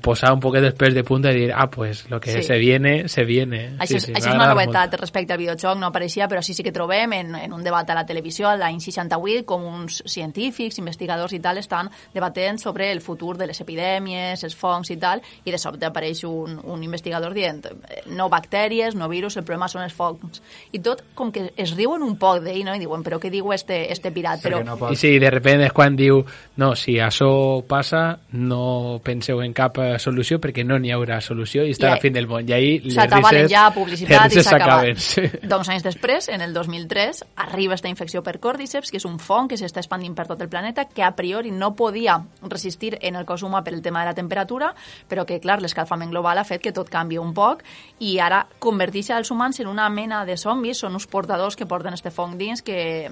posar 0.00 0.32
un 0.32 0.40
poquet 0.40 0.62
després 0.64 0.94
de 0.96 1.02
punta 1.04 1.30
i 1.30 1.36
dir, 1.36 1.50
ah, 1.54 1.66
pues 1.70 2.08
lo 2.08 2.18
que 2.20 2.32
Sí. 2.32 2.42
se 2.42 2.56
viene, 2.58 3.08
se 3.08 3.24
viene. 3.24 3.76
Això, 3.78 3.96
és, 3.96 4.04
sí, 4.04 4.12
això 4.12 4.30
és 4.30 4.34
una 4.34 4.48
novetat 4.48 4.94
respecte 4.98 5.34
al 5.34 5.38
videojoc, 5.38 5.76
no 5.78 5.86
apareixia, 5.86 6.26
però 6.26 6.40
sí 6.42 6.54
sí 6.54 6.62
que 6.62 6.72
trobem 6.72 7.12
en, 7.12 7.34
en 7.34 7.52
un 7.52 7.62
debat 7.62 7.88
a 7.90 7.94
la 7.94 8.06
televisió 8.06 8.48
l'any 8.56 8.80
68 8.80 9.44
com 9.44 9.62
uns 9.62 10.02
científics, 10.06 10.78
investigadors 10.78 11.34
i 11.34 11.40
tal 11.40 11.58
estan 11.58 11.90
debatent 12.14 12.58
sobre 12.58 12.90
el 12.92 13.02
futur 13.02 13.36
de 13.36 13.46
les 13.46 13.60
epidèmies, 13.60 14.42
els 14.42 14.56
fongs 14.56 14.90
i 14.90 14.96
tal, 14.96 15.20
i 15.44 15.50
de 15.52 15.58
sobte 15.58 15.84
apareix 15.86 16.24
un, 16.24 16.58
un 16.64 16.82
investigador 16.82 17.34
dient 17.34 17.66
eh, 17.66 18.02
no 18.06 18.30
bactèries, 18.30 18.94
no 18.94 19.08
virus, 19.08 19.36
el 19.36 19.44
problema 19.44 19.68
són 19.68 19.82
els 19.84 19.92
fongs. 19.92 20.40
I 20.72 20.80
tot 20.80 21.04
com 21.14 21.30
que 21.30 21.52
es 21.56 21.76
riuen 21.76 22.02
un 22.02 22.16
poc 22.16 22.40
d'ell, 22.42 22.64
no? 22.64 22.74
I 22.74 22.80
diuen, 22.80 23.04
però 23.04 23.20
què 23.20 23.30
diu 23.30 23.52
este, 23.52 23.92
este 23.92 24.10
pirat? 24.10 24.40
Però, 24.42 24.62
I 24.90 24.96
sí, 24.96 25.18
de 25.18 25.30
repente 25.30 25.66
és 25.66 25.72
quan 25.72 25.94
diu 25.94 26.24
no, 26.56 26.74
si 26.74 26.96
això 26.98 27.62
passa 27.68 28.18
no 28.32 29.00
penseu 29.04 29.42
en 29.44 29.52
cap 29.52 29.73
eh, 29.78 29.98
solució 29.98 30.38
perquè 30.40 30.64
no 30.64 30.78
n'hi 30.78 30.90
haurà 30.94 31.20
solució 31.20 31.64
i 31.64 31.72
està 31.74 31.90
I 31.94 31.98
a 31.98 32.00
fin 32.02 32.12
del 32.12 32.26
món 32.26 32.48
i 32.48 32.52
ahí 32.52 32.78
les 32.80 32.96
rises, 32.96 33.50
ja 33.50 33.70
publicitat 33.74 34.32
i 34.32 34.42
s'acaben. 34.42 34.96
sí. 34.96 35.22
Doncs 35.42 35.68
anys 35.68 35.82
després, 35.84 36.28
en 36.28 36.40
el 36.40 36.52
2003, 36.54 37.24
arriba 37.36 37.74
esta 37.74 37.88
infecció 37.88 38.22
per 38.22 38.38
còrdiceps, 38.40 38.90
que 38.90 38.98
és 38.98 39.04
un 39.08 39.18
fong 39.18 39.48
que 39.50 39.56
s'està 39.56 39.80
expandint 39.82 40.14
per 40.14 40.26
tot 40.26 40.40
el 40.42 40.48
planeta, 40.48 40.84
que 40.86 41.02
a 41.02 41.12
priori 41.16 41.50
no 41.50 41.74
podia 41.74 42.18
resistir 42.42 42.98
en 43.00 43.16
el 43.16 43.24
cos 43.24 43.42
humà 43.42 43.62
per 43.64 43.74
el 43.74 43.82
tema 43.82 44.00
de 44.00 44.06
la 44.06 44.14
temperatura, 44.14 44.74
però 45.08 45.24
que, 45.26 45.40
clar, 45.40 45.60
l'escalfament 45.62 46.10
global 46.10 46.38
ha 46.38 46.44
fet 46.44 46.62
que 46.62 46.72
tot 46.72 46.88
canvi 46.90 47.18
un 47.18 47.32
poc 47.34 47.62
i 48.00 48.18
ara 48.18 48.46
converteix 48.58 49.10
els 49.10 49.30
humans 49.30 49.60
en 49.60 49.66
una 49.68 49.88
mena 49.88 50.24
de 50.24 50.36
zombis, 50.36 50.78
són 50.78 50.94
uns 50.94 51.06
portadors 51.06 51.56
que 51.56 51.66
porten 51.66 51.94
este 51.94 52.10
fong 52.10 52.36
dins 52.38 52.62
que 52.62 53.10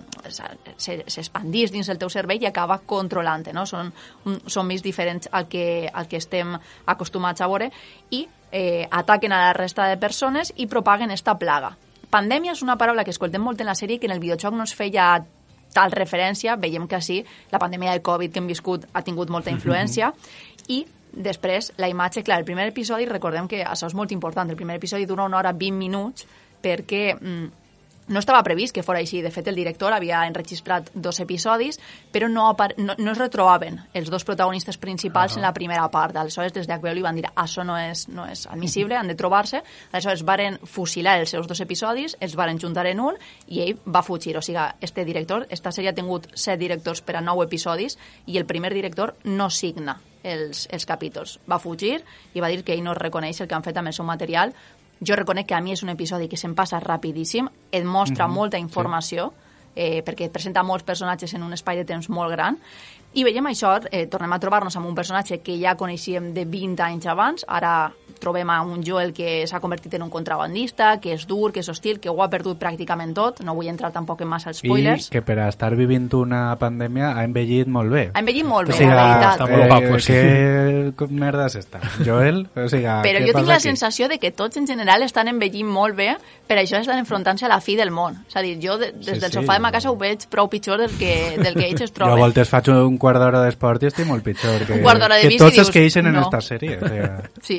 se- 0.79 1.05
s'expandís 1.07 1.73
dins 1.73 1.89
el 1.89 1.99
teu 1.99 2.11
cervell 2.11 2.43
i 2.43 2.47
acaba 2.47 2.79
controlant 2.87 3.33
no? 3.53 3.65
Són 3.67 3.93
zombis 4.49 4.83
diferents 4.83 5.29
al 5.33 5.49
que, 5.49 5.89
al 5.93 6.07
que 6.09 6.19
estem 6.19 6.52
acostumats 6.87 7.41
a 7.41 7.49
veure 7.51 7.71
i 8.11 8.27
eh, 8.53 8.87
ataquen 8.91 9.33
a 9.33 9.41
la 9.49 9.53
resta 9.57 9.89
de 9.89 9.99
persones 10.01 10.53
i 10.57 10.67
propaguen 10.67 11.11
esta 11.11 11.37
plaga. 11.39 11.75
Pandèmia 12.13 12.53
és 12.53 12.63
una 12.63 12.77
paraula 12.77 13.05
que 13.05 13.15
escoltem 13.15 13.43
molt 13.43 13.61
en 13.61 13.71
la 13.71 13.77
sèrie 13.79 13.97
i 13.97 14.01
que 14.01 14.11
en 14.11 14.17
el 14.17 14.21
videojoc 14.21 14.55
no 14.55 14.67
es 14.69 14.75
feia 14.77 15.25
tal 15.73 15.93
referència, 15.93 16.59
veiem 16.61 16.85
que 16.89 17.01
sí, 17.01 17.23
la 17.51 17.61
pandèmia 17.63 17.95
del 17.95 18.03
Covid 18.05 18.33
que 18.33 18.43
hem 18.43 18.51
viscut 18.51 18.85
ha 18.93 19.03
tingut 19.03 19.33
molta 19.33 19.51
influència. 19.51 20.13
I 20.69 20.85
després 21.13 21.73
la 21.81 21.89
imatge, 21.89 22.23
clar, 22.25 22.39
el 22.41 22.49
primer 22.49 22.69
episodi, 22.69 23.09
recordem 23.09 23.49
que 23.49 23.63
això 23.65 23.89
és 23.89 23.97
molt 23.97 24.13
important, 24.13 24.51
el 24.51 24.61
primer 24.61 24.77
episodi 24.77 25.09
dura 25.09 25.25
una 25.25 25.41
hora 25.41 25.53
20 25.57 25.79
minuts 25.79 26.29
perquè 26.63 27.17
mm, 27.17 27.62
no 28.09 28.19
estava 28.19 28.43
previst 28.43 28.75
que 28.75 28.83
fos 28.83 28.97
així. 28.99 29.23
De 29.23 29.31
fet, 29.31 29.47
el 29.49 29.55
director 29.57 29.93
havia 29.93 30.25
enregistrat 30.27 30.91
dos 30.95 31.21
episodis, 31.21 31.79
però 32.13 32.29
no, 32.29 32.49
no, 32.79 32.95
no 32.99 33.13
es 33.13 33.19
retrobaven 33.19 33.81
els 33.95 34.11
dos 34.11 34.25
protagonistes 34.25 34.77
principals 34.79 35.37
Ah. 35.37 35.39
en 35.39 35.43
la 35.43 35.53
primera 35.55 35.89
part. 35.91 36.17
Aleshores, 36.17 36.53
des 36.53 36.67
d'HBO 36.67 36.95
li 36.95 37.03
van 37.03 37.17
dir 37.17 37.25
això 37.35 37.65
no 37.65 37.77
és, 37.79 38.09
no 38.09 38.27
és 38.27 38.47
admissible, 38.47 38.97
han 38.97 39.09
de 39.09 39.15
trobar-se. 39.15 39.63
Aleshores, 39.93 40.25
varen 40.25 40.59
fusilar 40.65 41.19
els 41.21 41.31
seus 41.31 41.47
dos 41.47 41.61
episodis, 41.61 42.17
els 42.21 42.35
varen 42.37 42.59
juntar 42.61 42.87
en 42.87 43.01
un 43.01 43.15
i 43.49 43.61
ell 43.63 43.77
va 43.87 44.03
fugir. 44.03 44.37
O 44.37 44.43
sigui, 44.43 44.59
este 44.81 45.05
director, 45.05 45.47
esta 45.49 45.71
sèrie 45.71 45.91
ha 45.91 45.95
tingut 45.95 46.27
set 46.35 46.59
directors 46.59 47.01
per 47.01 47.17
a 47.17 47.21
nou 47.21 47.43
episodis 47.43 47.99
i 48.27 48.37
el 48.39 48.47
primer 48.47 48.73
director 48.75 49.15
no 49.25 49.49
signa 49.51 50.01
els, 50.23 50.69
els 50.71 50.87
capítols. 50.87 51.39
Va 51.51 51.59
fugir 51.59 52.03
i 52.35 52.41
va 52.41 52.49
dir 52.49 52.63
que 52.65 52.75
ell 52.75 52.83
no 52.85 52.95
reconeix 52.95 53.41
el 53.41 53.49
que 53.49 53.55
han 53.55 53.63
fet 53.65 53.77
amb 53.77 53.89
el 53.89 53.95
seu 53.95 54.05
material. 54.05 54.53
Jo 55.05 55.17
reconec 55.17 55.47
que 55.47 55.55
a 55.55 55.61
mi 55.61 55.73
és 55.73 55.83
un 55.83 55.89
episodi 55.91 56.29
que 56.29 56.37
se'm 56.37 56.55
passa 56.55 56.79
rapidíssim, 56.81 57.49
et 57.73 57.85
mostra 57.85 58.29
Mhm, 58.29 58.35
molta 58.35 58.57
sí. 58.57 58.63
informació, 58.63 59.33
eh, 59.75 60.03
perquè 60.05 60.27
et 60.27 60.33
presenta 60.33 60.63
molts 60.63 60.85
personatges 60.85 61.35
en 61.35 61.43
un 61.43 61.53
espai 61.53 61.77
de 61.77 61.85
temps 61.85 62.09
molt 62.09 62.31
gran, 62.31 62.59
i 63.15 63.25
veiem 63.25 63.45
això, 63.47 63.75
eh, 63.91 64.07
tornem 64.07 64.33
a 64.33 64.39
trobar-nos 64.41 64.77
amb 64.77 64.87
un 64.87 64.95
personatge 64.95 65.41
que 65.43 65.59
ja 65.61 65.75
coneixíem 65.77 66.33
de 66.35 66.45
20 66.45 66.81
anys 66.83 67.07
abans, 67.07 67.45
ara 67.49 67.93
trobem 68.23 68.49
a 68.51 68.61
un 68.63 68.85
Joel 68.87 69.13
que 69.13 69.45
s'ha 69.51 69.59
convertit 69.59 69.95
en 69.95 70.03
un 70.05 70.11
contrabandista, 70.11 71.01
que 71.01 71.13
és 71.17 71.25
dur, 71.27 71.51
que 71.53 71.59
és 71.61 71.69
hostil, 71.69 71.99
que 71.99 72.09
ho 72.09 72.23
ha 72.23 72.29
perdut 72.31 72.57
pràcticament 72.61 73.13
tot, 73.17 73.41
no 73.43 73.55
vull 73.57 73.67
entrar 73.67 73.91
tampoc 73.91 74.21
en 74.23 74.29
massa 74.31 74.53
spoilers. 74.55 75.09
I 75.09 75.11
que 75.11 75.23
per 75.27 75.41
a 75.43 75.49
estar 75.51 75.75
vivint 75.75 76.07
una 76.15 76.57
pandèmia 76.61 77.17
ha 77.17 77.25
envellit 77.25 77.67
molt 77.67 77.91
bé. 77.91 78.05
Ha 78.15 78.21
envellit 78.23 78.47
molt 78.47 78.69
bé, 78.69 78.75
o 78.75 78.79
sigui, 78.79 78.93
la 78.95 79.07
veritat. 79.09 79.41
Està 79.41 79.49
molt 79.51 79.67
guapo, 79.73 79.99
sí. 79.99 80.13
Què 80.97 81.09
merda 81.11 81.47
és 81.51 81.57
esta? 81.57 81.81
Joel? 82.07 82.45
O 82.55 82.69
sigui, 82.71 82.87
Però 83.09 83.23
jo 83.27 83.35
tinc 83.35 83.49
la 83.49 83.55
aquí? 83.59 83.67
sensació 83.69 84.09
de 84.09 84.19
que 84.23 84.31
tots 84.31 84.57
en 84.57 84.67
general 84.71 85.03
estan 85.03 85.29
envellint 85.33 85.69
molt 85.69 85.97
bé, 85.99 86.13
per 86.47 86.59
això 86.63 86.79
estan 86.79 86.99
enfrontant-se 87.03 87.47
a 87.47 87.51
la 87.51 87.61
fi 87.61 87.75
del 87.77 87.91
món. 87.91 88.21
És 88.29 88.37
a 88.39 88.43
dir, 88.47 88.55
jo 88.63 88.79
de, 88.79 88.93
des 88.93 89.17
Sí, 89.17 89.21
del 89.21 89.33
sí. 89.33 89.39
sofà 89.41 89.59
de 89.59 89.65
ma 89.67 89.73
casa 89.73 89.91
ho 89.91 89.97
veig 89.99 90.29
prou 90.31 90.49
pitjor 90.49 90.79
del 90.79 90.95
que, 90.99 91.39
del 91.43 91.55
que 91.59 91.67
ells 91.69 91.81
es 91.81 91.91
Jo 91.91 91.95
a 91.95 91.99
troben. 92.07 92.19
voltes 92.23 92.49
faig 92.49 92.69
un 92.71 92.99
quart 93.03 93.21
d'hora 93.23 93.43
d'esport 93.45 93.83
i 93.83 93.91
estic 93.91 94.09
molt 94.09 94.25
pitjor. 94.27 94.63
Que, 94.69 94.79
que 94.79 95.35
tots 95.35 95.59
dius, 95.59 95.67
es 95.67 95.75
queixen 95.75 96.09
en 96.11 96.17
no. 96.19 96.25
esta 96.29 96.43
sèrie. 96.45 96.79
O 96.79 96.89
sigui, 96.89 97.11
Sí. 97.49 97.59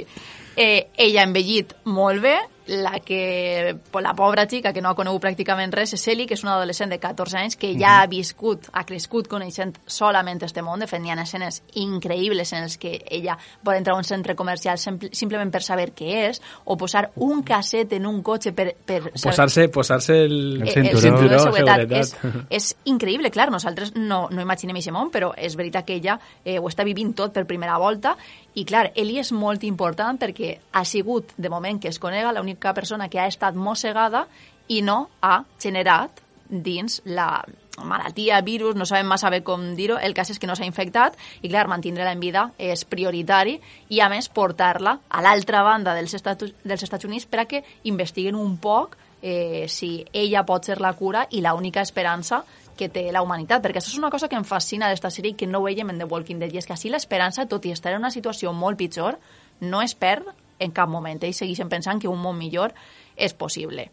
Eh, 0.56 0.90
ella 1.02 1.24
ha 1.24 1.28
envellit 1.28 1.74
molt 1.90 2.22
bé, 2.24 2.36
la 2.68 3.00
que 3.00 3.76
la 4.02 4.14
pobra 4.14 4.46
xica 4.48 4.72
que 4.74 4.82
no 4.82 4.90
ha 4.92 4.96
conegut 4.96 5.24
pràcticament 5.24 5.74
res 5.76 5.94
és 5.98 6.06
Ellie, 6.08 6.28
que 6.28 6.38
és 6.38 6.44
una 6.46 6.56
adolescent 6.56 6.92
de 6.92 7.00
14 7.02 7.38
anys 7.40 7.58
que 7.60 7.74
ja 7.80 7.98
ha 8.02 8.08
viscut, 8.08 8.70
ha 8.72 8.86
crescut 8.88 9.28
coneixent 9.32 9.76
solament 9.86 10.42
este 10.44 10.64
món. 10.64 10.80
De 10.80 10.88
fet, 10.88 11.04
hi 11.04 11.12
ha 11.12 11.18
escenes 11.22 11.62
increïbles 11.80 12.54
en 12.54 12.68
les 12.68 12.78
que 12.80 12.96
ella 13.12 13.38
vol 13.64 13.76
entrar 13.76 13.96
a 13.96 14.00
un 14.00 14.08
centre 14.08 14.36
comercial 14.36 14.80
simple, 14.80 15.10
simplement 15.14 15.52
per 15.52 15.64
saber 15.64 15.92
què 15.96 16.30
és, 16.30 16.42
o 16.66 16.78
posar 16.80 17.10
un 17.16 17.44
casset 17.44 17.94
en 17.98 18.08
un 18.08 18.22
cotxe 18.24 18.54
per... 18.56 18.70
per 18.86 19.02
Posar-se 19.12 19.68
posar 19.74 20.00
el, 20.14 20.62
eh, 20.64 20.74
el 20.80 21.00
cinturó 21.00 21.30
de 21.30 21.40
seguretat. 21.40 21.86
És, 21.92 22.14
seguretat. 22.16 22.48
és 22.54 22.70
increïble, 22.92 23.32
clar, 23.34 23.50
nosaltres 23.52 23.94
no, 23.96 24.28
no 24.32 24.44
imaginem 24.44 24.80
aquest 24.80 24.96
món, 24.96 25.12
però 25.14 25.34
és 25.38 25.58
veritat 25.60 25.88
que 25.88 26.00
ella 26.00 26.18
eh, 26.44 26.60
ho 26.60 26.68
està 26.72 26.88
vivint 26.88 27.14
tot 27.18 27.34
per 27.36 27.46
primera 27.50 27.78
volta 27.82 28.16
i 28.54 28.66
clar, 28.70 28.92
Eli 28.96 29.18
és 29.22 29.32
molt 29.34 29.64
important 29.66 30.20
perquè 30.22 30.58
ha 30.72 30.84
sigut, 30.86 31.34
de 31.38 31.50
moment 31.50 31.80
que 31.82 31.90
es 31.90 32.00
conega, 32.00 32.34
l'única 32.34 32.74
persona 32.74 33.10
que 33.10 33.20
ha 33.20 33.28
estat 33.28 33.56
mossegada 33.56 34.28
i 34.70 34.82
no 34.86 35.08
ha 35.22 35.44
generat 35.60 36.22
dins 36.50 37.02
la 37.06 37.44
malaltia, 37.82 38.42
virus, 38.46 38.76
no 38.76 38.86
sabem 38.86 39.08
massa 39.10 39.32
bé 39.34 39.42
com 39.42 39.72
dir-ho, 39.76 39.98
el 39.98 40.14
cas 40.14 40.30
és 40.30 40.38
que 40.40 40.46
no 40.46 40.56
s'ha 40.56 40.68
infectat 40.68 41.18
i 41.42 41.50
clar, 41.50 41.66
mantindre-la 41.72 42.14
en 42.14 42.22
vida 42.22 42.44
és 42.62 42.86
prioritari 42.86 43.58
i 43.90 44.02
a 44.04 44.10
més 44.14 44.30
portar-la 44.30 45.00
a 45.10 45.24
l'altra 45.26 45.64
banda 45.66 45.96
dels 45.98 46.14
Estats, 46.14 46.54
dels 46.64 46.86
Estats 46.86 47.10
Units 47.10 47.26
per 47.26 47.42
a 47.42 47.48
que 47.50 47.64
investiguen 47.90 48.38
un 48.38 48.60
poc 48.62 49.00
eh, 49.24 49.66
si 49.68 50.06
ella 50.14 50.44
pot 50.46 50.70
ser 50.70 50.78
la 50.84 50.94
cura 50.94 51.26
i 51.32 51.42
l'única 51.42 51.82
esperança 51.82 52.44
que 52.78 52.90
té 52.90 53.12
la 53.12 53.22
humanitat, 53.22 53.62
perquè 53.64 53.78
això 53.82 53.92
és 53.94 53.98
una 54.00 54.10
cosa 54.10 54.28
que 54.28 54.36
em 54.36 54.44
fascina 54.44 54.90
d'esta 54.90 55.10
sèrie 55.14 55.32
i 55.32 55.38
que 55.38 55.48
no 55.48 55.62
veiem 55.62 55.90
en 55.94 56.00
The 56.00 56.06
Walking 56.10 56.40
Dead, 56.40 56.54
i 56.54 56.58
és 56.58 56.66
que 56.66 56.74
així 56.74 56.90
l'esperança, 56.90 57.46
tot 57.48 57.66
i 57.66 57.72
estar 57.72 57.92
en 57.94 58.00
una 58.00 58.12
situació 58.12 58.54
molt 58.54 58.78
pitjor, 58.78 59.20
no 59.62 59.82
es 59.82 59.94
perd 59.96 60.26
en 60.60 60.72
cap 60.72 60.90
moment. 60.90 61.22
Ells 61.24 61.38
segueixen 61.38 61.70
pensant 61.70 62.02
que 62.02 62.08
un 62.08 62.20
món 62.22 62.38
millor 62.38 62.74
és 63.16 63.34
possible. 63.34 63.90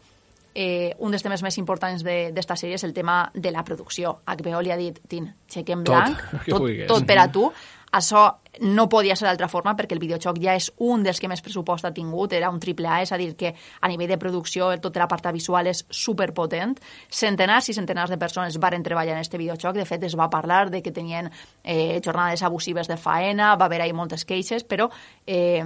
Eh, 0.53 0.95
un 0.99 1.11
dels 1.11 1.23
temes 1.23 1.41
més 1.43 1.57
importants 1.57 2.03
de- 2.03 2.31
d'esta 2.35 2.55
sèrie 2.59 2.75
és 2.75 2.83
el 2.83 2.91
tema 2.93 3.29
de 3.33 3.51
la 3.51 3.63
producció. 3.63 4.17
HBO 4.25 4.59
li 4.61 4.71
ha 4.71 4.75
dit, 4.77 4.99
Tin, 5.07 5.29
Tot, 5.47 5.65
blanc, 5.83 6.17
tot, 6.49 6.59
vulguis. 6.59 6.87
tot 6.87 7.05
per 7.05 7.17
a 7.19 7.31
tu. 7.31 7.51
Això 7.91 8.23
no 8.61 8.87
podia 8.89 9.15
ser 9.19 9.27
d'altra 9.27 9.49
forma 9.51 9.73
perquè 9.75 9.95
el 9.95 10.01
videojoc 10.03 10.39
ja 10.43 10.55
és 10.55 10.69
un 10.83 11.03
dels 11.03 11.19
que 11.19 11.27
més 11.31 11.43
pressupost 11.43 11.87
ha 11.87 11.93
tingut, 11.95 12.33
era 12.33 12.49
un 12.51 12.59
triple 12.59 12.87
A, 12.87 13.01
és 13.03 13.11
a 13.11 13.19
dir, 13.19 13.33
que 13.35 13.53
a 13.53 13.91
nivell 13.91 14.11
de 14.11 14.19
producció 14.21 14.69
tota 14.83 15.03
la 15.03 15.09
part 15.11 15.27
visual 15.35 15.67
és 15.67 15.83
superpotent. 15.89 16.77
Centenars 17.09 17.69
i 17.69 17.75
centenars 17.75 18.11
de 18.11 18.19
persones 18.21 18.57
varen 18.59 18.83
treballar 18.83 19.15
en 19.15 19.21
aquest 19.21 19.37
videojoc, 19.37 19.75
de 19.75 19.85
fet 19.85 20.03
es 20.07 20.15
va 20.15 20.29
parlar 20.29 20.69
de 20.71 20.81
que 20.81 20.91
tenien 20.91 21.29
eh, 21.63 21.99
jornades 22.03 22.43
abusives 22.43 22.87
de 22.87 22.97
faena, 22.97 23.55
va 23.55 23.67
haver-hi 23.67 23.93
moltes 23.93 24.25
queixes, 24.25 24.63
però 24.63 24.89
eh, 25.27 25.63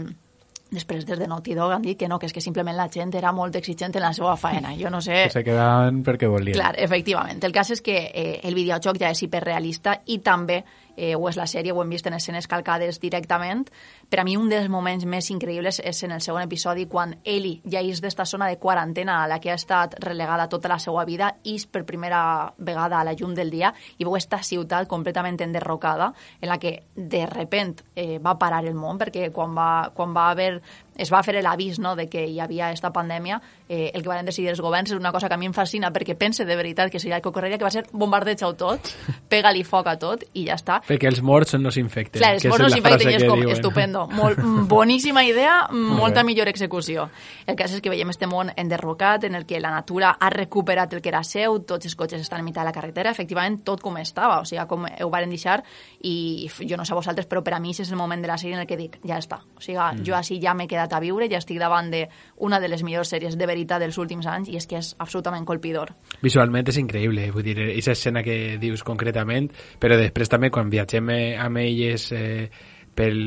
després 0.72 1.06
des 1.06 1.20
de 1.20 1.28
Naughty 1.28 1.54
Dog 1.56 1.72
han 1.72 1.84
dit 1.86 1.98
que 1.98 2.08
no, 2.10 2.18
que 2.20 2.28
és 2.30 2.34
que 2.34 2.42
simplement 2.42 2.76
la 2.78 2.88
gent 2.92 3.14
era 3.16 3.32
molt 3.34 3.56
exigent 3.56 3.96
en 3.96 4.04
la 4.04 4.14
seva 4.14 4.36
faena. 4.38 4.74
Jo 4.80 4.90
no 4.94 5.02
sé... 5.02 5.24
Que 5.26 5.38
se 5.40 5.46
quedaven 5.46 6.02
perquè 6.06 6.30
volien. 6.30 6.58
Clar, 6.58 6.74
efectivament. 6.82 7.44
El 7.46 7.54
cas 7.56 7.72
és 7.76 7.82
que 7.86 7.98
eh, 8.10 8.40
el 8.44 8.58
videojoc 8.58 9.00
ja 9.02 9.14
és 9.14 9.24
hiperrealista 9.26 10.00
i 10.12 10.20
també 10.26 10.64
eh, 10.96 11.16
o 11.16 11.30
és 11.30 11.38
la 11.38 11.48
sèrie, 11.48 11.74
ho 11.74 11.82
hem 11.84 11.92
vist 11.94 12.08
en 12.08 12.16
escenes 12.18 12.48
calcades 12.48 13.00
directament. 13.02 13.66
Per 14.10 14.20
a 14.22 14.26
mi 14.28 14.36
un 14.38 14.50
dels 14.50 14.70
moments 14.70 15.06
més 15.06 15.30
increïbles 15.34 15.82
és 15.84 16.04
en 16.08 16.16
el 16.16 16.22
segon 16.22 16.44
episodi 16.44 16.88
quan 16.92 17.16
Ellie 17.24 17.62
ja 17.72 17.82
és 17.82 18.02
d'esta 18.02 18.26
zona 18.26 18.48
de 18.52 18.60
quarantena 18.62 19.22
a 19.24 19.28
la 19.28 19.40
que 19.40 19.52
ha 19.52 19.60
estat 19.60 19.98
relegada 20.04 20.50
tota 20.50 20.70
la 20.72 20.80
seva 20.80 21.06
vida 21.06 21.34
i 21.44 21.58
per 21.72 21.86
primera 21.86 22.54
vegada 22.58 23.00
a 23.00 23.04
la 23.04 23.14
llum 23.14 23.34
del 23.36 23.52
dia 23.52 23.74
i 23.98 24.06
veu 24.06 24.16
esta 24.18 24.42
ciutat 24.44 24.88
completament 24.88 25.40
enderrocada 25.42 26.12
en 26.42 26.50
la 26.50 26.60
que 26.60 26.76
de 26.96 27.26
repent 27.26 27.82
eh, 27.96 28.20
va 28.20 28.38
parar 28.40 28.64
el 28.66 28.76
món 28.76 29.00
perquè 29.02 29.32
quan 29.34 29.56
va, 29.58 29.92
quan 29.96 30.14
va 30.16 30.30
haver 30.32 30.62
es 30.96 31.12
va 31.12 31.22
fer 31.24 31.42
l'avís 31.44 31.80
no, 31.80 31.96
de 31.96 32.08
que 32.10 32.26
hi 32.28 32.40
havia 32.40 32.70
aquesta 32.70 32.92
pandèmia, 32.96 33.40
eh, 33.68 33.92
el 33.94 34.04
que 34.04 34.10
van 34.10 34.26
decidir 34.26 34.50
els 34.54 34.62
governs 34.62 34.92
és 34.92 35.00
una 35.00 35.12
cosa 35.12 35.28
que 35.28 35.36
a 35.36 35.38
mi 35.38 35.50
em 35.50 35.54
fascina 35.54 35.92
perquè 35.94 36.16
pense 36.18 36.46
de 36.46 36.56
veritat 36.56 36.92
que 36.92 37.00
seria 37.00 37.18
el 37.18 37.22
que 37.22 37.30
ocorreria, 37.30 37.58
que 37.58 37.68
va 37.68 37.72
ser 37.74 37.86
bombardeig-ho 37.92 38.54
tot, 38.58 38.92
pega-li 39.32 39.64
foc 39.68 39.90
a 39.92 39.98
tot 40.00 40.26
i 40.34 40.46
ja 40.48 40.58
està. 40.60 40.82
Perquè 40.88 41.10
els 41.10 41.22
morts 41.26 41.58
no 41.60 41.72
s'infecten. 41.74 42.22
Clar, 42.22 42.36
els 42.38 42.48
morts 42.48 42.66
no 42.66 42.72
s'infecten 42.74 43.12
i 43.12 43.18
és 43.20 43.26
com, 43.28 43.42
diuen. 43.42 43.56
estupendo, 43.56 44.06
molt, 44.20 44.40
boníssima 44.70 45.26
idea, 45.28 45.66
molta 45.72 46.24
millor 46.24 46.50
execució. 46.52 47.10
El 47.46 47.58
cas 47.60 47.74
és 47.76 47.84
que 47.84 47.92
veiem 47.92 48.10
este 48.14 48.30
món 48.30 48.52
enderrocat, 48.56 49.28
en 49.28 49.36
el 49.36 49.46
que 49.46 49.60
la 49.60 49.74
natura 49.74 50.16
ha 50.20 50.30
recuperat 50.34 50.94
el 50.94 51.02
que 51.02 51.12
era 51.12 51.24
seu, 51.28 51.60
tots 51.68 51.90
els 51.90 51.96
cotxes 51.96 52.22
estan 52.22 52.42
a 52.42 52.46
mitjà 52.46 52.64
de 52.64 52.70
la 52.70 52.76
carretera, 52.76 53.12
efectivament 53.12 53.62
tot 53.66 53.84
com 53.84 53.98
estava, 53.98 54.40
o 54.42 54.48
sigui, 54.48 54.64
com 54.70 54.86
ho 54.88 55.10
varen 55.12 55.32
deixar, 55.34 55.62
i 56.06 56.48
jo 56.62 56.78
no 56.78 56.86
sé 56.86 56.96
vosaltres, 56.96 57.28
però 57.30 57.44
per 57.44 57.56
a 57.58 57.60
mi 57.60 57.74
és 57.76 57.92
el 57.92 58.00
moment 58.00 58.22
de 58.22 58.30
la 58.30 58.38
sèrie 58.40 58.56
en 58.56 58.64
el 58.64 58.70
que 58.70 58.78
dic, 58.80 59.00
ja 59.06 59.20
està, 59.22 59.42
o 59.56 59.62
sigui, 59.62 59.80
mm. 59.80 60.06
jo 60.08 60.16
així 60.18 60.40
ja 60.42 60.54
m'he 60.56 60.68
quedat 60.70 60.85
a 60.94 61.02
viure, 61.02 61.30
ja 61.32 61.40
estic 61.42 61.60
davant 61.62 61.90
d'una 61.94 62.60
de 62.62 62.70
les 62.70 62.84
millors 62.84 63.10
sèries 63.14 63.38
de 63.38 63.48
veritat 63.50 63.82
dels 63.82 63.98
últims 64.02 64.28
anys 64.30 64.52
i 64.52 64.60
és 64.60 64.68
que 64.68 64.78
és 64.78 64.94
absolutament 65.00 65.46
colpidor. 65.46 65.96
Visualment 66.22 66.70
és 66.70 66.80
increïble, 66.82 67.30
vull 67.34 67.46
dir, 67.46 67.58
aquesta 67.72 67.96
escena 67.96 68.24
que 68.26 68.58
dius 68.62 68.84
concretament, 68.86 69.50
però 69.80 69.98
després 70.00 70.32
també 70.32 70.52
quan 70.54 70.70
viatgem 70.70 71.10
eh, 71.10 71.36
amb 71.42 71.62
elles 71.64 72.12
eh, 72.16 72.50
pel, 72.96 73.20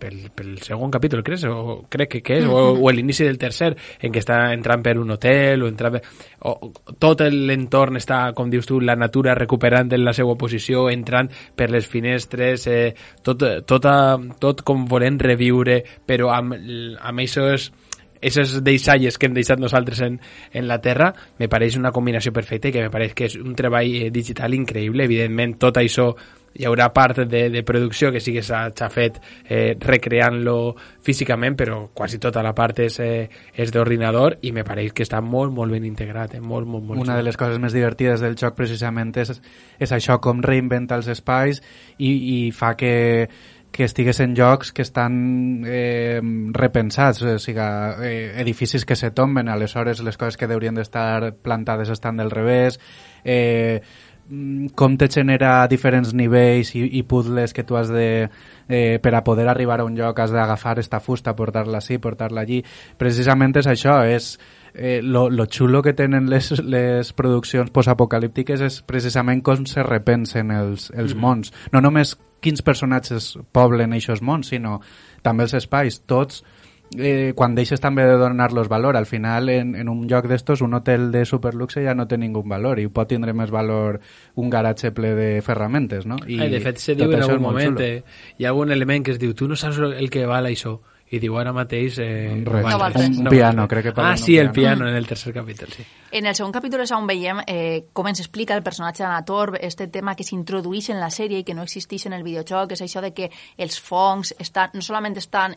pel, 0.00 0.18
pel 0.34 0.56
segon 0.64 0.90
capítol, 0.90 1.22
crec, 1.26 1.44
o 1.50 1.82
crec 1.92 2.10
que, 2.16 2.22
que 2.24 2.38
és, 2.40 2.48
o, 2.48 2.62
o 2.80 2.92
l'inici 2.94 3.26
del 3.28 3.38
tercer, 3.38 3.72
en 4.00 4.14
què 4.14 4.22
està 4.22 4.38
entrant 4.54 4.82
per 4.84 4.96
un 5.00 5.14
hotel, 5.14 5.62
o 5.62 5.70
entrant 5.70 5.98
per, 5.98 6.02
o, 6.48 6.72
tot 7.02 7.22
l'entorn 7.28 8.00
està, 8.00 8.22
com 8.36 8.50
dius 8.50 8.68
tu, 8.68 8.80
la 8.80 8.96
natura 8.96 9.36
recuperant 9.38 9.92
la 9.92 10.16
seva 10.16 10.34
posició, 10.40 10.88
entrant 10.90 11.30
per 11.56 11.70
les 11.70 11.86
finestres, 11.86 12.66
eh, 12.66 12.94
tot, 13.22 13.44
tot, 13.68 13.88
tot 14.40 14.66
com 14.66 14.86
volent 14.88 15.20
reviure, 15.20 15.82
però 16.06 16.32
amb, 16.32 16.56
amb 16.56 17.26
aquests 17.26 17.81
esos 18.22 18.62
deixalles 18.64 19.18
que 19.18 19.26
hem 19.26 19.34
deixat 19.36 19.60
nosaltres 19.60 20.00
en, 20.06 20.20
en 20.54 20.68
la 20.70 20.80
Terra, 20.80 21.12
me 21.38 21.50
pareix 21.52 21.76
una 21.76 21.92
combinació 21.92 22.32
perfecta 22.32 22.70
i 22.70 22.76
que 22.76 22.86
me 22.86 22.92
pareix 22.94 23.16
que 23.18 23.26
és 23.28 23.36
un 23.36 23.56
treball 23.58 23.98
eh, 23.98 24.12
digital 24.14 24.54
increïble. 24.54 25.10
Evidentment, 25.10 25.58
tot 25.60 25.82
això 25.82 26.12
hi 26.54 26.66
haurà 26.68 26.90
part 26.92 27.22
de, 27.28 27.42
de 27.50 27.62
producció 27.64 28.10
que 28.12 28.20
sí 28.20 28.34
que 28.34 28.42
s'ha 28.44 28.88
fet 28.92 29.18
eh, 29.48 29.74
recreant-lo 29.80 30.74
físicament, 31.02 31.56
però 31.56 31.78
quasi 31.94 32.20
tota 32.22 32.42
la 32.44 32.52
part 32.56 32.82
és, 32.84 32.98
eh, 33.00 33.28
és 33.54 33.72
d'ordinador 33.72 34.38
i 34.42 34.52
me 34.52 34.64
pareix 34.66 34.92
que 34.92 35.06
està 35.06 35.22
molt, 35.24 35.52
molt 35.54 35.72
ben 35.72 35.86
integrat. 35.88 36.36
Eh? 36.36 36.42
Molt, 36.42 36.68
molt, 36.68 36.84
molt 36.84 37.02
Una 37.02 37.16
de 37.16 37.24
les 37.24 37.38
coses 37.40 37.58
més 37.62 37.74
divertides 37.74 38.20
del 38.20 38.36
joc 38.38 38.56
precisament 38.58 39.14
és, 39.22 39.32
és 39.80 39.92
això, 39.92 40.18
com 40.22 40.44
reinventa 40.44 41.00
els 41.00 41.08
espais 41.12 41.62
i, 41.98 42.12
i 42.12 42.38
fa 42.52 42.74
que 42.76 42.92
que 43.72 43.84
estigués 43.88 44.20
en 44.20 44.36
jocs 44.36 44.70
que 44.76 44.84
estan 44.84 45.64
eh, 45.66 46.20
repensats, 46.52 47.22
o 47.24 47.38
sigui, 47.40 47.64
eh, 48.04 48.34
edificis 48.42 48.84
que 48.84 48.96
se 48.96 49.10
tomben, 49.10 49.48
aleshores 49.48 50.04
les 50.04 50.20
coses 50.20 50.36
que 50.36 50.46
haurien 50.46 50.76
d'estar 50.76 51.32
plantades 51.42 51.88
estan 51.88 52.20
del 52.20 52.30
revés, 52.30 52.78
eh, 53.24 53.80
com 54.76 54.94
te 54.96 55.08
genera 55.10 55.66
diferents 55.68 56.12
nivells 56.14 56.72
i, 56.78 56.84
i 56.98 57.02
puzzles 57.02 57.52
que 57.52 57.64
tu 57.64 57.76
has 57.76 57.90
de... 57.92 58.28
Eh, 58.68 58.98
per 59.02 59.12
a 59.16 59.24
poder 59.24 59.48
arribar 59.50 59.80
a 59.80 59.84
un 59.84 59.96
lloc 59.98 60.20
has 60.22 60.32
d'agafar 60.32 60.78
esta 60.78 61.00
fusta, 61.00 61.34
portar-la 61.36 61.82
així, 61.82 61.98
portar-la 61.98 62.46
allí. 62.46 62.62
Precisament 62.96 63.56
és 63.58 63.68
això, 63.68 63.98
és 64.06 64.36
eh, 64.74 65.00
lo, 65.02 65.28
lo 65.30 65.46
xulo 65.46 65.82
que 65.82 65.92
tenen 65.92 66.30
les, 66.30 66.52
les 66.64 67.12
produccions 67.12 67.70
postapocalíptiques 67.70 68.62
és 68.64 68.80
precisament 68.86 69.42
com 69.44 69.66
se 69.66 69.84
repensen 69.86 70.50
els, 70.50 70.90
els 70.94 71.14
mm. 71.14 71.20
mons. 71.20 71.52
No 71.72 71.82
només 71.84 72.16
quins 72.42 72.64
personatges 72.66 73.36
poblen 73.54 73.94
aquests 73.94 74.24
mons, 74.24 74.50
sinó 74.50 74.80
també 75.22 75.46
els 75.46 75.54
espais. 75.54 76.00
Tots 76.10 76.42
eh, 76.98 77.32
quan 77.36 77.54
deixes 77.54 77.80
també 77.80 78.04
de 78.08 78.16
donar-los 78.20 78.68
valor, 78.68 78.96
al 78.96 79.06
final 79.06 79.48
en, 79.48 79.74
en 79.76 79.88
un 79.88 80.06
lloc 80.10 80.26
d'estos 80.28 80.62
un 80.62 80.74
hotel 80.74 81.10
de 81.12 81.24
superluxe 81.28 81.84
ja 81.84 81.94
no 81.94 82.08
té 82.08 82.18
ningú 82.18 82.42
valor 82.42 82.80
i 82.82 82.88
pot 82.88 83.08
tindre 83.08 83.34
més 83.36 83.52
valor 83.54 84.00
un 84.36 84.50
garatge 84.50 84.92
ple 84.92 85.14
de 85.18 85.28
ferramentes, 85.42 86.06
no? 86.06 86.18
I 86.26 86.40
Ai, 86.42 86.50
de 86.52 86.62
fet 86.64 86.82
se 86.82 86.96
diu 86.98 87.12
en 87.12 87.22
algun 87.22 87.44
moment, 87.44 87.78
eh, 87.80 88.02
hi 88.38 88.46
ha 88.46 88.52
algun 88.52 88.72
element 88.74 89.06
que 89.06 89.14
es 89.14 89.22
diu 89.22 89.34
tu 89.34 89.48
no 89.48 89.56
saps 89.56 89.80
el 89.92 90.10
que 90.10 90.26
val 90.26 90.50
això 90.50 90.80
i 91.12 91.18
diu 91.20 91.36
ara 91.36 91.52
mateix 91.52 91.98
eh, 92.00 92.42
res, 92.46 92.64
no 92.64 92.78
val 92.80 92.94
un, 92.96 93.18
un 93.20 93.28
piano, 93.28 93.66
crec 93.68 93.90
que 93.90 93.92
Ah, 94.00 94.16
sí, 94.16 94.38
el 94.38 94.50
piano. 94.50 94.88
en 94.88 94.94
el 94.96 95.06
tercer 95.06 95.34
capítol, 95.34 95.68
sí. 95.68 95.84
En 96.10 96.26
el 96.26 96.34
segon 96.34 96.52
capítol 96.52 96.80
és 96.84 96.92
on 96.96 97.06
veiem 97.08 97.42
eh, 97.46 97.84
com 97.92 98.08
ens 98.08 98.20
explica 98.24 98.56
el 98.56 98.62
personatge 98.64 99.04
d'Anator 99.04 99.58
este 99.60 99.86
tema 99.88 100.14
que 100.16 100.24
s'introdueix 100.24 100.90
en 100.90 101.00
la 101.00 101.10
sèrie 101.12 101.40
i 101.40 101.44
que 101.44 101.54
no 101.54 101.62
existeix 101.68 102.06
en 102.08 102.16
el 102.16 102.24
videojoc, 102.24 102.72
és 102.72 102.82
això 102.84 103.00
de 103.04 103.12
que 103.12 103.30
els 103.58 103.78
fongs 103.80 104.34
estan, 104.38 104.72
no 104.74 104.80
solament 104.80 105.16
estan 105.20 105.56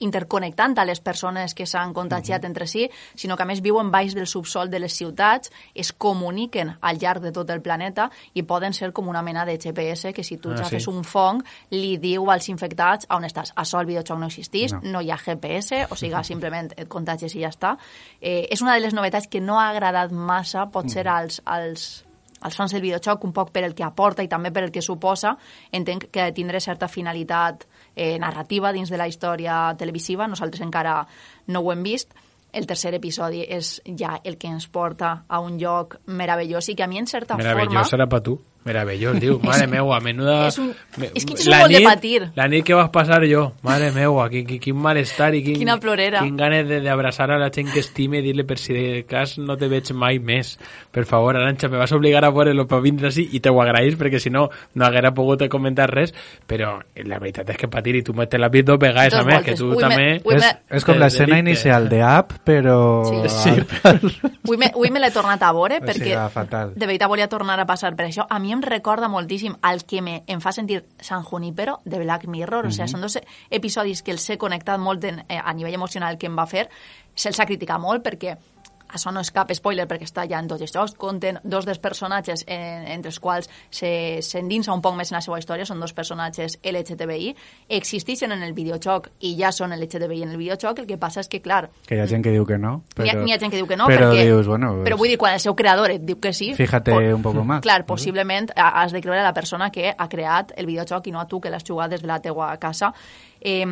interconnectant 0.00 0.78
a 0.78 0.84
les 0.84 1.00
persones 1.00 1.54
que 1.54 1.66
s'han 1.66 1.92
contagiat 1.92 2.40
uh 2.40 2.44
-huh. 2.44 2.46
entre 2.46 2.66
si, 2.66 2.90
sinó 3.14 3.36
que 3.36 3.42
a 3.42 3.46
més 3.46 3.60
viuen 3.60 3.90
baix 3.90 4.14
del 4.14 4.26
subsol 4.26 4.70
de 4.70 4.78
les 4.78 4.92
ciutats, 4.92 5.50
es 5.74 5.92
comuniquen 5.92 6.76
al 6.80 6.98
llarg 6.98 7.22
de 7.22 7.32
tot 7.32 7.50
el 7.50 7.60
planeta 7.60 8.10
i 8.34 8.42
poden 8.42 8.72
ser 8.72 8.92
com 8.92 9.08
una 9.08 9.22
mena 9.22 9.44
de 9.44 9.58
GPS 9.58 10.12
que 10.12 10.24
si 10.24 10.36
tu 10.36 10.50
ah, 10.50 10.56
ja 10.56 10.64
sí. 10.64 10.76
fes 10.76 10.86
un 10.86 11.04
fong 11.04 11.42
li 11.70 11.98
diu 11.98 12.30
als 12.30 12.48
infectats 12.48 13.06
on 13.10 13.24
estàs. 13.24 13.52
Això 13.54 13.78
al 13.78 13.86
videojoc 13.86 14.18
no 14.18 14.26
existeix, 14.26 14.72
no, 14.72 14.80
no 14.82 15.00
hi 15.00 15.10
ha 15.10 15.16
GPS, 15.16 15.86
o 15.90 15.96
sigui, 15.96 16.24
simplement 16.32 16.72
et 16.76 16.88
contagies 16.88 17.34
i 17.34 17.40
ja 17.40 17.48
està. 17.48 17.76
Eh, 18.20 18.48
és 18.50 18.60
una 18.62 18.74
de 18.74 18.80
les 18.80 18.94
novetats 18.94 19.26
que 19.26 19.40
no 19.40 19.58
ha 19.58 19.68
agradat 19.70 20.10
massa, 20.12 20.66
pot 20.66 20.88
ser 20.88 21.08
als, 21.08 21.42
als 21.44 22.04
als 22.42 22.56
fans 22.56 22.72
del 22.72 22.82
videojoc, 22.82 23.24
un 23.24 23.32
poc 23.32 23.52
per 23.54 23.64
el 23.64 23.74
que 23.74 23.84
aporta 23.86 24.22
i 24.22 24.28
també 24.28 24.50
per 24.52 24.64
el 24.66 24.72
que 24.74 24.82
suposa, 24.82 25.36
entenc 25.72 26.10
que 26.12 26.28
tindrà 26.34 26.60
certa 26.60 26.88
finalitat 26.90 27.66
eh, 27.96 28.18
narrativa 28.18 28.72
dins 28.72 28.90
de 28.90 29.00
la 29.00 29.08
història 29.08 29.74
televisiva, 29.78 30.28
nosaltres 30.28 30.64
encara 30.64 31.02
no 31.46 31.60
ho 31.60 31.72
hem 31.72 31.82
vist, 31.82 32.14
el 32.52 32.66
tercer 32.68 32.92
episodi 32.94 33.42
és 33.48 33.78
ja 33.98 34.18
el 34.24 34.36
que 34.38 34.50
ens 34.52 34.68
porta 34.68 35.24
a 35.26 35.40
un 35.40 35.56
lloc 35.58 35.96
meravellós 36.06 36.68
i 36.68 36.76
que 36.76 36.84
a 36.84 36.88
mi 36.90 37.00
en 37.00 37.08
certa 37.08 37.36
meravellós 37.36 37.64
forma... 37.64 37.70
Meravellós 37.72 37.94
serà 37.94 38.08
per 38.08 38.20
tu. 38.20 38.38
Meravellós, 38.64 39.18
diu, 39.22 39.38
mare 39.42 39.66
meua, 39.66 39.98
menuda... 40.04 40.46
És, 40.48 40.58
un, 40.62 40.70
és 41.08 41.26
que 41.26 41.34
és 41.34 41.46
un 41.48 41.56
molt 41.56 41.74
de 41.74 41.80
patir. 41.82 42.20
La 42.38 42.46
nit 42.50 42.64
que 42.66 42.76
vas 42.78 42.90
passar 42.94 43.18
jo, 43.26 43.48
mare 43.66 43.90
meua, 43.94 44.28
quin, 44.30 44.46
quin, 44.46 44.60
quin 44.62 44.78
malestar 44.78 45.32
i 45.34 45.42
quin, 45.42 45.58
Quina 45.58 45.78
plorera. 45.82 46.22
quin 46.22 46.36
ganes 46.38 46.68
d'abraçar 46.84 47.30
a 47.34 47.40
la 47.42 47.50
gent 47.54 47.72
que 47.72 47.82
estime 47.82 48.20
i 48.20 48.26
dir-li 48.26 48.46
per 48.46 48.58
si 48.62 48.76
de 48.76 49.02
cas 49.08 49.34
no 49.42 49.56
te 49.58 49.66
veig 49.72 49.90
mai 49.98 50.20
més. 50.22 50.54
Per 50.94 51.04
favor, 51.08 51.36
Aranxa, 51.40 51.70
me 51.72 51.80
vas 51.80 51.92
obligar 51.96 52.22
a 52.24 52.30
veure-lo 52.30 52.66
per 52.70 52.80
vindre 52.84 53.10
així 53.10 53.26
i 53.34 53.42
te 53.42 53.50
ho 53.50 53.58
agraïs 53.62 53.98
perquè 53.98 54.20
si 54.22 54.30
no, 54.30 54.46
no 54.78 54.86
haguera 54.86 55.10
pogut 55.16 55.42
comentar 55.50 55.88
res, 55.90 56.14
però 56.46 56.76
la 57.02 57.18
veritat 57.18 57.50
és 57.50 57.58
que 57.58 57.70
patir 57.72 57.96
i 57.98 58.04
tu 58.06 58.14
te 58.14 58.38
l'has 58.38 58.52
vist 58.52 58.68
dos 58.68 58.78
vegades 58.78 59.16
a 59.18 59.24
més, 59.26 59.42
que 59.42 59.56
tu 59.58 59.72
ui, 59.72 59.80
també... 59.82 60.20
Me, 60.22 60.36
és, 60.36 60.46
és 60.78 60.86
com 60.86 61.00
l'escena 61.00 61.40
inicial 61.42 61.88
de 61.90 61.98
App, 62.06 62.38
però... 62.46 62.76
Sí. 63.08 63.34
sí. 63.42 63.54
Avui 63.82 64.60
me, 64.60 64.70
avui 64.70 64.92
me 64.94 65.02
l'he 65.02 65.10
tornat 65.14 65.42
a 65.42 65.50
veure 65.56 65.80
perquè 65.82 66.14
o 66.14 66.28
sigui, 66.30 66.62
de 66.78 66.86
veritat 66.86 67.10
volia 67.10 67.26
tornar 67.32 67.58
a 67.58 67.66
passar 67.66 67.92
per 67.98 68.06
això. 68.06 68.26
A 68.30 68.38
mi 68.38 68.51
em 68.52 68.62
recorda 68.62 69.08
molt 69.08 69.22
moltíssim 69.22 69.54
al 69.62 69.84
que 69.88 70.02
me, 70.02 70.22
em 70.26 70.40
fa 70.40 70.52
sentir 70.52 70.82
San 71.00 71.24
Junipero 71.24 71.80
de 71.84 71.98
Black 71.98 72.26
Mirror. 72.26 72.64
Mm 72.64 72.68
-hmm. 72.68 72.72
O 72.72 72.76
sigui, 72.76 72.88
són 72.88 73.00
dos 73.00 73.18
episodis 73.50 74.02
que 74.02 74.12
els 74.12 74.28
he 74.30 74.38
connectat 74.38 74.78
molt 74.78 75.04
en, 75.04 75.24
eh, 75.28 75.40
a 75.42 75.52
nivell 75.52 75.74
emocional 75.74 76.18
que 76.18 76.26
em 76.26 76.36
va 76.36 76.46
fer. 76.46 76.68
Se'ls 77.14 77.40
ha 77.40 77.46
criticat 77.46 77.80
molt 77.80 78.04
perquè 78.04 78.36
això 78.92 79.12
no 79.12 79.22
és 79.24 79.32
cap 79.34 79.50
spoiler 79.54 79.86
perquè 79.90 80.06
està 80.08 80.24
ja 80.28 80.40
en 80.42 80.48
tots 80.50 80.62
els 80.64 80.74
jocs, 80.74 80.94
compten 81.00 81.38
dos 81.44 81.66
dels 81.68 81.80
personatges 81.82 82.44
en, 82.46 82.86
entre 82.94 83.12
els 83.12 83.18
quals 83.22 83.48
s'endinsa 83.72 84.70
se, 84.70 84.74
un 84.74 84.82
poc 84.84 84.96
més 84.98 85.12
en 85.12 85.18
la 85.18 85.22
seva 85.24 85.38
història, 85.40 85.66
són 85.68 85.80
dos 85.82 85.94
personatges 85.96 86.58
LGTBI, 86.62 87.32
existeixen 87.78 88.34
en 88.34 88.44
el 88.44 88.54
videojoc 88.56 89.10
i 89.20 89.34
ja 89.38 89.52
són 89.54 89.74
LGTBI 89.76 90.22
en 90.26 90.34
el 90.34 90.40
videojoc, 90.40 90.82
el 90.84 90.88
que 90.90 90.98
passa 91.00 91.24
és 91.24 91.30
que, 91.32 91.42
clar... 91.44 91.64
Que 91.88 91.98
hi 91.98 92.04
ha 92.04 92.08
gent 92.10 92.24
que 92.24 92.34
diu 92.34 92.46
que 92.48 92.58
no. 92.60 92.78
Però, 92.94 93.06
hi, 93.06 93.14
ha, 93.14 93.26
hi 93.26 93.34
ha 93.34 93.40
gent 93.40 93.54
que 93.54 93.60
diu 93.60 93.68
que 93.70 93.78
no, 93.80 93.88
però 93.90 94.12
perquè, 94.12 94.26
dius, 94.28 94.48
bueno, 94.50 94.74
però 94.84 94.98
vull 95.00 95.12
dir, 95.12 95.18
quan 95.20 95.36
el 95.38 95.42
seu 95.44 95.56
creador 95.58 95.94
et 95.94 96.06
diu 96.06 96.20
que 96.22 96.34
sí... 96.36 96.52
Fíjate 96.58 96.94
por, 96.94 97.08
un 97.16 97.24
poc 97.24 97.40
més. 97.42 97.64
Clar, 97.64 97.82
possiblement 97.88 98.52
has 98.56 98.94
de 98.94 99.02
creure 99.04 99.22
la 99.24 99.34
persona 99.36 99.70
que 99.74 99.92
ha 99.92 100.08
creat 100.12 100.54
el 100.56 100.68
videojoc 100.68 101.08
i 101.08 101.14
no 101.14 101.22
a 101.22 101.28
tu 101.28 101.40
que 101.42 101.52
l'has 101.52 101.66
jugat 101.66 101.96
des 101.96 102.02
de 102.04 102.10
la 102.10 102.20
teua 102.24 102.52
casa. 102.62 102.92
Eh, 103.40 103.66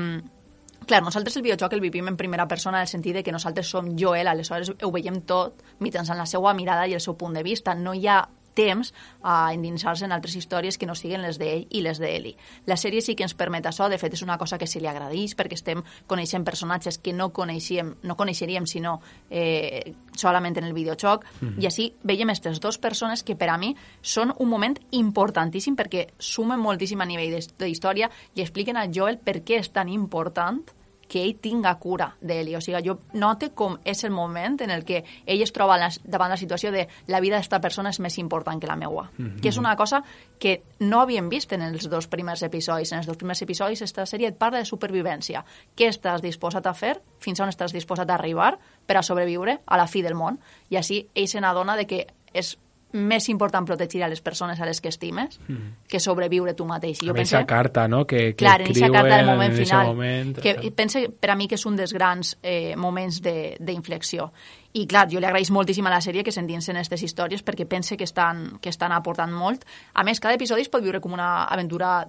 clar, 0.90 1.04
nosaltres 1.06 1.36
el 1.38 1.46
videojoc 1.46 1.72
el 1.76 1.80
vivim 1.84 2.08
en 2.10 2.18
primera 2.18 2.48
persona 2.48 2.80
en 2.80 2.88
el 2.88 2.90
sentit 2.90 3.14
de 3.14 3.22
que 3.22 3.32
nosaltres 3.32 3.70
som 3.70 3.94
Joel, 3.98 4.28
aleshores 4.28 4.72
ho 4.74 4.90
veiem 4.90 5.22
tot 5.22 5.62
mitjançant 5.78 6.18
la 6.18 6.26
seva 6.26 6.52
mirada 6.54 6.88
i 6.90 6.96
el 6.98 7.04
seu 7.04 7.16
punt 7.16 7.36
de 7.38 7.46
vista. 7.46 7.76
No 7.78 7.94
hi 7.94 8.08
ha 8.10 8.20
temps 8.54 8.92
a 9.22 9.52
endinsar-se 9.54 10.04
en 10.04 10.12
altres 10.12 10.34
històries 10.34 10.76
que 10.76 10.88
no 10.88 10.96
siguin 10.98 11.22
les 11.22 11.38
d'ell 11.38 11.68
i 11.70 11.82
les 11.84 12.00
d'Eli. 12.02 12.32
La 12.66 12.76
sèrie 12.80 13.00
sí 13.06 13.14
que 13.14 13.22
ens 13.22 13.36
permet 13.38 13.68
això, 13.70 13.86
de 13.88 13.98
fet 14.02 14.16
és 14.16 14.24
una 14.26 14.36
cosa 14.38 14.58
que 14.58 14.66
se 14.66 14.82
li 14.82 14.88
agradeix 14.90 15.36
perquè 15.38 15.54
estem 15.54 15.84
coneixent 16.10 16.44
personatges 16.44 16.98
que 16.98 17.14
no 17.14 17.30
coneixíem, 17.30 17.94
no 18.02 18.16
coneixeríem 18.18 18.66
sinó 18.66 18.98
eh, 19.30 19.94
solament 20.16 20.58
en 20.58 20.64
el 20.64 20.74
videojoc 20.74 21.24
mm 21.24 21.46
-hmm. 21.46 21.62
i 21.62 21.66
així 21.66 21.94
veiem 22.02 22.28
aquestes 22.28 22.60
dues 22.60 22.78
persones 22.78 23.22
que 23.22 23.36
per 23.36 23.50
a 23.50 23.58
mi 23.58 23.76
són 24.02 24.34
un 24.38 24.48
moment 24.48 24.76
importantíssim 24.90 25.76
perquè 25.76 26.08
sumen 26.18 26.58
moltíssim 26.58 27.00
a 27.00 27.06
nivell 27.06 27.38
d'història 27.58 28.10
i 28.34 28.40
expliquen 28.40 28.76
a 28.76 28.88
Joel 28.90 29.18
per 29.18 29.44
què 29.44 29.60
és 29.60 29.70
tan 29.70 29.88
important 29.88 30.79
que 31.10 31.24
ell 31.24 31.34
tinga 31.42 31.72
cura 31.82 32.12
d'ell. 32.22 32.52
O 32.54 32.60
sigui, 32.62 32.78
jo 32.86 33.00
note 33.18 33.50
com 33.58 33.76
és 33.84 34.04
el 34.06 34.12
moment 34.14 34.60
en 34.62 34.70
el 34.70 34.84
que 34.86 35.02
ell 35.26 35.42
es 35.42 35.50
troba 35.52 35.76
davant 36.04 36.30
la 36.30 36.38
situació 36.38 36.70
de 36.70 36.86
la 37.10 37.20
vida 37.20 37.40
d'esta 37.40 37.58
persona 37.60 37.90
és 37.90 37.98
més 38.00 38.16
important 38.22 38.62
que 38.62 38.70
la 38.70 38.76
meua. 38.76 39.10
Mm 39.16 39.26
-hmm. 39.26 39.40
Que 39.40 39.48
és 39.48 39.58
una 39.58 39.74
cosa 39.76 40.02
que 40.38 40.62
no 40.78 41.00
havíem 41.00 41.28
vist 41.28 41.52
en 41.52 41.62
els 41.62 41.88
dos 41.90 42.06
primers 42.06 42.42
episodis. 42.42 42.92
En 42.92 42.98
els 42.98 43.06
dos 43.06 43.16
primers 43.16 43.42
episodis 43.42 43.82
esta 43.82 44.06
sèrie 44.06 44.28
et 44.28 44.38
parla 44.38 44.58
de 44.58 44.64
supervivència. 44.64 45.44
Què 45.76 45.88
estàs 45.88 46.22
disposat 46.22 46.66
a 46.66 46.74
fer? 46.74 47.02
Fins 47.18 47.40
on 47.40 47.48
estàs 47.48 47.72
disposat 47.72 48.08
a 48.10 48.14
arribar 48.14 48.58
per 48.86 48.96
a 48.96 49.02
sobreviure 49.02 49.60
a 49.66 49.76
la 49.76 49.86
fi 49.86 50.02
del 50.02 50.14
món? 50.14 50.38
I 50.68 50.76
així 50.76 51.08
ell 51.14 51.28
se 51.28 51.40
n'adona 51.40 51.76
de 51.76 51.86
que 51.86 52.06
és 52.32 52.56
més 52.92 53.28
important 53.30 53.66
protegir 53.66 54.02
a 54.02 54.08
les 54.10 54.20
persones 54.20 54.60
a 54.60 54.66
les 54.66 54.80
que 54.80 54.90
estimes 54.90 55.38
mm. 55.46 55.86
que 55.88 56.00
sobreviure 56.02 56.54
tu 56.58 56.66
mateix. 56.66 57.02
I 57.04 57.10
jo 57.10 57.14
pense, 57.14 57.44
carta, 57.46 57.86
no?, 57.88 58.04
que, 58.06 58.32
que 58.34 58.44
clar, 58.44 58.60
en 58.60 58.70
aquesta 58.70 58.90
carta 58.90 59.16
del 59.16 59.30
moment 59.30 59.52
en 59.52 59.58
final, 59.64 59.86
moment, 59.92 60.32
que 60.42 60.72
pense 60.76 61.04
per 61.10 61.30
a 61.30 61.36
mi 61.38 61.46
que 61.48 61.58
és 61.58 61.66
un 61.66 61.78
dels 61.78 61.94
grans 61.94 62.34
eh, 62.42 62.74
moments 62.76 63.20
d'inflexió. 63.22 64.30
I 64.74 64.84
clar, 64.90 65.08
jo 65.10 65.22
li 65.22 65.26
agraeix 65.26 65.50
moltíssim 65.54 65.86
a 65.86 65.94
la 65.94 66.02
sèrie 66.02 66.22
que 66.26 66.34
s'endinsen 66.34 66.78
aquestes 66.78 67.02
històries 67.06 67.42
perquè 67.46 67.66
pense 67.66 67.96
que 67.98 68.06
estan, 68.06 68.60
que 68.62 68.70
estan 68.70 68.94
aportant 68.94 69.32
molt. 69.34 69.66
A 69.94 70.04
més, 70.06 70.20
cada 70.22 70.38
episodi 70.38 70.66
es 70.66 70.70
pot 70.70 70.82
viure 70.82 71.00
com 71.02 71.14
una 71.14 71.46
aventura 71.50 72.04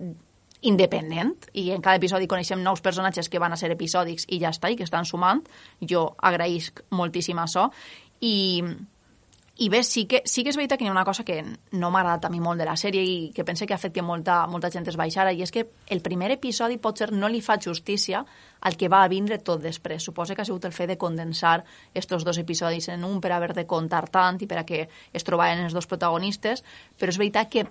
independent 0.61 1.49
i 1.57 1.71
en 1.73 1.81
cada 1.81 1.97
episodi 1.97 2.29
coneixem 2.29 2.61
nous 2.61 2.81
personatges 2.85 3.29
que 3.29 3.41
van 3.41 3.53
a 3.53 3.57
ser 3.57 3.71
episòdics 3.73 4.27
i 4.29 4.37
ja 4.43 4.51
està, 4.53 4.69
i 4.69 4.77
que 4.77 4.85
estan 4.85 5.09
sumant. 5.09 5.41
Jo 5.81 6.11
agraïsc 6.17 6.83
moltíssim 6.93 7.41
això. 7.41 7.69
I, 8.21 8.61
i 9.57 9.67
bé, 9.69 9.83
sí 9.83 10.05
que, 10.07 10.21
sí 10.25 10.43
que 10.43 10.49
és 10.49 10.57
veritat 10.57 10.79
que 10.79 10.85
hi 10.85 10.89
ha 10.89 10.93
una 10.93 11.03
cosa 11.05 11.25
que 11.27 11.41
no 11.43 11.89
m'ha 11.91 11.99
agradat 11.99 12.25
a 12.25 12.29
mi 12.31 12.39
molt 12.39 12.61
de 12.61 12.65
la 12.65 12.77
sèrie 12.79 13.03
i 13.03 13.17
que 13.35 13.43
pense 13.45 13.67
que 13.67 13.75
ha 13.75 13.81
fet 13.81 13.93
que 13.93 14.01
molta, 14.01 14.45
molta 14.47 14.71
gent 14.71 14.87
es 14.87 14.97
baixara, 14.97 15.33
i 15.35 15.43
és 15.43 15.51
que 15.51 15.65
el 15.91 16.01
primer 16.01 16.31
episodi 16.37 16.79
potser 16.81 17.11
no 17.11 17.29
li 17.29 17.43
fa 17.43 17.59
justícia 17.61 18.23
al 18.61 18.77
que 18.79 18.89
va 18.89 19.03
a 19.03 19.11
vindre 19.11 19.41
tot 19.43 19.61
després. 19.61 20.01
Suposa 20.07 20.35
que 20.35 20.41
ha 20.41 20.47
sigut 20.47 20.65
el 20.65 20.73
fet 20.73 20.89
de 20.93 20.97
condensar 20.97 21.65
estos 21.93 22.23
dos 22.23 22.39
episodis 22.39 22.87
en 22.89 23.03
un 23.03 23.19
per 23.21 23.33
haver 23.35 23.51
de 23.53 23.67
contar 23.67 24.07
tant 24.09 24.39
i 24.41 24.47
per 24.47 24.63
a 24.63 24.65
que 24.65 24.87
es 24.87 25.27
trobaven 25.27 25.65
els 25.67 25.75
dos 25.75 25.85
protagonistes, 25.85 26.63
però 26.97 27.11
és 27.11 27.19
veritat 27.19 27.51
que 27.51 27.67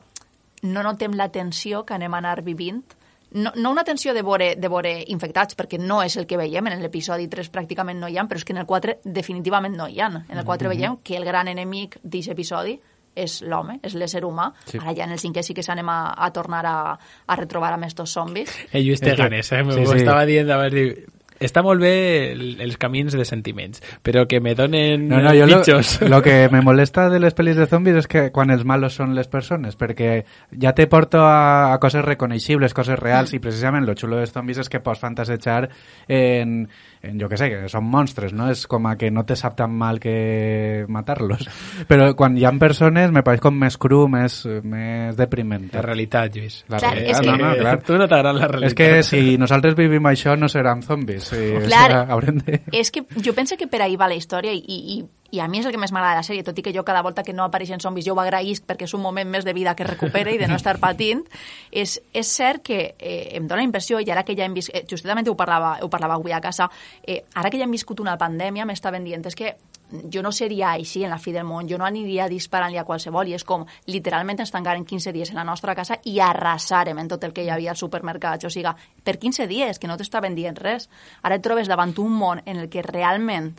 no 0.63 0.85
notem 0.85 1.17
la 1.17 1.31
tensió 1.33 1.87
que 1.89 1.97
anem 1.97 2.15
a 2.15 2.21
anar 2.21 2.43
vivint 2.45 2.85
no, 3.33 3.53
no 3.55 3.71
una 3.71 3.85
tensió 3.85 4.15
de 4.15 4.23
veure, 4.23 4.55
de 4.57 4.69
veure 4.69 4.93
infectats, 5.09 5.57
perquè 5.59 5.79
no 5.79 6.01
és 6.03 6.17
el 6.19 6.27
que 6.27 6.39
veiem, 6.41 6.67
en 6.67 6.83
l'episodi 6.83 7.29
3 7.31 7.51
pràcticament 7.55 8.01
no 8.01 8.09
hi 8.09 8.19
ha, 8.19 8.27
però 8.29 8.41
és 8.41 8.47
que 8.47 8.55
en 8.57 8.63
el 8.63 8.67
4 8.67 9.01
definitivament 9.05 9.77
no 9.77 9.89
hi 9.89 10.01
ha. 10.01 10.11
En 10.29 10.39
el 10.39 10.45
4 10.45 10.69
mm 10.69 10.73
-hmm. 10.73 10.77
veiem 10.77 10.97
que 11.03 11.17
el 11.17 11.25
gran 11.25 11.49
enemic 11.49 11.99
d'aquest 12.03 12.31
episodi 12.31 12.81
és 13.15 13.41
l'home, 13.43 13.81
és 13.83 13.95
l'ésser 13.95 14.23
humà. 14.25 14.53
Sí. 14.67 14.79
Ara 14.79 14.95
ja 14.95 15.05
en 15.05 15.13
el 15.13 15.19
cinquè 15.19 15.43
sí 15.43 15.55
que 15.55 15.63
s'anem 15.63 15.89
a, 15.89 16.15
a 16.17 16.31
tornar 16.33 16.65
a, 16.67 16.99
a 17.27 17.37
retrobar 17.37 17.73
amb 17.73 17.85
estos 17.85 18.13
zombis. 18.13 18.51
El 18.73 18.87
Lluís 18.87 19.01
Teganes, 19.01 19.53
eh? 19.53 19.65
Sí, 19.65 19.87
sí. 19.87 19.97
estava 19.97 20.25
dient, 20.27 20.51
a 20.51 20.57
veure, 20.57 21.07
està 21.41 21.63
molt 21.65 21.81
bé 21.81 21.95
el, 22.35 22.45
els 22.61 22.77
camins 22.81 23.17
de 23.17 23.25
sentiments, 23.25 23.81
però 24.05 24.27
que 24.29 24.43
me 24.45 24.55
donen 24.55 25.09
no, 25.09 25.23
no, 25.25 25.33
jo 25.35 25.49
bitxos. 25.49 25.97
Lo, 26.03 26.17
lo 26.17 26.23
que 26.23 26.49
me 26.53 26.61
molesta 26.67 27.09
de 27.11 27.21
les 27.23 27.35
pel·lis 27.37 27.57
de 27.57 27.67
zombis 27.71 28.03
és 28.03 28.11
que 28.11 28.29
quan 28.35 28.53
els 28.53 28.67
malos 28.69 28.99
són 29.01 29.17
les 29.17 29.31
persones, 29.33 29.79
perquè 29.81 30.13
ja 30.61 30.75
te 30.77 30.87
porto 30.93 31.25
a, 31.25 31.73
a 31.73 31.81
coses 31.81 32.05
reconeixibles, 32.05 32.77
coses 32.77 33.01
reals, 33.01 33.33
i 33.35 33.43
precisament 33.43 33.89
lo 33.89 33.97
xulo 33.97 34.21
dels 34.21 34.37
zombis 34.37 34.61
és 34.61 34.71
que 34.71 34.83
pots 34.85 35.01
fantasejar 35.01 35.71
en 36.07 36.69
jo 37.01 37.29
que 37.31 37.39
sé, 37.41 37.49
que 37.49 37.69
són 37.73 37.87
monstres, 37.89 38.35
no? 38.37 38.51
És 38.53 38.67
com 38.69 38.85
a 38.91 38.95
que 39.01 39.11
no 39.11 39.25
te 39.25 39.37
sap 39.39 39.57
tan 39.57 39.73
mal 39.73 40.01
que 40.03 40.85
matar-los. 40.89 41.47
Però 41.91 42.11
quan 42.17 42.37
hi 42.37 42.45
ha 42.45 42.53
persones 42.61 43.13
me 43.15 43.23
pareix 43.27 43.41
com 43.45 43.57
més 43.57 43.79
cru, 43.81 44.03
més, 44.11 44.43
més 44.69 45.17
depriment. 45.17 45.71
La 45.73 45.85
realitat, 45.87 46.37
Lluís. 46.37 46.61
La 46.69 46.83
clar, 46.83 46.93
realitat. 46.99 47.17
És 47.17 47.25
que... 47.25 47.31
no, 47.31 47.39
no, 47.41 47.55
clar. 47.61 47.77
Tu 47.91 47.97
no 47.97 48.09
t'agrada 48.11 48.37
la 48.37 48.51
realitat. 48.51 48.73
És 48.73 48.77
que 48.77 48.91
si 49.07 49.39
nosaltres 49.41 49.79
vivim 49.79 50.11
això 50.11 50.37
no 50.37 50.51
seran 50.53 50.85
zombis. 50.85 51.31
Sí, 51.33 51.47
clar, 51.67 52.05
haurem 52.13 52.43
de... 52.45 52.61
és 52.77 52.93
que 52.93 53.07
jo 53.25 53.35
penso 53.37 53.57
que 53.57 53.71
per 53.71 53.83
ahir 53.87 53.97
va 54.01 54.11
la 54.11 54.19
història 54.21 54.53
i, 54.53 54.61
i 54.61 55.01
i 55.31 55.41
a 55.41 55.49
mi 55.49 55.61
és 55.61 55.67
el 55.67 55.73
que 55.73 55.81
més 55.81 55.93
m'agrada 55.93 56.17
de 56.17 56.21
la 56.21 56.27
sèrie, 56.27 56.45
tot 56.47 56.59
i 56.59 56.65
que 56.65 56.73
jo 56.75 56.85
cada 56.85 57.03
volta 57.07 57.23
que 57.23 57.35
no 57.37 57.45
apareixen 57.45 57.81
zombis 57.81 58.07
jo 58.07 58.15
ho 58.17 58.21
agraïsc 58.23 58.67
perquè 58.67 58.89
és 58.89 58.95
un 58.95 59.03
moment 59.03 59.29
més 59.29 59.47
de 59.47 59.55
vida 59.57 59.75
que 59.79 59.87
recupera 59.87 60.33
i 60.33 60.39
de 60.39 60.49
no 60.51 60.59
estar 60.59 60.79
patint, 60.83 61.23
és, 61.71 61.99
és 62.13 62.27
cert 62.29 62.65
que 62.67 62.81
eh, 62.99 63.37
em 63.39 63.47
dóna 63.49 63.65
impressió, 63.67 64.01
i 64.01 64.11
ara 64.11 64.25
que 64.25 64.37
ja 64.39 64.47
hem 64.47 64.55
vist, 64.57 64.73
eh, 64.75 64.85
justament 64.91 65.29
ho 65.29 65.37
parlava, 65.37 65.77
ho 65.83 65.91
parlava 65.93 66.19
avui 66.19 66.33
a 66.33 66.41
casa, 66.41 66.71
eh, 67.03 67.23
ara 67.35 67.51
que 67.51 67.61
ja 67.61 67.69
hem 67.69 67.77
viscut 67.77 68.01
una 68.01 68.19
pandèmia 68.19 68.67
m'estaven 68.67 69.05
dient 69.05 69.27
és 69.31 69.39
que 69.39 69.55
jo 69.91 70.23
no 70.23 70.33
seria 70.33 70.73
així 70.73 71.05
en 71.05 71.11
la 71.11 71.19
fi 71.19 71.33
del 71.33 71.47
món, 71.47 71.69
jo 71.69 71.79
no 71.79 71.87
aniria 71.87 72.29
disparant-li 72.31 72.79
a 72.79 72.85
qualsevol 72.87 73.29
i 73.29 73.35
és 73.35 73.45
com 73.45 73.65
literalment 73.91 74.43
ens 74.43 74.53
tancaren 74.55 74.85
15 74.87 75.13
dies 75.13 75.33
en 75.33 75.41
la 75.41 75.47
nostra 75.47 75.75
casa 75.75 75.99
i 76.05 76.19
arrasarem 76.23 76.99
en 76.99 77.11
tot 77.11 77.25
el 77.25 77.35
que 77.35 77.45
hi 77.45 77.51
havia 77.51 77.73
al 77.75 77.81
supermercat. 77.81 78.45
O 78.47 78.51
sigui, 78.51 78.71
per 79.05 79.19
15 79.19 79.49
dies, 79.51 79.79
que 79.79 79.91
no 79.91 79.99
t'estaven 79.99 80.37
dient 80.39 80.59
res. 80.59 80.89
Ara 81.23 81.41
et 81.41 81.45
trobes 81.45 81.69
davant 81.69 81.95
un 81.99 82.15
món 82.15 82.43
en 82.47 82.63
el 82.63 82.71
que 82.71 82.87
realment 82.87 83.57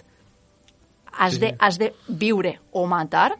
has, 1.11 1.35
sí. 1.35 1.39
de, 1.45 1.55
has 1.59 1.79
de 1.81 1.91
viure 2.07 2.59
o 2.71 2.85
matar 2.87 3.35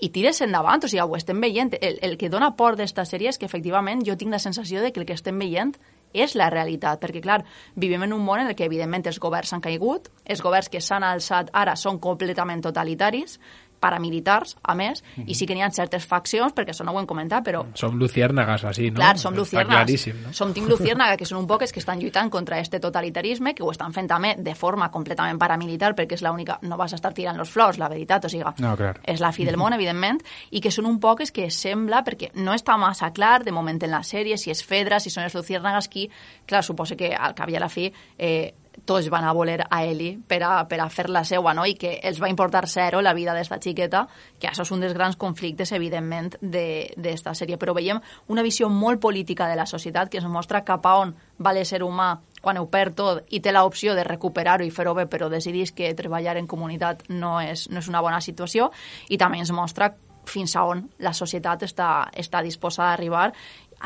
i 0.00 0.08
tires 0.08 0.40
endavant, 0.40 0.84
o 0.84 0.88
sigui, 0.88 1.02
ho 1.04 1.16
estem 1.16 1.40
veient. 1.40 1.74
El, 1.80 1.98
el 2.02 2.16
que 2.18 2.30
dona 2.32 2.54
por 2.56 2.76
d'esta 2.78 3.04
sèrie 3.04 3.30
és 3.30 3.38
que 3.38 3.48
efectivament 3.48 4.04
jo 4.06 4.16
tinc 4.16 4.32
la 4.32 4.40
sensació 4.42 4.80
de 4.80 4.92
que 4.92 5.02
el 5.02 5.08
que 5.08 5.16
estem 5.18 5.38
veient 5.38 5.74
és 6.12 6.34
la 6.34 6.48
realitat, 6.50 6.98
perquè, 6.98 7.20
clar, 7.22 7.44
vivim 7.78 8.02
en 8.02 8.14
un 8.16 8.24
món 8.24 8.40
en 8.42 8.50
el 8.50 8.56
que, 8.58 8.66
evidentment, 8.66 9.06
els 9.06 9.20
governs 9.22 9.52
han 9.54 9.62
caigut, 9.62 10.08
els 10.24 10.42
governs 10.42 10.70
que 10.72 10.80
s'han 10.82 11.06
alçat 11.06 11.52
ara 11.54 11.76
són 11.78 12.00
completament 12.02 12.64
totalitaris, 12.64 13.38
paramilitars, 13.80 14.56
a 14.62 14.74
més, 14.74 15.02
mm 15.02 15.22
-hmm. 15.22 15.30
i 15.30 15.34
sí 15.34 15.46
que 15.46 15.54
n'hi 15.54 15.62
ha 15.62 15.70
certes 15.70 16.06
faccions, 16.06 16.52
perquè 16.54 16.70
això 16.70 16.84
no 16.84 16.92
ho 16.92 17.00
hem 17.00 17.06
comentat, 17.06 17.44
però... 17.44 17.64
Som 17.74 17.98
luciérnagas, 17.98 18.64
així, 18.64 18.90
no? 18.90 18.96
Clar, 18.96 19.18
som 19.18 19.34
luciérnagas. 19.34 20.06
No? 20.06 20.32
Som 20.32 20.52
Team 20.52 20.68
Luciérnaga, 20.68 21.16
que 21.16 21.24
són 21.24 21.38
un 21.38 21.46
poc 21.46 21.62
els 21.62 21.72
que 21.72 21.80
estan 21.80 21.98
lluitant 21.98 22.30
contra 22.30 22.58
este 22.58 22.80
totalitarisme, 22.80 23.54
que 23.54 23.62
ho 23.62 23.70
estan 23.70 23.92
fent 23.92 24.08
també 24.08 24.36
de 24.38 24.54
forma 24.54 24.90
completament 24.90 25.38
paramilitar, 25.38 25.94
perquè 25.94 26.14
és 26.14 26.22
l'única... 26.22 26.58
No 26.62 26.76
vas 26.76 26.92
estar 26.92 27.12
tirant 27.14 27.36
los 27.36 27.50
flors, 27.50 27.78
la 27.78 27.88
veritat, 27.88 28.24
o 28.24 28.28
sigui, 28.28 28.44
no, 28.58 28.76
clar. 28.76 29.00
és 29.02 29.20
la 29.20 29.32
fi 29.32 29.44
del 29.44 29.56
món, 29.56 29.72
evidentment, 29.72 30.20
i 30.50 30.60
que 30.60 30.70
són 30.70 30.86
un 30.86 31.00
poc 31.00 31.20
els 31.20 31.32
que 31.32 31.50
sembla, 31.50 32.04
perquè 32.04 32.30
no 32.34 32.52
està 32.52 32.76
massa 32.76 33.10
clar, 33.12 33.44
de 33.44 33.52
moment 33.52 33.82
en 33.82 33.90
la 33.90 34.02
sèrie, 34.02 34.36
si 34.36 34.50
és 34.50 34.62
Fedra, 34.62 35.00
si 35.00 35.10
són 35.10 35.24
els 35.24 35.34
luciérnagas, 35.34 35.88
qui, 35.88 36.10
clar, 36.46 36.62
suposa 36.62 36.96
que 36.96 37.14
al 37.14 37.34
cap 37.34 37.48
i 37.48 37.56
a 37.56 37.60
la 37.60 37.68
fi 37.68 37.92
eh, 38.18 38.54
tots 38.84 39.08
van 39.12 39.24
a 39.24 39.32
voler 39.36 39.60
a 39.68 39.82
Eli 39.84 40.14
per 40.26 40.40
a, 40.46 40.52
per 40.68 40.80
a 40.80 40.88
fer 40.90 41.08
la 41.10 41.24
seua, 41.24 41.54
no? 41.54 41.66
I 41.66 41.76
que 41.78 41.98
els 42.02 42.20
va 42.22 42.30
importar 42.30 42.66
zero 42.68 43.02
la 43.02 43.14
vida 43.14 43.34
d'esta 43.36 43.60
xiqueta, 43.60 44.06
que 44.38 44.48
això 44.50 44.66
és 44.66 44.72
un 44.74 44.80
dels 44.84 44.94
grans 44.96 45.16
conflictes, 45.20 45.72
evidentment, 45.76 46.34
d'esta 46.40 47.34
sèrie. 47.34 47.58
Però 47.60 47.74
veiem 47.76 48.00
una 48.28 48.44
visió 48.46 48.68
molt 48.68 49.00
política 49.00 49.48
de 49.48 49.56
la 49.58 49.66
societat 49.66 50.10
que 50.10 50.20
ens 50.20 50.28
mostra 50.28 50.64
cap 50.64 50.86
a 50.86 50.96
on 51.00 51.14
va 51.40 51.54
l'ésser 51.56 51.82
humà 51.82 52.12
quan 52.40 52.58
ho 52.58 52.66
perd 52.72 52.96
tot 52.96 53.34
i 53.36 53.40
té 53.44 53.52
l'opció 53.52 53.94
de 53.94 54.04
recuperar-ho 54.04 54.64
i 54.64 54.72
fer-ho 54.72 54.94
bé, 54.96 55.06
però 55.06 55.28
decidís 55.28 55.72
que 55.76 55.92
treballar 55.94 56.38
en 56.40 56.48
comunitat 56.48 57.04
no 57.12 57.38
és, 57.40 57.68
no 57.70 57.84
és 57.84 57.88
una 57.88 58.00
bona 58.00 58.20
situació, 58.24 58.70
i 59.08 59.18
també 59.20 59.42
ens 59.42 59.52
mostra 59.52 59.92
fins 60.30 60.54
a 60.56 60.64
on 60.68 60.84
la 61.04 61.12
societat 61.16 61.64
està, 61.66 61.90
està 62.16 62.42
disposada 62.44 62.90
a 62.90 62.98
arribar. 62.98 63.30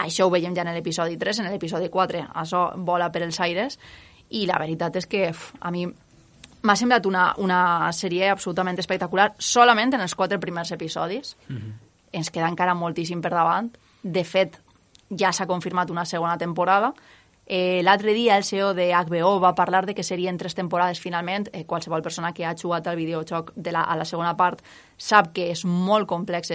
Això 0.05 0.27
ho 0.27 0.33
veiem 0.33 0.55
ja 0.55 0.65
en 0.65 0.73
l'episodi 0.75 1.19
3, 1.19 1.43
en 1.43 1.51
l'episodi 1.53 1.91
4 1.91 2.25
això 2.43 2.67
vola 2.77 3.11
per 3.15 3.23
els 3.27 3.39
aires, 3.41 3.79
i 4.35 4.45
la 4.51 4.59
veritat 4.59 4.97
és 5.01 5.07
que 5.11 5.29
uf, 5.31 5.53
a 5.61 5.71
mi 5.75 5.87
m'ha 6.65 6.77
semblat 6.77 7.07
una, 7.07 7.31
una 7.39 7.93
sèrie 7.93 8.31
absolutament 8.33 8.79
espectacular 8.81 9.33
solament 9.39 9.95
en 9.95 10.05
els 10.05 10.15
quatre 10.15 10.41
primers 10.41 10.73
episodis. 10.73 11.37
Mm 11.49 11.57
-hmm. 11.57 11.73
Ens 12.13 12.31
queda 12.31 12.49
encara 12.49 12.75
moltíssim 12.75 13.21
per 13.21 13.31
davant. 13.31 13.77
De 14.03 14.25
fet, 14.25 14.61
ja 15.11 15.33
s'ha 15.33 15.47
confirmat 15.47 15.91
una 15.91 16.05
segona 16.05 16.39
temporada 16.39 16.95
Eh, 17.47 17.83
L'altre 17.83 18.15
dia 18.15 18.39
el 18.39 18.45
CEO 18.45 18.73
de 18.73 18.95
HBO 18.95 19.39
va 19.41 19.55
parlar 19.55 19.85
de 19.85 19.95
que 19.95 20.03
serien 20.03 20.39
tres 20.39 20.55
temporades 20.55 21.01
finalment. 21.01 21.49
Eh, 21.53 21.65
qualsevol 21.67 22.03
persona 22.03 22.33
que 22.33 22.47
ha 22.47 22.55
jugat 22.57 22.87
al 22.87 22.97
videojoc 22.97 23.53
de 23.55 23.73
la, 23.73 23.83
a 23.83 23.97
la 23.97 24.05
segona 24.05 24.37
part 24.37 24.63
sap 24.97 25.33
que 25.35 25.51
és 25.53 25.65
molt 25.65 26.09
complex 26.09 26.53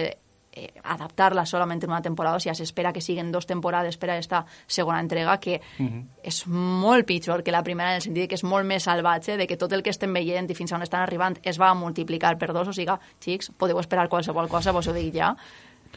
eh, 0.52 0.72
adaptar-la 0.82 1.46
solament 1.46 1.82
en 1.84 1.90
una 1.90 2.02
temporada, 2.02 2.36
o 2.36 2.40
sigui, 2.40 2.54
s'espera 2.58 2.92
que 2.92 3.00
siguin 3.00 3.30
dos 3.32 3.46
temporades 3.46 3.96
per 3.96 4.10
a 4.10 4.12
aquesta 4.14 4.44
segona 4.66 5.00
entrega, 5.00 5.38
que 5.38 5.60
uh 5.78 5.84
-huh. 5.84 6.04
és 6.22 6.46
molt 6.46 7.06
pitjor 7.06 7.42
que 7.42 7.52
la 7.52 7.62
primera 7.62 7.90
en 7.90 7.96
el 7.96 8.02
sentit 8.02 8.28
que 8.28 8.34
és 8.34 8.44
molt 8.44 8.66
més 8.66 8.82
salvatge, 8.82 9.36
de 9.36 9.46
que 9.46 9.56
tot 9.56 9.72
el 9.72 9.82
que 9.82 9.90
estem 9.90 10.12
veient 10.12 10.50
i 10.50 10.54
fins 10.54 10.72
on 10.72 10.82
estan 10.82 11.02
arribant 11.02 11.38
es 11.42 11.58
va 11.58 11.74
multiplicar 11.74 12.38
per 12.38 12.52
dos, 12.52 12.68
o 12.68 12.72
sigui, 12.72 12.92
xics, 13.20 13.52
podeu 13.56 13.78
esperar 13.78 14.08
qualsevol 14.08 14.48
cosa, 14.48 14.72
vos 14.72 14.86
ho 14.86 14.92
dic 14.92 15.14
ja, 15.14 15.36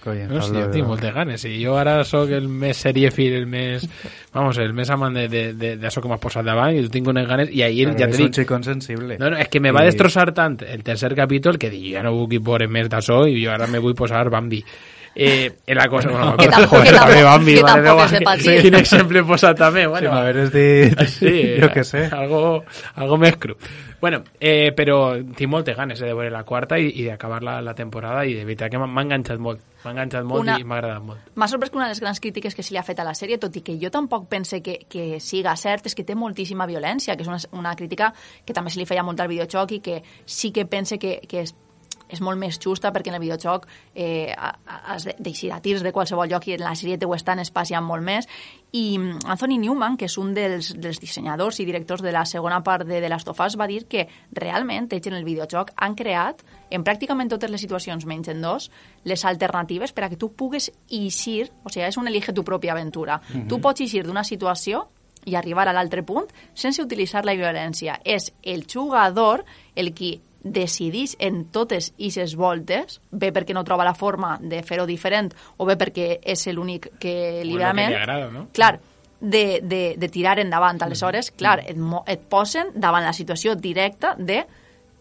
Coño, 0.01 0.27
No, 0.27 0.41
sí, 0.41 0.51
Pablo, 0.51 0.65
jo 0.65 0.71
tinc 0.73 0.87
moltes 0.87 1.13
ganes. 1.15 1.45
I 1.47 1.63
jo 1.63 1.77
ara 1.79 2.03
sóc 2.03 2.29
el 2.35 2.49
més 2.49 2.75
seriefil, 2.77 3.33
el 3.37 3.45
més... 3.47 3.85
Vamos, 4.33 4.57
el 4.59 4.73
més 4.75 4.89
amant 4.91 5.15
de- 5.15 5.29
de- 5.31 5.53
de- 5.53 5.75
d'això 5.79 6.01
que 6.03 6.09
m'has 6.11 6.19
posat 6.19 6.43
davant 6.43 6.75
i 6.75 6.81
tu 6.83 6.89
tinc 6.91 7.07
unes 7.07 7.27
ganes... 7.29 7.47
I 7.55 7.61
ahir, 7.63 7.85
Però 7.93 7.99
ja 8.01 8.09
és 8.09 8.17
te 8.17 8.23
un 8.25 8.33
xicón 8.35 8.63
sensible. 8.67 9.15
No, 9.21 9.29
no, 9.31 9.37
és 9.39 9.47
que 9.47 9.61
me 9.63 9.71
va 9.71 9.83
I- 9.85 9.91
destrossar 9.91 10.33
tant 10.33 10.57
el 10.67 10.83
tercer 10.83 11.13
capítol 11.15 11.57
que 11.57 11.69
dic, 11.71 11.93
ja 11.95 12.03
no 12.03 12.11
vull 12.17 12.27
veure 12.39 12.67
més 12.67 12.89
d'això 12.91 13.21
i 13.31 13.45
jo 13.45 13.53
ara 13.55 13.67
me 13.71 13.79
vull 13.79 13.95
posar 13.95 14.27
Bambi. 14.29 14.59
Eh, 15.15 15.51
en 15.67 15.77
la 15.77 15.87
cosa... 15.87 16.09
Bueno, 16.09 16.35
Que 16.41 16.49
tampoc- 16.49 16.67
joder, 16.73 16.89
que 16.91 16.99
també 16.99 17.13
tampoc- 17.21 17.29
Bambi, 17.29 17.55
que 17.55 17.63
mare 17.63 17.83
tampoc 17.87 18.11
de 18.17 18.21
patir. 18.27 18.57
Quin 18.65 18.75
exemple 18.81 19.19
he 19.19 19.23
posat 19.23 19.57
també, 19.57 19.85
bueno. 19.87 20.09
Si 20.09 20.13
m'hagueres 20.17 20.51
dit, 20.51 21.07
Sí, 21.15 21.33
jo 21.61 21.69
què 21.71 21.83
sé. 21.87 22.09
Algo, 22.11 22.63
algo 22.95 23.17
més 23.23 23.37
cru. 23.39 23.55
Bueno, 24.03 24.25
eh, 24.37 24.73
però 24.75 25.15
tinc 25.15 25.47
moltes 25.47 25.77
ganes 25.77 26.01
eh, 26.01 26.09
de 26.09 26.11
veure 26.11 26.27
la 26.29 26.41
quarta 26.43 26.75
i, 26.75 26.89
i 26.99 27.05
d'acabar 27.07 27.37
la, 27.39 27.53
la 27.63 27.71
temporada 27.73 28.25
i 28.27 28.33
de 28.35 28.41
veritat 28.43 28.73
que 28.73 28.81
m'ha 28.81 29.03
enganxat 29.05 29.39
molt. 29.39 29.61
M'ha 29.85 29.93
enganxat 29.93 30.27
molt 30.27 30.43
Una- 30.43 30.57
i 30.59 30.65
m'ha 30.67 30.81
agradat 30.81 31.05
molt. 31.07 31.29
M'ha 31.39 31.47
sorprès 31.47 31.71
que 31.71 31.79
una 31.79 31.87
de 31.87 31.93
les 31.93 32.01
grans 32.03 32.19
crítiques 32.19 32.51
que 32.51 32.65
se 32.67 32.75
li 32.75 32.81
ha 32.81 32.83
fet 32.83 32.99
a 32.99 33.05
la 33.07 33.13
sèrie, 33.15 33.39
tot 33.39 33.55
i 33.55 33.63
que 33.63 33.77
jo 33.79 33.93
tampoc 33.95 34.27
pense 34.27 34.59
que, 34.59 34.75
que 34.91 35.21
siga 35.23 35.55
cert, 35.55 35.87
és 35.87 35.95
que 35.95 36.03
té 36.03 36.17
moltíssima 36.19 36.67
violència, 36.67 37.15
que 37.15 37.23
és 37.23 37.31
una, 37.31 37.39
una 37.55 37.77
crítica 37.79 38.11
que 38.43 38.51
també 38.51 38.75
se 38.75 38.81
li 38.83 38.89
feia 38.91 39.07
molt 39.07 39.23
al 39.23 39.31
videojoc 39.31 39.71
i 39.77 39.79
que 39.79 40.01
sí 40.25 40.51
que 40.51 40.65
pense 40.67 40.99
que, 40.99 41.21
que 41.23 41.45
és, 41.47 41.55
és 42.09 42.21
molt 42.21 42.39
més 42.39 42.59
justa 42.61 42.91
perquè 42.93 43.11
en 43.11 43.17
el 43.17 43.23
videojoc 43.23 43.67
eh, 43.95 44.33
has 44.33 45.07
de 45.07 45.15
deixar 45.19 45.57
a 45.57 45.61
tirs 45.63 45.83
de 45.83 45.93
qualsevol 45.93 46.29
lloc 46.29 46.47
i 46.47 46.57
en 46.57 46.65
la 46.65 46.75
sèrie 46.77 46.99
t'ho 46.99 47.13
estan 47.15 47.41
espaciant 47.43 47.85
molt 47.85 48.03
més 48.05 48.27
i 48.73 48.97
mm, 48.97 49.25
Anthony 49.29 49.59
Newman, 49.61 49.97
que 49.97 50.07
és 50.09 50.17
un 50.17 50.33
dels, 50.33 50.73
dels 50.81 50.99
dissenyadors 51.01 51.59
i 51.61 51.67
directors 51.67 52.01
de 52.01 52.11
la 52.13 52.25
segona 52.25 52.61
part 52.65 52.87
de 52.89 52.99
The 52.99 53.11
Last 53.11 53.29
of 53.29 53.41
Us, 53.45 53.57
va 53.59 53.69
dir 53.69 53.83
que 53.89 54.07
realment 54.33 54.89
ells 54.93 55.09
en 55.11 55.17
el 55.19 55.27
videojoc 55.27 55.71
han 55.77 55.95
creat 55.95 56.41
en 56.73 56.85
pràcticament 56.85 57.29
totes 57.29 57.51
les 57.53 57.61
situacions, 57.61 58.07
menys 58.09 58.31
en 58.33 58.41
dos, 58.41 58.71
les 59.05 59.25
alternatives 59.29 59.93
per 59.93 60.07
a 60.07 60.09
que 60.09 60.17
tu 60.17 60.31
pugues 60.33 60.71
eixir, 60.89 61.51
o 61.63 61.69
sigui, 61.69 61.85
és 61.85 62.01
un 62.01 62.09
elige 62.09 62.33
tu 62.33 62.43
pròpia 62.43 62.73
aventura. 62.73 63.21
Mhm. 63.29 63.47
Tu 63.47 63.61
pots 63.61 63.85
eixir 63.85 64.03
d'una 64.07 64.23
situació 64.23 64.87
i 65.25 65.35
arribar 65.35 65.67
a 65.69 65.73
l'altre 65.73 66.03
punt 66.03 66.27
sense 66.53 66.81
utilitzar 66.81 67.23
la 67.25 67.35
violència. 67.35 67.99
És 68.03 68.33
el 68.41 68.65
jugador 68.67 69.45
el 69.75 69.93
qui 69.93 70.17
decidís 70.43 71.15
en 71.19 71.45
totes 71.51 71.91
aquestes 71.95 72.35
voltes, 72.35 72.99
bé 73.11 73.31
perquè 73.33 73.53
no 73.55 73.63
troba 73.63 73.85
la 73.87 73.93
forma 73.95 74.37
de 74.41 74.61
fer-ho 74.63 74.85
diferent 74.85 75.31
o 75.57 75.65
bé 75.65 75.77
perquè 75.79 76.19
és 76.21 76.45
l'únic 76.51 76.89
que 76.99 77.41
li 77.45 77.55
ve 77.57 77.63
a 77.63 77.73
ment, 77.73 77.95
no? 78.33 78.47
clar, 78.53 78.79
de, 79.23 79.61
de, 79.63 79.95
de 79.97 80.09
tirar 80.11 80.37
endavant. 80.39 80.81
Aleshores, 80.83 81.31
clar, 81.31 81.61
et, 81.65 81.77
mo- 81.77 82.03
et 82.07 82.19
posen 82.27 82.73
davant 82.75 83.05
la 83.07 83.13
situació 83.15 83.55
directa 83.55 84.15
de 84.19 84.43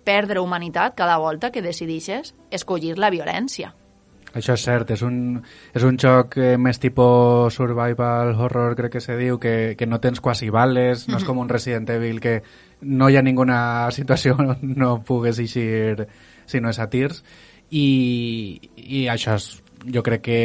perdre 0.04 0.38
humanitat 0.40 0.94
cada 0.94 1.16
volta 1.18 1.50
que 1.50 1.62
decidixes 1.62 2.34
escollir 2.50 2.96
la 2.98 3.10
violència. 3.10 3.74
Això 4.32 4.54
és 4.56 4.62
cert, 4.64 4.88
és 4.94 5.02
un, 5.04 5.42
és 5.76 5.82
un 5.84 5.98
joc 6.00 6.38
eh, 6.40 6.54
més 6.56 6.78
tipus 6.80 7.52
survival 7.52 8.30
horror, 8.40 8.72
crec 8.78 8.94
que 8.94 9.00
se 9.04 9.16
diu, 9.18 9.36
que, 9.38 9.74
que 9.76 9.86
no 9.86 9.98
tens 10.00 10.22
quasi 10.24 10.48
bales, 10.48 11.08
no 11.08 11.18
és 11.18 11.22
Mhm. 11.22 11.26
com 11.28 11.38
un 11.42 11.50
Resident 11.50 11.90
Evil 11.90 12.18
que 12.20 12.42
no 12.82 13.08
hi 13.08 13.16
ha 13.16 13.22
ninguna 13.22 13.90
situació 13.94 14.36
on 14.38 14.56
no 14.76 14.94
pugues 15.06 15.38
eixir 15.42 16.08
si 16.46 16.60
no 16.60 16.72
és 16.72 16.80
a 16.82 16.88
tirs. 16.90 17.22
I, 17.72 18.60
i 18.76 19.06
això 19.08 19.38
és, 19.38 19.46
jo 19.88 20.02
crec 20.04 20.22
que 20.22 20.40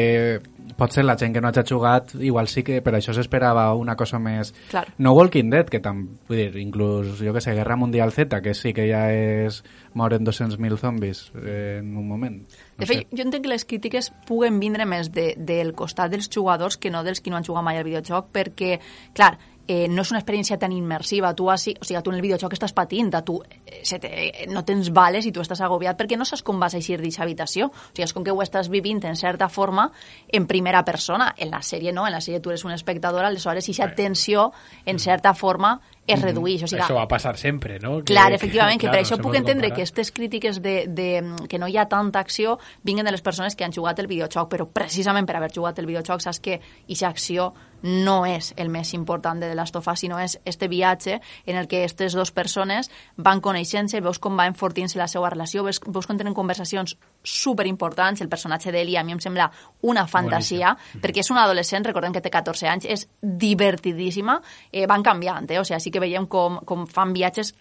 pot 0.78 0.94
ser 0.94 1.04
la 1.06 1.16
gent 1.18 1.34
que 1.34 1.42
no 1.42 1.50
hagi 1.50 1.64
jugat 1.68 2.14
igual 2.22 2.48
sí 2.48 2.64
que 2.64 2.80
per 2.86 2.94
això 2.98 3.14
s'esperava 3.16 3.66
una 3.76 3.96
cosa 3.98 4.20
més. 4.20 4.54
Clar. 4.70 4.86
no 4.98 5.14
Walking 5.18 5.50
Dead 5.52 5.70
que 5.70 5.80
tam, 5.84 6.04
vull 6.30 6.38
dir, 6.38 6.62
inclús 6.62 7.18
jo 7.22 7.34
que 7.34 7.42
sé, 7.42 7.56
Guerra 7.58 7.76
Mundial 7.76 8.14
Z 8.14 8.42
que 8.44 8.54
sí 8.58 8.74
que 8.78 8.88
ja 8.90 9.08
és 9.12 9.64
moren 9.98 10.26
200.000 10.26 10.78
zombis 10.78 11.28
eh, 11.44 11.80
en 11.82 11.96
un 11.98 12.08
moment. 12.08 12.40
De 12.78 12.86
fet, 12.86 13.08
jo 13.12 13.26
entenc 13.26 13.46
que 13.46 13.54
les 13.54 13.66
crítiques 13.66 14.12
puguen 14.28 14.60
vindre 14.62 14.86
més 14.86 15.12
de, 15.14 15.32
del 15.38 15.74
costat 15.74 16.14
dels 16.14 16.30
jugadors 16.34 16.78
que 16.78 16.94
no 16.94 17.04
dels 17.04 17.22
qui 17.22 17.34
no 17.34 17.40
han 17.40 17.48
jugat 17.48 17.66
mai 17.66 17.80
al 17.80 17.88
videojoc, 17.88 18.30
perquè, 18.34 18.78
clar, 19.18 19.36
eh, 19.68 19.88
no 19.92 20.02
és 20.02 20.12
una 20.14 20.22
experiència 20.22 20.58
tan 20.60 20.72
immersiva. 20.72 21.34
Tu, 21.38 21.50
has, 21.52 21.68
o 21.68 21.86
sigui, 21.86 22.02
tu 22.04 22.14
en 22.14 22.18
el 22.18 22.24
videojoc 22.24 22.56
estàs 22.56 22.74
patint, 22.76 23.12
tu 23.26 23.38
eh, 23.44 23.82
se 23.84 24.00
te, 24.00 24.12
eh, 24.28 24.48
no 24.52 24.64
tens 24.66 24.90
bales 24.96 25.28
i 25.28 25.34
tu 25.36 25.44
estàs 25.44 25.62
agobiat 25.66 26.00
perquè 26.00 26.18
no 26.18 26.26
saps 26.26 26.44
com 26.48 26.60
vas 26.60 26.78
eixir 26.78 26.98
d'aquesta 26.98 27.26
habitació. 27.26 27.68
O 27.68 27.92
sigui, 27.92 28.08
és 28.08 28.16
com 28.16 28.26
que 28.26 28.34
ho 28.34 28.42
estàs 28.44 28.72
vivint 28.74 29.04
en 29.06 29.20
certa 29.20 29.50
forma 29.50 29.90
en 30.32 30.48
primera 30.48 30.84
persona. 30.88 31.34
En 31.38 31.52
la 31.52 31.62
sèrie 31.62 31.94
no, 31.94 32.08
en 32.08 32.16
la 32.16 32.24
sèrie 32.24 32.42
tu 32.42 32.54
eres 32.54 32.66
un 32.66 32.74
espectador, 32.76 33.26
aleshores 33.26 33.68
aquesta 33.68 33.94
tensió 33.96 34.52
en 34.86 35.00
certa 35.00 35.34
forma 35.34 35.78
es 36.08 36.22
redueix. 36.22 36.64
O 36.64 36.68
sigui, 36.68 36.82
Això 36.82 36.96
va 36.96 37.08
passar 37.08 37.36
sempre, 37.38 37.80
no? 37.80 37.98
Que- 38.00 38.14
Clar, 38.14 38.32
efectivament, 38.34 38.80
que, 38.80 38.88
clar, 38.88 38.96
per 38.96 39.02
no 39.04 39.08
això 39.08 39.22
puc 39.22 39.36
entendre 39.36 39.68
comparar. 39.68 39.76
que 39.76 39.82
aquestes 39.84 40.12
crítiques 40.12 40.62
de, 40.62 40.88
de 40.88 41.48
que 41.50 41.60
no 41.60 41.68
hi 41.68 41.78
ha 41.78 41.88
tanta 41.88 42.20
acció 42.20 42.58
vinguen 42.84 43.06
de 43.06 43.12
les 43.12 43.22
persones 43.22 43.56
que 43.56 43.64
han 43.66 43.74
jugat 43.74 44.00
el 44.00 44.08
videojoc, 44.08 44.50
però 44.50 44.68
precisament 44.72 45.28
per 45.28 45.36
haver 45.38 45.52
jugat 45.54 45.80
el 45.80 45.86
videojoc 45.86 46.22
saps 46.22 46.40
que 46.40 46.62
aquesta 46.88 47.08
acció 47.10 47.54
no 47.84 48.26
és 48.26 48.56
el 48.58 48.70
més 48.74 48.90
important 48.96 49.38
de 49.40 49.52
The 49.52 49.54
Last 49.56 49.76
of 49.78 49.88
Us, 49.88 50.00
sinó 50.00 50.18
és 50.20 50.40
este 50.50 50.68
viatge 50.68 51.20
en 51.46 51.58
el 51.58 51.68
que 51.68 51.84
aquestes 51.84 52.16
dues 52.18 52.32
persones 52.32 52.90
van 53.18 53.40
coneixent-se, 53.40 54.02
veus 54.02 54.18
com 54.18 54.34
va 54.36 54.48
enfortint-se 54.50 54.98
la 54.98 55.06
seva 55.08 55.30
relació, 55.30 55.62
veus, 55.64 55.80
veus 55.86 56.08
com 56.10 56.18
tenen 56.18 56.34
conversacions 56.34 56.96
superimportants, 57.22 58.22
el 58.22 58.30
personatge 58.30 58.72
d'Eli 58.74 58.96
a 58.98 59.04
mi 59.06 59.14
em 59.14 59.20
sembla 59.22 59.52
una 59.86 60.08
fantasia, 60.08 60.74
perquè 61.04 61.22
és 61.22 61.30
una 61.30 61.44
adolescent, 61.46 61.86
recordem 61.86 62.16
que 62.16 62.22
té 62.26 62.32
14 62.34 62.68
anys, 62.68 62.86
és 62.90 63.06
divertidíssima, 63.22 64.42
eh, 64.72 64.88
van 64.88 65.04
canviant, 65.04 65.46
eh? 65.52 65.60
o 65.60 65.66
sigui, 65.68 65.80
sí 65.80 65.92
que 65.92 65.97
veiem 66.00 66.26
com, 66.28 66.60
com 66.66 66.86
fan 66.88 67.14
viatges 67.14 67.54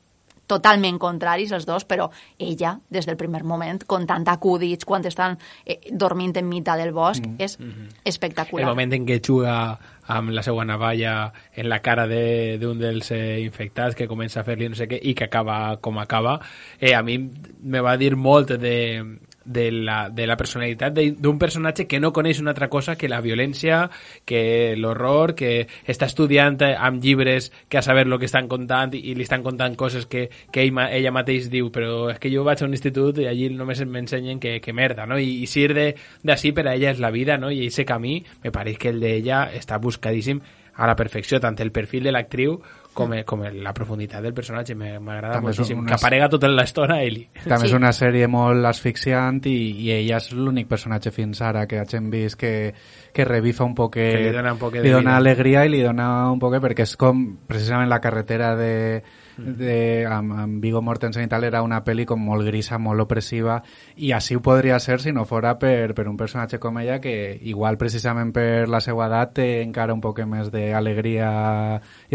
totalment 0.46 0.96
contraris 1.02 1.50
els 1.50 1.64
dos, 1.66 1.82
però 1.84 2.04
ella, 2.38 2.76
des 2.88 3.04
del 3.08 3.16
primer 3.18 3.42
moment, 3.42 3.80
con 3.84 4.04
tant 4.06 4.22
acudits, 4.30 4.84
quan 4.86 5.02
estan 5.04 5.34
eh, 5.64 5.80
dormint 5.90 6.36
en 6.38 6.46
mitjà 6.48 6.76
del 6.78 6.92
bosc, 6.94 7.24
Mm. 7.26 7.34
és 7.42 7.58
Mhm. 7.58 7.88
espectacular. 8.04 8.62
El 8.62 8.70
moment 8.70 8.92
en 8.94 9.06
què 9.06 9.20
juga 9.20 9.76
amb 10.06 10.30
la 10.30 10.42
seva 10.44 10.64
navalla 10.64 11.32
en 11.52 11.68
la 11.68 11.80
cara 11.82 12.06
de- 12.06 12.58
d'un 12.60 12.78
de, 12.78 12.92
dels 12.92 13.10
eh, 13.10 13.40
infectats 13.40 13.96
que 13.96 14.06
comença 14.06 14.38
a 14.40 14.44
fer-li 14.44 14.68
no 14.68 14.76
sé 14.76 14.86
què 14.86 15.00
i 15.02 15.14
que 15.14 15.24
acaba 15.24 15.78
com 15.80 15.98
acaba, 15.98 16.38
eh, 16.78 16.94
a 16.94 17.02
mi 17.02 17.18
me 17.62 17.80
va 17.80 17.96
dir 17.96 18.14
molt 18.14 18.52
de, 18.52 19.18
de, 19.46 19.70
la, 19.70 20.10
de 20.10 20.26
la 20.26 20.36
personalitat 20.36 20.92
d'un 20.94 21.38
personatge 21.38 21.86
que 21.86 22.00
no 22.02 22.12
coneix 22.12 22.40
una 22.42 22.52
altra 22.52 22.68
cosa 22.68 22.96
que 22.96 23.08
la 23.08 23.22
violència, 23.24 23.86
que 24.26 24.74
l'horror, 24.76 25.34
que 25.38 25.66
està 25.86 26.10
estudiant 26.10 26.58
eh, 26.66 26.74
amb 26.74 27.02
llibres 27.02 27.50
que 27.70 27.78
a 27.78 27.84
saber 27.86 28.06
el 28.06 28.18
que 28.18 28.28
estan 28.28 28.50
contant 28.50 28.94
i, 28.98 29.14
li 29.14 29.24
estan 29.24 29.46
contant 29.46 29.76
coses 29.78 30.06
que, 30.10 30.26
que 30.52 30.66
ell, 30.66 30.82
ella 30.90 31.14
mateix 31.14 31.50
diu 31.52 31.70
però 31.72 32.10
és 32.12 32.20
que 32.22 32.32
jo 32.32 32.44
vaig 32.46 32.62
a 32.62 32.68
un 32.68 32.76
institut 32.76 33.22
i 33.22 33.30
allí 33.30 33.48
només 33.54 33.80
m'ensenyen 33.86 34.42
que, 34.42 34.58
que 34.60 34.74
merda, 34.76 35.06
no? 35.06 35.18
I, 35.18 35.42
i 35.44 35.50
si 35.50 35.66
de 35.66 35.88
d'ací 36.26 36.52
per 36.52 36.66
a 36.66 36.74
ella 36.74 36.92
és 36.92 37.00
la 37.02 37.10
vida, 37.14 37.38
no? 37.38 37.50
I 37.50 37.66
ese 37.66 37.86
camí, 37.86 38.18
me 38.42 38.52
pareix 38.52 38.78
que 38.78 38.92
el 38.92 39.00
d'ella 39.00 39.46
està 39.54 39.78
buscadíssim 39.82 40.42
a 40.76 40.86
la 40.86 40.96
perfecció, 40.96 41.40
tant 41.40 41.56
el 41.62 41.72
perfil 41.72 42.04
de 42.04 42.12
l'actriu 42.12 42.58
com, 42.96 43.12
com 43.28 43.42
la 43.62 43.72
profunditat 43.76 44.22
del 44.24 44.32
personatge, 44.34 44.74
Me- 44.74 44.98
m'agrada 44.98 45.40
moltíssim. 45.44 45.78
una- 45.82 45.90
Que 45.92 45.98
aparega 46.00 46.28
tota 46.32 46.48
l'estona 46.48 47.02
Eli. 47.04 47.26
També 47.44 47.66
és 47.68 47.74
una 47.76 47.92
sèrie 47.92 48.26
molt 48.32 48.64
asfixiant 48.64 49.42
i, 49.46 49.54
i 49.84 49.90
ella 49.98 50.16
és 50.22 50.30
l'únic 50.32 50.66
personatge 50.66 51.12
fins 51.12 51.42
ara 51.44 51.66
que 51.68 51.78
hagin 51.82 52.08
vist 52.10 52.38
que, 52.40 52.72
que 53.12 53.24
revifa 53.28 53.64
un 53.68 53.74
poquet, 53.74 54.16
Que 54.16 54.24
li 54.24 54.32
dona 54.32 54.54
un 54.54 54.58
poquet 54.58 54.82
li 54.82 54.88
de 54.88 54.94
dona 54.96 55.10
vida. 55.10 55.16
alegria 55.18 55.64
i 55.66 55.68
li 55.76 55.82
dona 55.84 56.30
un 56.32 56.38
poquet 56.40 56.62
perquè 56.64 56.82
és 56.88 56.96
com 56.96 57.36
precisament 57.46 57.88
la 57.92 58.00
carretera 58.00 58.54
de, 58.56 59.02
de 59.36 60.06
amb, 60.08 60.32
amb 60.32 60.62
Viggo 60.62 60.82
Mortensen 60.82 61.26
i 61.26 61.30
tal 61.30 61.44
era 61.44 61.62
una 61.64 61.82
pel·li 61.84 62.06
com 62.08 62.22
molt 62.22 62.46
grisa, 62.46 62.78
molt 62.78 63.04
opressiva 63.04 63.60
i 63.96 64.12
així 64.16 64.36
ho 64.36 64.42
podria 64.44 64.78
ser 64.82 65.00
si 65.02 65.12
no 65.12 65.26
fora 65.28 65.56
per, 65.58 65.94
per 65.94 66.06
un 66.08 66.16
personatge 66.16 66.60
com 66.62 66.78
ella 66.82 67.00
que 67.00 67.36
igual 67.42 67.78
precisament 67.78 68.32
per 68.36 68.68
la 68.68 68.80
seva 68.80 69.10
edat 69.10 69.36
té 69.40 69.50
encara 69.62 69.94
un 69.94 70.00
poc 70.00 70.22
més 70.26 70.48
d'alegria 70.52 71.28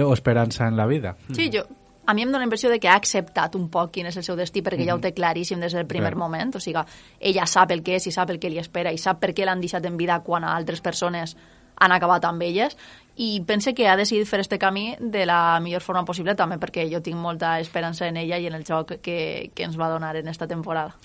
o 0.02 0.14
esperança 0.14 0.68
en 0.68 0.78
la 0.78 0.88
vida. 0.90 1.16
Sí, 1.36 1.50
jo, 1.54 1.62
a 2.06 2.14
mi 2.14 2.24
em 2.24 2.30
dóna 2.30 2.40
la 2.40 2.50
impressió 2.50 2.70
de 2.70 2.80
que 2.80 2.90
ha 2.90 2.96
acceptat 2.96 3.56
un 3.56 3.70
poc 3.70 3.94
quin 3.96 4.10
és 4.10 4.18
el 4.18 4.26
seu 4.26 4.36
destí 4.36 4.64
perquè 4.66 4.86
ja 4.88 4.98
ho 4.98 5.02
té 5.04 5.14
claríssim 5.14 5.62
des 5.62 5.76
del 5.78 5.88
primer 5.88 6.16
Clar. 6.16 6.24
moment, 6.24 6.56
o 6.58 6.60
sigui, 6.60 6.82
ella 7.20 7.46
sap 7.48 7.72
el 7.72 7.84
que 7.84 7.96
és 8.00 8.08
i 8.08 8.12
sap 8.12 8.34
el 8.34 8.40
que 8.40 8.50
li 8.50 8.60
espera 8.60 8.92
i 8.92 8.98
sap 8.98 9.22
per 9.22 9.34
què 9.38 9.46
l'han 9.46 9.62
deixat 9.62 9.86
en 9.86 9.98
vida 9.98 10.20
quan 10.26 10.44
a 10.44 10.56
altres 10.56 10.82
persones 10.82 11.38
han 11.82 11.92
acabat 11.92 12.26
amb 12.26 12.42
elles 12.46 12.78
i 13.16 13.42
pense 13.46 13.74
que 13.76 13.88
ha 13.88 13.98
decidit 14.00 14.28
fer 14.28 14.40
este 14.40 14.60
camí 14.60 14.96
de 15.00 15.26
la 15.26 15.60
millor 15.60 15.82
forma 15.82 16.06
possible 16.06 16.36
també 16.36 16.58
perquè 16.62 16.88
jo 16.92 17.02
tinc 17.04 17.20
molta 17.20 17.60
esperança 17.60 18.08
en 18.08 18.18
ella 18.18 18.40
i 18.40 18.48
en 18.48 18.56
el 18.56 18.64
joc 18.66 18.98
que, 19.02 19.52
que 19.54 19.68
ens 19.68 19.78
va 19.80 19.90
donar 19.92 20.16
en 20.16 20.28
esta 20.28 20.48
temporada. 20.48 20.96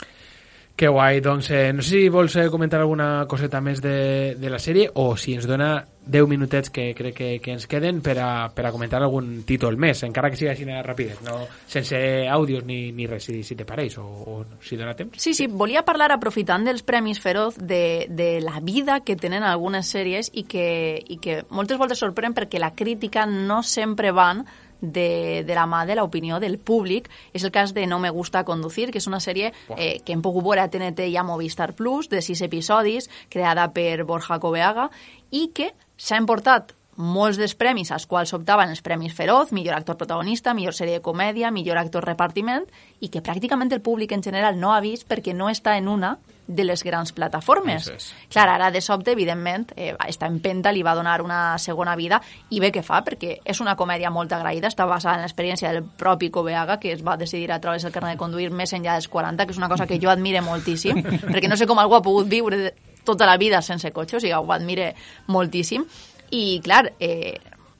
Que 0.77 0.89
guai, 0.93 1.23
doncs 1.25 1.51
eh, 1.51 1.73
no 1.73 1.83
sé 1.83 2.03
si 2.03 2.09
vols 2.13 2.37
eh, 2.37 2.51
comentar 2.53 2.83
alguna 2.83 3.25
coseta 3.29 3.63
més 3.65 3.81
de, 3.81 4.37
de 4.37 4.51
la 4.53 4.61
sèrie 4.61 4.91
o 4.95 5.15
si 5.17 5.33
ens 5.35 5.49
dona 5.49 5.71
10 6.07 6.29
minutets 6.29 6.71
que 6.71 6.95
crec 6.95 7.15
que, 7.17 7.29
que 7.43 7.53
ens 7.57 7.67
queden 7.67 8.01
per 8.03 8.17
a, 8.23 8.49
per 8.55 8.67
a 8.69 8.73
comentar 8.75 9.01
algun 9.03 9.43
títol 9.47 9.77
més, 9.81 10.05
encara 10.07 10.31
que 10.31 10.39
sigui 10.39 10.53
així 10.53 10.67
ràpidet, 10.67 11.23
no? 11.27 11.41
sense 11.67 11.99
àudios 12.31 12.65
ni, 12.65 12.93
ni 12.95 13.09
res, 13.11 13.27
si, 13.27 13.43
si 13.47 13.57
te 13.59 13.67
pareix 13.67 13.99
o, 13.99 14.05
o 14.07 14.37
si 14.63 14.79
dona 14.79 14.95
temps. 14.95 15.19
Sí, 15.23 15.35
sí, 15.35 15.49
volia 15.51 15.85
parlar, 15.87 16.13
aprofitant 16.15 16.67
dels 16.67 16.85
Premis 16.87 17.21
Feroz, 17.23 17.59
de, 17.59 18.07
de 18.09 18.41
la 18.41 18.61
vida 18.61 19.01
que 19.05 19.17
tenen 19.19 19.43
algunes 19.43 19.91
sèries 19.91 20.31
i 20.33 20.47
que, 20.47 20.69
i 21.03 21.19
que 21.23 21.43
moltes 21.51 21.81
voltes 21.81 22.01
sorprèn 22.03 22.37
perquè 22.37 22.63
la 22.63 22.75
crítica 22.77 23.27
no 23.27 23.63
sempre 23.67 24.15
van 24.15 24.47
de, 24.81 25.43
de 25.47 25.55
la 25.55 25.67
mà 25.67 25.85
de 25.87 25.97
l'opinió 25.97 26.39
del 26.41 26.59
públic. 26.59 27.09
És 27.33 27.45
el 27.45 27.53
cas 27.53 27.73
de 27.75 27.87
No 27.87 27.99
me 27.99 28.11
gusta 28.11 28.45
conducir, 28.45 28.91
que 28.93 29.01
és 29.01 29.09
una 29.09 29.21
sèrie 29.21 29.53
eh, 29.77 29.99
que 30.05 30.15
hem 30.15 30.23
pogut 30.23 30.45
veure 30.45 30.63
a 30.63 30.71
TNT 30.71 31.09
i 31.11 31.17
a 31.17 31.25
Movistar 31.27 31.73
Plus, 31.75 32.11
de 32.13 32.23
sis 32.23 32.43
episodis, 32.45 33.11
creada 33.33 33.71
per 33.73 34.05
Borja 34.05 34.39
Coveaga, 34.43 34.91
i 35.31 35.49
que 35.55 35.73
s'ha 35.97 36.21
emportat 36.21 36.77
molts 36.97 37.37
dels 37.37 37.55
premis 37.55 37.91
als 37.93 38.07
quals 38.09 38.33
optaven 38.33 38.73
els 38.73 38.81
Premis 38.83 39.15
Feroz, 39.15 39.53
millor 39.53 39.77
actor 39.77 39.99
protagonista, 40.01 40.55
millor 40.55 40.75
sèrie 40.75 40.99
de 40.99 41.05
comèdia, 41.05 41.51
millor 41.53 41.77
actor 41.77 42.05
repartiment, 42.09 42.65
i 43.01 43.11
que 43.13 43.23
pràcticament 43.23 43.73
el 43.73 43.85
públic 43.85 44.13
en 44.17 44.25
general 44.25 44.57
no 44.59 44.73
ha 44.73 44.81
vist 44.81 45.07
perquè 45.09 45.35
no 45.37 45.51
està 45.53 45.77
en 45.77 45.89
una 45.93 46.17
de 46.47 46.65
les 46.65 46.83
grans 46.87 47.11
plataformes. 47.13 47.89
És. 47.91 48.07
Clar, 48.31 48.47
ara 48.49 48.71
de 48.71 48.81
sobte, 48.81 49.13
evidentment, 49.13 49.73
eh, 49.77 49.93
està 50.07 50.29
en 50.31 50.39
penta, 50.41 50.73
li 50.73 50.85
va 50.87 50.95
donar 50.95 51.21
una 51.21 51.59
segona 51.59 51.97
vida, 51.97 52.21
i 52.51 52.61
bé 52.63 52.71
que 52.73 52.85
fa, 52.87 53.03
perquè 53.05 53.41
és 53.45 53.61
una 53.61 53.75
comèdia 53.77 54.13
molt 54.15 54.33
agraïda, 54.33 54.71
està 54.71 54.87
basada 54.87 55.17
en 55.17 55.27
l'experiència 55.27 55.73
del 55.73 55.85
propi 55.85 56.31
Coveaga, 56.31 56.79
que 56.79 56.93
es 56.93 57.03
va 57.05 57.17
decidir 57.17 57.51
a 57.53 57.61
través 57.61 57.83
del 57.83 57.93
carnet 57.93 58.15
de 58.15 58.23
conduir 58.23 58.51
més 58.51 58.73
enllà 58.73 58.95
dels 58.95 59.09
40, 59.09 59.45
que 59.45 59.53
és 59.53 59.59
una 59.59 59.69
cosa 59.69 59.87
que 59.87 59.99
jo 60.01 60.09
admire 60.11 60.41
moltíssim, 60.41 61.03
perquè 61.33 61.51
no 61.51 61.59
sé 61.59 61.67
com 61.67 61.79
algú 61.83 61.99
ha 61.99 62.03
pogut 62.03 62.31
viure 62.31 62.73
tota 63.07 63.29
la 63.29 63.39
vida 63.41 63.63
sense 63.63 63.93
cotxe, 63.95 64.19
o 64.19 64.21
sigui, 64.21 64.35
ho 64.37 64.53
admire 64.53 64.93
moltíssim. 65.33 65.87
I, 66.35 66.59
clar, 66.65 66.91
eh, 66.99 67.39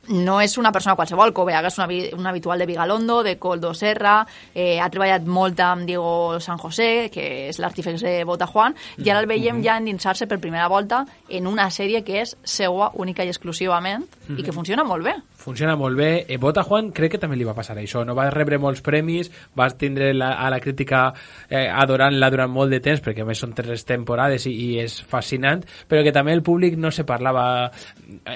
no 0.09 0.41
és 0.41 0.57
una 0.59 0.73
persona 0.73 0.95
qualsevol, 0.97 1.33
Coveaga 1.35 1.71
és 1.71 1.79
una, 1.79 1.89
un 2.17 2.27
habitual 2.31 2.61
de 2.63 2.67
Vigalondo, 2.67 3.23
de 3.27 3.37
Coldo 3.39 3.73
Serra, 3.75 4.21
eh, 4.55 4.79
ha 4.81 4.89
treballat 4.91 5.27
molt 5.27 5.61
amb 5.61 5.87
Diego 5.89 6.39
San 6.41 6.61
José, 6.63 7.09
que 7.13 7.49
és 7.51 7.59
l'artífex 7.63 8.03
de 8.05 8.17
Bota 8.29 8.47
Juan, 8.47 8.77
i 9.03 9.11
ara 9.11 9.23
el 9.23 9.31
veiem 9.31 9.63
ja 9.65 9.79
endinsar-se 9.81 10.29
per 10.31 10.41
primera 10.43 10.69
volta 10.69 11.05
en 11.29 11.47
una 11.47 11.71
sèrie 11.71 12.05
que 12.07 12.23
és 12.23 12.37
seua 12.45 12.93
única 12.95 13.25
i 13.25 13.33
exclusivament 13.33 14.07
i 14.37 14.43
que 14.43 14.55
funciona 14.55 14.85
molt 14.85 15.05
bé. 15.07 15.17
Funciona 15.47 15.77
molt 15.79 15.95
bé. 15.95 16.25
E 16.27 16.41
Bota 16.43 16.65
Juan 16.67 16.89
crec 16.91 17.13
que 17.15 17.21
també 17.23 17.37
li 17.39 17.45
va 17.47 17.55
passar 17.55 17.77
això. 17.79 18.01
No 18.03 18.17
va 18.19 18.25
rebre 18.35 18.59
molts 18.59 18.83
premis, 18.83 19.31
va 19.55 19.69
tindre 19.79 20.09
la, 20.11 20.33
a 20.43 20.49
la 20.51 20.59
crítica 20.59 21.05
eh, 21.47 21.69
adorant-la 21.71 22.31
durant 22.35 22.51
molt 22.51 22.75
de 22.75 22.81
temps, 22.83 22.99
perquè 23.05 23.23
a 23.23 23.29
més 23.29 23.39
són 23.39 23.55
tres 23.55 23.87
temporades 23.87 24.49
i, 24.51 24.57
i 24.65 24.67
és 24.83 24.97
fascinant, 25.07 25.63
però 25.87 26.03
que 26.03 26.15
també 26.17 26.35
el 26.35 26.43
públic 26.43 26.75
no 26.75 26.91
se 26.91 27.07
parlava... 27.07 27.47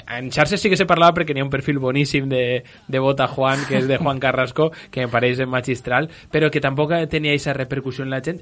En 0.07 0.31
xarxes 0.31 0.63
sí 0.63 0.71
que 0.71 0.79
se 0.79 0.87
parlava 0.87 1.17
perquè 1.19 1.35
n'hi 1.35 1.43
ha 1.43 1.49
un 1.49 1.51
perfil 1.51 1.83
boníssim 1.83 2.31
de, 2.31 2.45
de 2.87 3.03
Bota 3.03 3.27
Juan, 3.35 3.67
que 3.67 3.81
és 3.83 3.91
de 3.91 3.99
Juan 3.99 4.23
Carrasco, 4.23 4.71
que 4.95 5.03
em 5.03 5.11
pareix 5.11 5.43
magistral, 5.51 6.07
però 6.31 6.47
que 6.47 6.63
tampoc 6.63 6.95
tenia 7.11 7.35
aquesta 7.35 7.59
repercussió 7.59 8.07
en 8.07 8.15
la 8.15 8.23
gent 8.23 8.39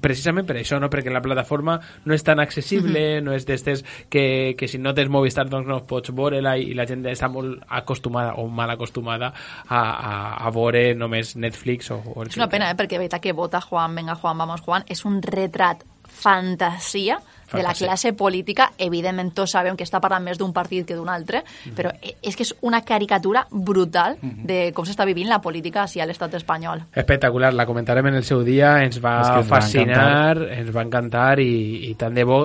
precisament 0.00 0.46
per 0.48 0.58
això, 0.60 0.78
no? 0.80 0.90
perquè 0.92 1.12
la 1.12 1.22
plataforma 1.24 1.78
no 2.04 2.14
és 2.16 2.24
tan 2.26 2.42
accessible, 2.42 3.20
no 3.24 3.34
és 3.36 3.46
d'estes 3.48 3.84
que, 4.12 4.54
que 4.58 4.68
si 4.68 4.80
no 4.80 4.94
tens 4.96 5.10
Movistar 5.12 5.46
doncs 5.48 5.68
no 5.68 5.80
pots 5.88 6.12
veure-la 6.14 6.56
i, 6.60 6.70
i 6.72 6.76
la 6.78 6.86
gent 6.88 7.06
està 7.08 7.30
molt 7.32 7.62
acostumada 7.80 8.36
o 8.40 8.46
mal 8.52 8.70
acostumada 8.74 9.32
a, 9.66 9.80
a, 9.80 10.12
a 10.44 10.52
veure 10.54 10.92
només 10.98 11.34
Netflix 11.36 11.92
o, 11.94 12.00
o 12.14 12.22
el 12.22 12.32
És 12.32 12.40
una 12.40 12.50
pena, 12.52 12.70
eh? 12.70 12.76
perquè 12.78 12.96
de 12.98 13.04
veritat 13.04 13.24
que 13.24 13.36
vota 13.36 13.62
Juan, 13.64 13.96
venga 13.96 14.18
Juan, 14.18 14.38
vamos 14.38 14.64
Juan, 14.66 14.84
és 14.88 15.04
un 15.08 15.22
retrat 15.24 15.84
fantasia 16.08 17.18
de 17.52 17.62
la 17.62 17.74
classe 17.74 18.12
política, 18.12 18.72
evidentment 18.78 19.32
tots 19.34 19.52
sabem 19.56 19.76
que 19.76 19.84
està 19.86 20.00
parlant 20.00 20.24
més 20.24 20.38
d'un 20.38 20.52
partit 20.52 20.86
que 20.86 20.96
d'un 20.96 21.08
altre, 21.08 21.42
però 21.76 21.92
e- 22.02 22.16
és 22.22 22.36
que 22.36 22.42
és 22.42 22.54
una 22.62 22.82
caricatura 22.82 23.46
brutal 23.50 24.18
de 24.22 24.72
com 24.74 24.84
s'està 24.84 25.06
vivint 25.06 25.28
la 25.28 25.40
política 25.40 25.86
a 25.88 26.06
l'estat 26.06 26.34
espanyol. 26.34 26.84
Espectacular, 26.94 27.52
la 27.54 27.66
comentarem 27.66 28.06
en 28.06 28.14
el 28.14 28.24
seu 28.24 28.42
dia, 28.44 28.82
ens 28.84 29.00
va 29.02 29.18
ens 29.18 29.30
va 29.34 29.42
fascinar, 29.42 30.38
ens 30.52 30.70
va 30.74 30.82
encantar 30.82 31.40
i, 31.40 31.90
i 31.90 31.94
tant 31.98 32.14
de 32.14 32.24
bo 32.24 32.40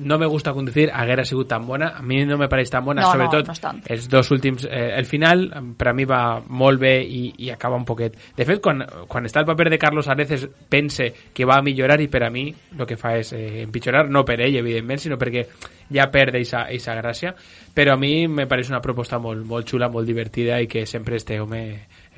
no 0.00 0.18
me 0.18 0.26
gusta 0.26 0.52
conducir 0.52 0.90
haguera 0.92 1.24
sigut 1.24 1.48
tan 1.48 1.66
bona. 1.66 1.92
A 1.96 2.02
mi 2.02 2.24
no 2.24 2.38
me 2.38 2.48
pareix 2.48 2.70
tan 2.70 2.84
bona, 2.84 3.02
No, 3.02 3.12
sobretot 3.12 3.48
no 3.48 3.72
els 3.86 4.08
dos 4.08 4.30
últims 4.30 4.66
eh, 4.70 4.92
el 4.96 5.06
final 5.06 5.46
per 5.76 5.90
a 5.90 5.94
mi 5.94 6.04
va 6.04 6.40
molt 6.46 6.80
bé 6.80 6.94
i, 7.02 7.22
i 7.46 7.50
acaba 7.50 7.76
un 7.76 7.84
poquet. 7.84 8.16
De 8.36 8.46
fet 8.48 8.60
quan, 8.62 8.82
quan 9.08 9.26
està 9.28 9.42
el 9.42 9.48
paper 9.48 9.70
de 9.70 9.78
Carlos 9.78 10.08
Areces 10.08 10.48
pense 10.68 11.12
que 11.32 11.44
va 11.44 11.60
a 11.60 11.64
millorar 11.64 12.00
i 12.00 12.08
per 12.08 12.24
a 12.26 12.30
mi 12.30 12.48
el 12.50 12.86
que 12.86 12.98
fa 13.00 13.16
és 13.18 13.32
eh, 13.36 13.62
empitjorar, 13.64 14.06
no 14.10 14.24
per 14.24 14.40
ell 14.40 14.60
evidentment, 14.60 15.02
sinó 15.02 15.18
perquè 15.20 15.46
ja 15.92 16.08
perd 16.10 16.36
eixa 16.36 16.96
gràcia. 16.98 17.34
Però 17.76 17.94
a 17.94 18.00
mi 18.00 18.26
me 18.28 18.46
pareix 18.48 18.70
una 18.72 18.82
proposta 18.82 19.18
molt, 19.22 19.44
molt 19.46 19.68
xula, 19.68 19.90
molt 19.92 20.08
divertida 20.08 20.60
i 20.60 20.66
que 20.66 20.86
sempre 20.86 21.16
este 21.16 21.40
home 21.40 21.62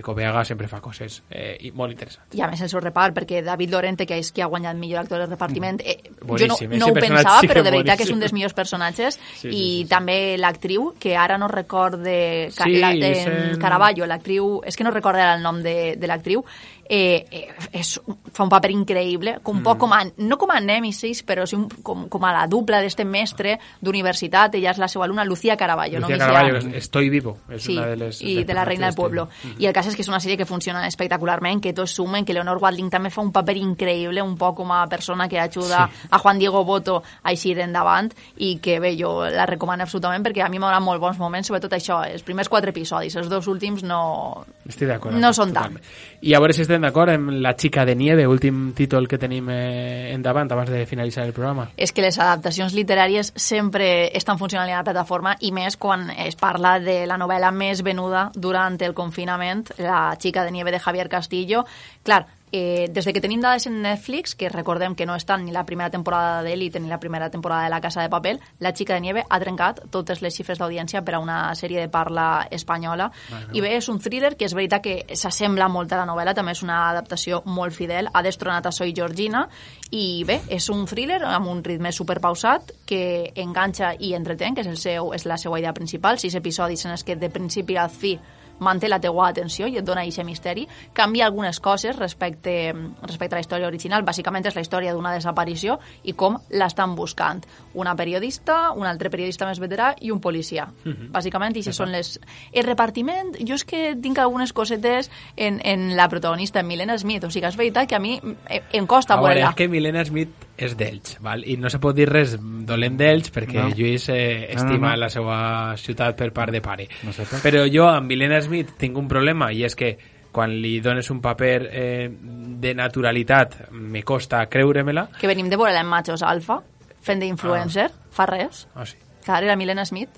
Coveaga 0.03 0.45
sempre 0.45 0.69
fa 0.71 0.81
coses 0.81 1.23
eh, 1.31 1.57
i 1.67 1.73
molt 1.75 1.93
interessants. 1.95 2.35
I 2.39 2.43
a 2.45 2.49
més 2.51 2.61
el 2.63 2.71
seu 2.71 2.81
repart, 2.81 3.17
perquè 3.17 3.43
David 3.45 3.73
Lorente, 3.75 4.07
que 4.07 4.19
és 4.21 4.31
qui 4.33 4.45
ha 4.45 4.49
guanyat 4.51 4.79
millor 4.79 5.03
actor 5.03 5.25
de 5.25 5.27
repartiment, 5.27 5.81
eh, 5.85 5.99
jo 6.23 6.49
no, 6.51 6.59
no 6.79 6.91
ho 6.91 6.95
pensava, 6.95 7.41
sí 7.43 7.51
però 7.51 7.65
de 7.67 7.73
veritat 7.77 7.99
que 7.99 8.07
és 8.07 8.15
un 8.15 8.23
dels 8.23 8.35
millors 8.37 8.55
personatges, 8.55 9.19
Sí, 9.19 9.41
sí, 9.41 9.49
i 9.49 9.51
sí, 9.51 9.83
sí. 9.83 9.89
també 9.91 10.37
l'actriu, 10.39 10.93
que 11.01 11.17
ara 11.19 11.39
no 11.39 11.49
recorde 11.51 12.51
Sí, 12.55 12.79
la, 12.79 12.93
de 12.95 13.59
Caraballo, 13.61 14.07
l'actriu, 14.07 14.59
és 14.67 14.77
que 14.77 14.87
no 14.87 14.95
recordo 14.95 15.23
ara 15.23 15.35
el 15.37 15.43
nom 15.43 15.63
de, 15.63 15.97
de 15.99 16.11
l'actriu, 16.11 16.45
eh, 16.89 17.27
eh, 17.31 17.49
és, 17.73 18.01
fa 18.33 18.43
un 18.45 18.49
paper 18.49 18.71
increïble, 18.71 19.39
com 19.43 19.57
un 19.57 19.61
Mm. 19.61 19.65
poc 19.65 19.79
com 19.79 19.93
a, 19.93 20.05
no 20.17 20.39
com 20.39 20.51
a 20.51 20.61
nèmesis, 20.61 21.23
però 21.27 21.45
sí 21.47 21.57
un, 21.57 21.69
com, 21.83 22.09
com 22.09 22.25
a 22.25 22.33
la 22.33 22.47
dupla 22.47 22.81
d'este 22.81 23.05
mestre 23.05 23.59
d'universitat, 23.81 24.55
ella 24.55 24.71
és 24.71 24.79
la 24.79 24.89
seva 24.89 25.05
alumna, 25.05 25.25
Lucía 25.25 25.57
Caraballo. 25.57 25.99
Lucía 26.01 26.17
no 26.17 26.21
Caraballo, 26.27 26.53
que 26.61 26.69
es- 26.77 26.85
Estoy 26.89 27.09
Vivo 27.11 27.37
és 27.51 27.63
Sí, 27.63 27.77
una 27.77 27.87
de 27.89 27.97
les 27.97 28.23
i 28.23 28.35
dels 28.37 28.47
de 28.47 28.55
la 28.55 28.65
Reina 28.65 28.87
del 28.87 28.95
Pueblo. 28.95 29.27
d'este. 29.43 29.63
I 29.63 29.67
el 29.67 29.73
cas 29.73 29.87
és 29.87 29.95
que 29.97 30.03
és 30.03 30.09
una 30.09 30.21
sèrie 30.21 30.37
que 30.37 30.47
funciona 30.47 30.87
espectacularment, 30.87 31.61
que 31.61 31.73
tots 31.73 31.91
sumen, 31.93 32.25
que 32.25 32.33
Leonor 32.33 32.59
Watling 32.59 32.91
també 32.91 33.11
fa 33.11 33.21
un 33.21 33.33
paper 33.33 33.57
increïble, 33.57 34.23
un 34.23 34.37
poc 34.37 34.57
com 34.57 34.73
a 34.73 34.87
persona 34.87 35.29
que 35.29 35.39
ajuda 35.39 35.89
Sí. 35.93 36.07
a 36.11 36.19
Juan 36.19 36.39
Diego 36.39 36.65
Boto 36.65 37.03
a 37.23 37.33
eixir 37.33 37.59
endavant 37.59 38.13
i 38.39 38.57
que 38.59 38.79
bé, 38.81 38.97
jo 38.99 39.29
la 39.29 39.47
recomano 39.47 39.83
absolutament 39.83 40.25
perquè 40.25 40.43
a 40.45 40.49
mi 40.49 40.59
donat 40.59 40.81
molt 40.83 41.01
bons 41.01 41.19
moments, 41.19 41.47
sobretot 41.49 41.73
això, 41.73 42.03
els 42.11 42.23
primers 42.23 42.49
quatre 42.49 42.71
episodis, 42.71 43.15
els 43.17 43.29
dos 43.29 43.47
últims 43.47 43.83
no, 43.83 44.45
Estic 44.67 44.89
d'acord. 44.89 45.15
no 45.17 45.33
són 45.33 45.53
tant. 45.53 45.79
I 46.23 46.35
a 46.35 46.39
veure 46.41 46.53
si 46.53 46.63
estem 46.63 46.78
d'acord 46.83 47.13
amb 47.13 47.31
La 47.43 47.55
xica 47.59 47.85
de 47.85 47.95
nieve, 47.97 48.27
últim 48.27 48.73
títol 48.75 49.09
que 49.09 49.19
tenim 49.19 49.49
eh, 49.51 50.13
endavant 50.15 50.51
abans 50.53 50.71
de 50.71 50.85
finalitzar 50.87 51.27
el 51.27 51.33
programa. 51.33 51.69
és 51.77 51.93
que 51.93 52.03
les 52.03 52.19
adaptacions 52.19 52.75
literàries 52.75 53.33
sempre 53.37 54.11
estan 54.17 54.39
funcionant 54.39 54.69
a 54.71 54.79
la 54.79 54.85
plataforma 54.85 55.37
i 55.41 55.53
més 55.53 55.77
quan 55.77 56.11
es 56.11 56.37
parla 56.37 56.79
de 56.81 57.07
la 57.07 57.19
novel·la 57.19 57.51
més 57.53 57.83
venuda 57.83 58.31
durant 58.35 58.81
el 58.81 58.95
confinament, 58.95 59.67
La 59.79 60.17
xica 60.19 60.45
de 60.45 60.51
nieve 60.51 60.71
de 60.71 60.79
Javier 60.79 61.09
Castillo. 61.09 61.65
Clar, 62.03 62.27
eh, 62.53 62.89
des 62.91 63.05
de 63.05 63.13
que 63.13 63.21
tenim 63.21 63.41
dades 63.41 63.67
en 63.67 63.81
Netflix, 63.83 64.35
que 64.35 64.49
recordem 64.49 64.95
que 64.95 65.07
no 65.07 65.15
estan 65.15 65.45
ni 65.45 65.53
la 65.53 65.65
primera 65.67 65.91
temporada 65.91 66.43
d'Elite 66.43 66.81
ni 66.81 66.89
la 66.89 67.01
primera 67.01 67.31
temporada 67.31 67.65
de 67.65 67.71
La 67.71 67.81
Casa 67.81 68.03
de 68.03 68.09
Papel, 68.09 68.41
La 68.59 68.73
xica 68.75 68.95
de 68.95 69.01
nieve 69.01 69.25
ha 69.29 69.39
trencat 69.41 69.81
totes 69.91 70.23
les 70.23 70.35
xifres 70.35 70.59
d'audiència 70.59 71.03
per 71.05 71.15
a 71.15 71.21
una 71.21 71.55
sèrie 71.55 71.81
de 71.81 71.89
parla 71.89 72.47
espanyola. 72.51 73.11
Bueno. 73.31 73.53
I 73.53 73.61
bé, 73.61 73.75
és 73.77 73.89
un 73.89 73.99
thriller 73.99 74.35
que 74.37 74.47
és 74.47 74.55
veritat 74.55 74.83
que 74.83 75.17
s'assembla 75.17 75.69
molt 75.69 75.93
a 75.93 76.01
la 76.01 76.07
novel·la, 76.09 76.35
també 76.35 76.53
és 76.57 76.63
una 76.63 76.89
adaptació 76.91 77.43
molt 77.47 77.75
fidel, 77.77 78.09
ha 78.13 78.23
destronat 78.23 78.67
a 78.67 78.73
Soy 78.73 78.95
Georgina, 78.97 79.47
i 79.91 80.25
bé, 80.29 80.41
és 80.49 80.69
un 80.71 80.87
thriller 80.87 81.23
amb 81.25 81.49
un 81.49 81.63
ritme 81.65 81.93
superpausat 81.93 82.73
que 82.87 83.33
enganxa 83.37 83.95
i 83.99 84.15
entretén, 84.15 84.55
que 84.55 84.65
és, 84.65 84.71
el 84.71 84.81
seu, 84.81 85.13
és 85.15 85.25
la 85.27 85.39
seva 85.39 85.61
idea 85.61 85.75
principal, 85.77 86.19
sis 86.19 86.35
episodis 86.35 86.85
en 86.87 86.97
els 86.97 87.05
que 87.05 87.17
de 87.17 87.31
principi 87.31 87.77
a 87.77 87.89
fi 87.89 88.19
manté 88.61 88.89
la 88.89 89.01
teua 89.01 89.29
atenció 89.29 89.69
i 89.69 89.77
et 89.79 89.85
dona 89.85 90.03
aquest 90.03 90.25
misteri. 90.27 90.67
Canvia 90.93 91.27
algunes 91.27 91.61
coses 91.61 91.97
respecte, 91.97 92.73
respecte 93.03 93.35
a 93.35 93.39
la 93.39 93.45
història 93.45 93.69
original. 93.69 94.05
Bàsicament 94.05 94.47
és 94.47 94.57
la 94.57 94.63
història 94.65 94.95
d'una 94.95 95.13
desaparició 95.15 95.79
i 96.05 96.13
com 96.13 96.39
l'estan 96.51 96.95
buscant. 96.97 97.45
Una 97.75 97.95
periodista, 97.97 98.73
un 98.73 98.87
altre 98.87 99.11
periodista 99.11 99.47
més 99.47 99.61
veterà 99.61 99.95
i 100.01 100.11
un 100.11 100.21
policia. 100.21 100.69
Mhm. 100.85 101.13
Bàsicament, 101.13 101.57
i 101.57 101.63
són 101.63 101.93
les... 101.93 102.19
El 102.53 102.65
repartiment, 102.65 103.35
jo 103.47 103.55
és 103.55 103.65
que 103.65 103.97
tinc 104.01 104.19
algunes 104.19 104.53
cosetes 104.53 105.11
en, 105.37 105.61
en 105.65 105.97
la 105.97 106.09
protagonista, 106.09 106.61
en 106.61 106.67
Milena 106.67 106.99
Smith. 106.99 107.25
O 107.25 107.31
sigui, 107.31 107.47
és 107.47 107.57
veritat 107.57 107.89
que 107.89 107.97
a 107.97 108.03
mi 108.03 108.19
em, 108.19 108.37
em 108.73 108.87
costa 108.87 109.15
A 109.15 109.21
veure, 109.21 109.35
veure-la. 109.35 109.51
és 109.51 109.57
que 109.57 109.69
Milena 109.69 110.05
Smith 110.05 110.48
és 110.59 110.75
d'Elx, 110.77 111.19
val? 111.23 111.45
i 111.47 111.57
no 111.57 111.71
se 111.71 111.79
pot 111.79 111.95
dir 111.97 112.09
res 112.11 112.35
dolent 112.67 112.97
d'Elx 112.99 113.31
perquè 113.33 113.63
No. 113.63 113.69
Lluís 113.71 114.09
eh, 114.11 114.49
No, 114.51 114.55
no, 114.55 114.61
estima 114.61 114.91
no. 114.91 114.97
la 115.05 115.09
seva 115.09 115.39
ciutat 115.79 116.17
per 116.19 116.33
part 116.35 116.51
de 116.53 116.61
pare. 116.61 116.89
No 117.05 117.13
sé 117.15 117.25
per- 117.31 117.41
Però 117.45 117.65
jo 117.73 117.87
amb 117.89 118.07
Milena 118.11 118.41
Smith 118.43 118.75
tinc 118.77 118.97
un 118.99 119.07
problema 119.09 119.53
i 119.53 119.63
és 119.65 119.77
que 119.79 119.97
quan 120.33 120.51
li 120.61 120.81
dones 120.81 121.09
un 121.11 121.21
paper 121.23 121.69
eh, 121.73 122.11
de 122.13 122.75
naturalitat 122.75 123.71
me 123.73 124.03
costa 124.03 124.45
creure-me-la. 124.47 125.09
Que 125.21 125.27
venim 125.31 125.49
de 125.49 125.57
veure-la 125.57 125.81
en 125.81 125.87
Machos 125.89 126.23
Alfa, 126.23 126.61
fent 127.01 127.21
d'influencer, 127.23 127.89
fa 128.11 128.27
res. 128.27 128.67
Ah, 128.75 128.85
sí. 128.87 128.97
Clar, 129.25 129.45
era 129.45 129.57
Milena 129.57 129.85
Smith. 129.87 130.11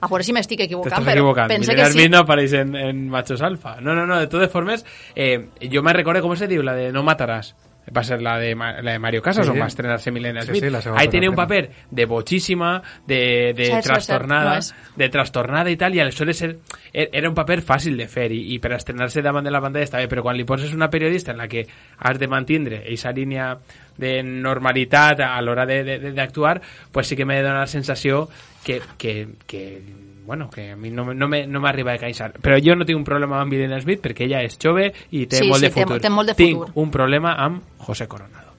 A 0.00 0.06
veure 0.06 0.22
si 0.22 0.32
m'estic 0.32 0.60
equivocant, 0.62 1.02
però 1.02 1.10
equivocant. 1.16 1.48
pense 1.50 1.66
Milena 1.70 1.86
que 1.88 1.92
sí. 1.92 1.98
Smith 1.98 2.10
no 2.12 2.18
apareix 2.22 2.52
en, 2.54 2.74
en 2.76 3.08
Machos 3.10 3.40
Alfa. 3.42 3.80
No, 3.80 3.94
no, 3.94 4.04
no, 4.06 4.18
de 4.20 4.28
totes 4.28 4.50
formes, 4.50 4.84
eh, 5.14 5.48
jo 5.72 5.82
me 5.82 5.92
recordo, 5.92 6.22
com 6.22 6.36
se 6.36 6.46
diu, 6.46 6.62
la 6.62 6.74
de 6.76 6.92
No 6.92 7.02
mataràs. 7.02 7.54
Va 7.96 8.00
a 8.00 8.04
ser 8.04 8.20
la 8.22 8.38
de, 8.38 8.54
Ma- 8.54 8.80
la 8.82 8.92
de 8.92 8.98
Mario 8.98 9.22
Casas 9.22 9.46
Sí. 9.46 9.52
o 9.52 9.56
va 9.58 9.64
a 9.64 9.68
estrenarse 9.68 10.10
Milena 10.10 10.42
Sí, 10.42 10.48
Smith. 10.48 10.64
sí, 10.64 10.70
la 10.70 10.80
segunda 10.82 11.00
Ahí 11.02 11.08
tiene 11.08 11.28
un 11.28 11.34
primera. 11.34 11.48
paper 11.66 11.86
de 11.90 12.04
bochísima, 12.06 12.82
de, 13.06 13.52
de 13.56 13.64
Cert, 13.64 13.74
cert, 13.76 13.84
trastornada, 13.84 14.62
cert, 14.62 14.76
no 14.78 14.92
de 14.96 15.08
trastornada 15.08 15.70
i 15.70 15.76
tal, 15.76 15.94
i 15.94 16.00
aleshores 16.00 16.36
ser, 16.36 16.58
er- 16.92 17.08
era 17.12 17.28
un 17.28 17.34
paper 17.34 17.62
fàcil 17.62 17.96
de 17.96 18.08
fer 18.08 18.30
i, 18.32 18.54
i 18.54 18.58
per 18.58 18.72
estrenar-se 18.72 19.22
davant 19.22 19.44
de 19.44 19.50
la 19.50 19.60
pantalla 19.60 19.84
està 19.84 19.98
bé, 19.98 20.08
però 20.08 20.22
quan 20.22 20.36
li 20.36 20.44
poses 20.44 20.72
una 20.74 20.90
periodista 20.90 21.32
en 21.32 21.38
la 21.38 21.48
que 21.48 21.66
has 21.98 22.18
de 22.18 22.28
mantindre 22.28 22.82
aquesta 22.84 23.12
línia 23.12 23.56
de 23.96 24.22
normalitat 24.22 25.20
a 25.20 25.40
l'hora 25.42 25.66
de- 25.66 25.82
de- 25.84 25.98
de- 25.98 26.12
d'actuar, 26.12 26.60
pues 26.92 27.06
sí 27.08 27.16
que 27.16 27.24
me 27.24 27.40
dona 27.42 27.60
la 27.60 27.66
sensació 27.66 28.28
que, 28.64 28.80
que, 28.96 29.28
que 29.46 29.80
bueno, 30.28 30.50
que 30.50 30.70
a 30.72 30.76
mi 30.76 30.90
no, 30.92 31.06
me- 31.06 31.14
no 31.16 31.26
me- 31.26 31.46
no 31.48 31.58
m'arriba 31.64 31.94
a 31.94 31.98
caixar. 31.98 32.34
Però 32.38 32.60
jo 32.62 32.76
no 32.76 32.84
tinc 32.84 32.98
un 33.00 33.04
problema 33.08 33.40
amb 33.40 33.50
Milena 33.50 33.80
Smith 33.80 34.02
perquè 34.04 34.28
ella 34.28 34.42
és 34.44 34.58
jove 34.62 34.92
i 35.10 35.24
té 35.26 35.40
Sí, 35.40 35.48
molt 35.48 35.58
sí, 35.64 35.66
de 35.66 35.72
té- 35.72 35.82
futur. 35.88 36.00
té 36.04 36.10
molt 36.10 36.28
de 36.28 36.34
tinc 36.38 36.58
futur. 36.60 36.72
un 36.84 36.90
problema 36.92 37.32
amb 37.34 37.62
José 37.78 38.06
Coronado. 38.06 38.52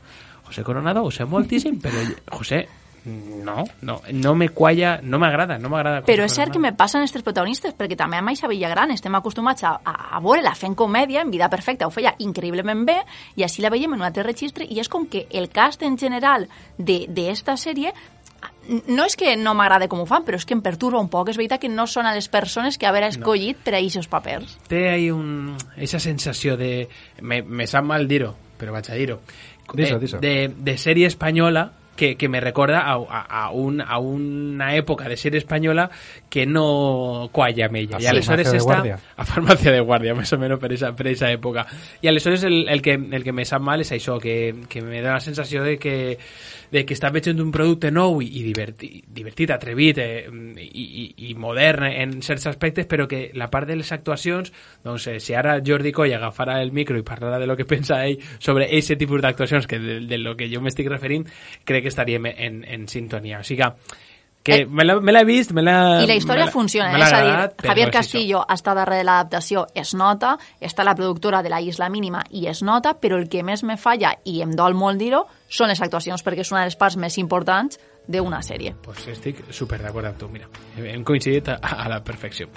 José 0.50 0.64
Coronado 0.66 1.04
ho 1.06 1.12
sé 1.12 1.24
moltíssim, 1.30 1.80
però 1.84 2.02
José, 2.32 2.66
no, 3.06 3.64
no, 3.82 4.02
no 4.12 4.36
me 4.36 4.50
qualla, 4.50 5.00
no 5.02 5.18
m'agrada, 5.20 5.58
no 5.58 5.70
m'agrada. 5.70 6.02
José 6.02 6.12
Però 6.12 6.26
és 6.26 6.34
cert 6.36 6.52
que 6.52 6.60
me 6.60 6.74
passen 6.74 7.00
aquests 7.02 7.24
protagonistes, 7.24 7.74
perquè 7.78 7.96
també 7.96 8.18
amb 8.20 8.28
Aixa 8.34 8.50
Villagran 8.52 8.92
estem 8.92 9.16
acostumats 9.16 9.64
a, 9.64 9.72
a, 9.86 9.94
a 10.18 10.20
veure-la 10.20 10.52
fent 10.54 10.76
comèdia, 10.76 11.22
en 11.22 11.32
Vida 11.32 11.48
Perfecta 11.50 11.88
ho 11.88 11.94
feia 11.96 12.12
increïblement 12.20 12.84
bé, 12.86 12.98
i 13.40 13.46
així 13.48 13.62
la 13.64 13.70
veiem 13.72 13.94
en 13.96 14.02
un 14.02 14.06
altre 14.10 14.24
registre, 14.28 14.66
i 14.68 14.82
és 14.84 14.90
com 14.90 15.08
que 15.08 15.28
el 15.32 15.48
cast 15.50 15.82
en 15.88 15.98
general 15.98 16.50
d'esta 16.78 17.56
sèrie 17.58 17.94
no 18.88 19.06
és 19.06 19.16
que 19.18 19.36
no 19.38 19.56
m'agrada 19.58 19.88
com 19.90 20.04
ho 20.04 20.08
fan, 20.10 20.26
però 20.28 20.38
és 20.40 20.46
que 20.46 20.56
em 20.58 20.62
perturba 20.66 21.02
un 21.02 21.10
poc. 21.10 21.32
És 21.32 21.40
veritat 21.40 21.62
que 21.62 21.72
no 21.72 21.88
són 21.88 22.10
a 22.10 22.14
les 22.16 22.30
persones 22.30 22.78
que 22.78 22.88
haver 22.90 23.04
escollit 23.08 23.58
no. 23.58 23.64
per 23.66 23.76
a 23.76 23.82
aquests 23.82 24.12
papers. 24.12 24.58
té 24.68 24.90
ahí 24.90 25.10
un, 25.12 25.58
esa 25.78 26.00
sensació 26.00 26.58
de... 26.58 26.88
Me, 27.22 27.42
me 27.42 27.68
sap 27.68 27.86
mal 27.86 28.08
dir-ho, 28.08 28.36
però 28.60 28.76
vaig 28.76 28.92
a 28.92 29.00
dir-ho. 29.00 29.20
Dis-ho. 29.74 30.20
De, 30.20 30.50
de 30.50 30.78
sèrie 30.82 31.08
espanyola 31.08 31.70
que, 32.00 32.16
que 32.16 32.30
me 32.30 32.40
recorda 32.40 32.80
a, 32.80 32.96
a, 32.96 33.22
a, 33.44 33.52
un, 33.52 33.82
a 33.82 34.00
una 34.00 34.74
època 34.76 35.10
de 35.10 35.18
sèrie 35.20 35.38
espanyola 35.38 35.90
que 36.30 36.46
no 36.46 37.30
qualla 37.34 37.66
amb 37.66 37.80
ella. 37.82 37.98
A 37.98 38.04
I 38.04 38.08
aleshores 38.12 38.52
està 38.54 38.78
Guàrdia. 38.78 39.00
a 39.18 39.26
farmàcia 39.26 39.74
de 39.74 39.82
guàrdia, 39.82 40.14
més 40.16 40.32
o 40.34 40.38
menys 40.40 40.60
per 40.62 40.72
esa, 40.76 40.92
per 40.96 41.08
esa 41.10 41.32
època. 41.34 41.66
I 42.02 42.10
aleshores 42.12 42.44
el, 42.46 42.68
el, 42.70 42.84
que, 42.86 42.94
el 42.94 43.24
que 43.26 43.34
me 43.34 43.46
sap 43.50 43.64
mal 43.66 43.82
és 43.82 43.92
això, 43.96 44.20
que, 44.22 44.54
que 44.70 44.84
me 44.86 45.02
dona 45.02 45.18
la 45.18 45.26
sensació 45.26 45.64
de 45.66 45.78
que, 45.82 46.18
de 46.72 46.86
que 46.86 46.94
està 46.94 47.10
veient 47.14 47.42
un 47.42 47.50
producte 47.52 47.90
nou 47.92 48.22
i, 48.22 48.30
i 48.40 48.44
divertit, 48.46 49.08
divertit, 49.10 49.54
atrevit 49.56 50.02
eh, 50.04 50.28
i, 50.30 50.86
i, 50.86 51.06
i 51.32 51.34
modern 51.34 51.88
en 51.90 52.20
certs 52.26 52.46
aspectes, 52.54 52.86
però 52.90 53.08
que 53.10 53.32
la 53.34 53.50
part 53.50 53.68
de 53.68 53.80
les 53.80 53.92
actuacions, 53.96 54.54
doncs 54.86 55.08
eh, 55.10 55.18
si 55.20 55.34
ara 55.34 55.58
Jordi 55.66 55.92
Coll 55.96 56.14
agafara 56.14 56.60
el 56.62 56.72
micro 56.72 57.00
i 57.00 57.06
parlara 57.08 57.40
de 57.42 57.50
lo 57.50 57.58
que 57.58 57.66
pensa 57.74 58.04
ell 58.06 58.20
sobre 58.38 58.70
aquest 58.70 59.00
tipus 59.02 59.22
d'actuacions, 59.26 59.66
que 59.68 59.80
de, 59.80 60.00
de 60.06 60.22
lo 60.22 60.38
que 60.38 60.50
jo 60.54 60.62
m'estic 60.62 60.92
referint, 60.94 61.26
crec 61.66 61.88
que 61.88 61.94
estaríem 61.94 62.30
en, 62.30 62.64
en 62.64 62.88
sintonia. 62.88 63.42
O 63.42 63.44
sigui 63.48 63.64
que 63.64 63.74
Eh, 64.56 64.66
me 64.66 64.84
me 65.02 65.12
l'ha 65.12 65.24
vist, 65.24 65.52
me 65.52 65.62
l'ha... 65.62 66.02
I 66.04 66.08
la 66.08 66.16
història 66.16 66.48
funciona, 66.48 66.92
eh? 66.92 67.02
és 67.04 67.14
a 67.14 67.22
dir, 67.22 67.34
Javier 67.68 67.88
és 67.88 67.90
això. 67.90 67.98
Castillo 68.00 68.42
està 68.50 68.74
darrere 68.76 69.04
de 69.04 69.08
l'adaptació, 69.10 69.66
es 69.76 69.94
nota, 69.94 70.38
està 70.62 70.84
la 70.84 70.96
productora 70.96 71.44
de 71.44 71.50
la 71.54 71.62
Isla 71.62 71.90
Mínima 71.90 72.24
i 72.32 72.48
es 72.48 72.62
nota, 72.64 72.96
però 73.00 73.18
el 73.18 73.30
que 73.30 73.44
més 73.44 73.64
me 73.64 73.78
falla, 73.78 74.16
i 74.26 74.42
em 74.42 74.52
dol 74.56 74.74
molt 74.76 74.98
dir-ho, 75.00 75.26
són 75.50 75.70
les 75.72 75.82
actuacions, 75.82 76.24
perquè 76.24 76.42
és 76.46 76.52
una 76.52 76.62
de 76.66 76.72
les 76.72 76.76
parts 76.80 76.98
més 76.98 77.18
importants 77.18 77.80
d'una 78.10 78.40
sèrie. 78.42 78.72
Pues 78.82 79.04
estic 79.12 79.44
super 79.54 79.78
d'acord 79.84 80.08
amb 80.10 80.18
tu, 80.18 80.28
mira. 80.34 80.48
Hem 80.82 81.04
coincidit 81.06 81.52
a, 81.54 81.60
a 81.62 81.86
la 81.92 82.00
perfecció. 82.04 82.48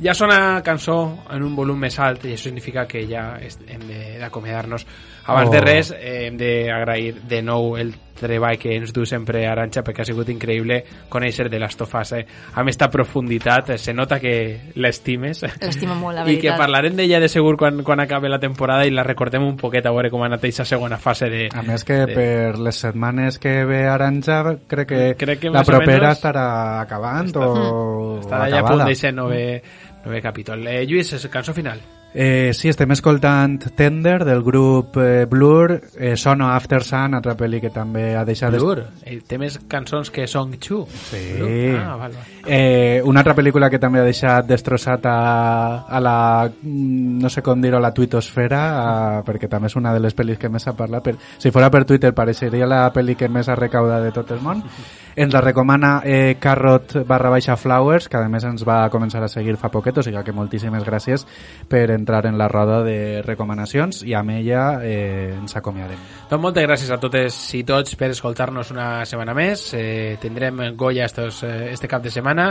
Ja 0.00 0.14
sona 0.16 0.62
cançó 0.64 0.94
en 1.30 1.42
un 1.44 1.54
volum 1.56 1.76
més 1.78 1.98
alt 2.00 2.24
i 2.24 2.32
això 2.32 2.48
significa 2.48 2.86
que 2.88 3.02
ja 3.10 3.34
hem 3.40 3.84
de- 3.84 4.16
d'acomiadar-nos. 4.22 4.86
Abans 5.26 5.48
Oh. 5.48 5.52
de 5.52 5.60
res, 5.60 5.90
eh, 5.90 6.26
hem 6.26 6.36
d'agrair 6.36 7.22
de 7.26 7.42
nou 7.42 7.76
el 7.78 7.94
treball 8.14 8.56
que 8.58 8.76
ens 8.76 8.92
du 8.94 9.02
sempre 9.04 9.40
Aranxa 9.48 9.82
perquè 9.82 10.00
ha 10.02 10.04
sigut 10.06 10.28
increïble 10.30 10.76
conèixer 11.10 11.48
de 11.50 11.58
les 11.58 11.76
tofes 11.76 12.12
eh, 12.12 12.26
amb 12.54 12.68
esta 12.70 12.88
profunditat. 12.88 13.70
Eh, 13.70 13.78
Se 13.78 13.92
nota 13.92 14.20
que 14.20 14.70
l'estimes. 14.76 15.42
L'estimo 15.60 15.94
molt, 15.96 16.16
la 16.18 16.22
I 16.30 16.36
que 16.36 16.48
veritat. 16.48 16.58
parlarem 16.58 16.94
d'ella 16.96 17.18
de 17.20 17.28
segur 17.28 17.56
quan, 17.56 17.82
quan 17.82 18.00
acabi 18.00 18.28
la 18.28 18.38
temporada 18.38 18.86
i 18.86 18.90
la 18.94 19.02
recordem 19.02 19.42
un 19.42 19.56
poquet 19.56 19.84
a 19.86 19.90
veure 19.90 20.10
com 20.10 20.22
ha 20.22 20.26
anat 20.26 20.38
aquesta 20.44 20.64
segona 20.64 20.96
fase 20.96 21.28
de... 21.28 21.48
A 21.52 21.62
més 21.62 21.84
que 21.84 22.04
de- 22.06 22.14
per 22.14 22.58
les 22.58 22.76
setmanes 22.76 23.38
que 23.38 23.64
ve 23.64 23.82
Aranja 23.88 24.42
crec 24.68 24.88
que, 24.88 25.14
Crec 25.18 25.40
que 25.40 25.50
la 25.50 25.64
propera 25.64 25.98
menos 26.00 26.18
estarà 26.18 26.80
acabant 26.82 27.32
o 27.36 28.20
Està 28.20 28.44
allà 28.44 28.60
a 28.60 28.62
punt 28.62 28.78
acabada. 28.78 28.84
d'eixe 28.86 29.10
nove, 29.12 29.62
nove 30.04 30.22
capítol. 30.22 30.66
Eh, 30.68 30.84
Lluís, 30.86 31.12
és 31.12 31.28
cançó 31.28 31.52
final. 31.52 31.80
Eh, 32.16 32.52
sí, 32.54 32.68
estem 32.70 32.92
escoltant 32.94 33.56
Tender 33.74 34.24
del 34.24 34.44
grup 34.46 34.96
eh, 35.02 35.24
Blur, 35.26 35.80
eh, 35.98 36.16
Sono 36.16 36.46
After 36.54 36.84
Sun, 36.86 37.16
altra 37.18 37.34
pel·li 37.34 37.58
que 37.58 37.72
també 37.74 38.12
ha 38.14 38.22
deixat... 38.24 38.54
Blur, 38.54 38.84
eh, 39.02 39.16
té 39.26 39.34
més 39.42 39.56
cançons 39.66 40.12
que 40.14 40.28
Song 40.30 40.54
Chu. 40.62 40.84
Sí. 41.08 41.24
Blur. 41.40 41.74
Ah, 41.80 41.96
val, 41.98 42.14
val. 42.14 42.32
Eh, 42.46 43.02
una 43.02 43.24
altra 43.24 43.34
pel·lícula 43.34 43.66
que 43.66 43.82
també 43.82 43.98
ha 43.98 44.06
deixat 44.06 44.46
destrossat 44.46 45.08
a, 45.10 45.18
a 45.90 46.00
la, 46.00 46.16
mm, 46.46 47.18
no 47.24 47.32
sé 47.34 47.42
com 47.42 47.58
dir-ho, 47.58 47.82
a 47.82 47.82
la 47.82 47.90
tuitosfera, 47.96 48.62
a, 48.78 49.24
perquè 49.26 49.50
també 49.50 49.72
és 49.72 49.74
una 49.82 49.90
de 49.96 50.06
les 50.06 50.14
pel·lis 50.14 50.38
que 50.38 50.52
més 50.52 50.62
s'ha 50.62 50.78
parlat. 50.78 51.02
Per, 51.02 51.16
si 51.42 51.50
fora 51.50 51.72
per 51.74 51.82
Twitter, 51.82 52.14
pareixeria 52.14 52.70
la 52.70 52.84
pel·li 52.94 53.18
que 53.18 53.26
més 53.26 53.50
ha 53.50 53.58
recaudat 53.58 54.06
de 54.06 54.14
tot 54.14 54.30
el 54.30 54.44
món. 54.44 54.62
Ens 55.16 55.32
la 55.32 55.40
recomana 55.40 56.00
eh, 56.04 56.36
Carrot 56.40 56.96
barra 57.06 57.30
baixa 57.30 57.54
Flowers, 57.56 58.08
que 58.10 58.18
a 58.18 58.28
més 58.28 58.42
ens 58.48 58.64
va 58.66 58.80
començar 58.90 59.22
a 59.22 59.28
seguir 59.30 59.54
fa 59.60 59.70
poquet, 59.70 60.00
o 60.00 60.02
sigui 60.02 60.18
que 60.26 60.34
moltíssimes 60.34 60.82
gràcies 60.82 61.22
per 61.70 61.84
entrar 61.94 62.24
en 62.26 62.38
la 62.38 62.48
roda 62.50 62.80
de 62.82 63.22
recomanacions 63.22 64.02
i 64.02 64.16
amb 64.18 64.34
ella 64.34 64.64
eh, 64.82 65.36
ens 65.38 65.54
acomiadem. 65.54 66.00
Doncs 66.30 66.42
moltes 66.42 66.66
gràcies 66.66 66.90
a 66.90 66.98
totes 66.98 67.38
i 67.54 67.62
tots 67.62 67.94
per 68.00 68.10
escoltar-nos 68.10 68.74
una 68.74 68.88
setmana 69.06 69.36
més. 69.38 69.68
Eh, 69.78 70.16
tindrem 70.20 70.74
Goya 70.74 71.06
estos, 71.06 71.44
eh, 71.46 71.70
este 71.70 71.86
cap 71.86 72.02
de 72.02 72.10
setmana 72.10 72.50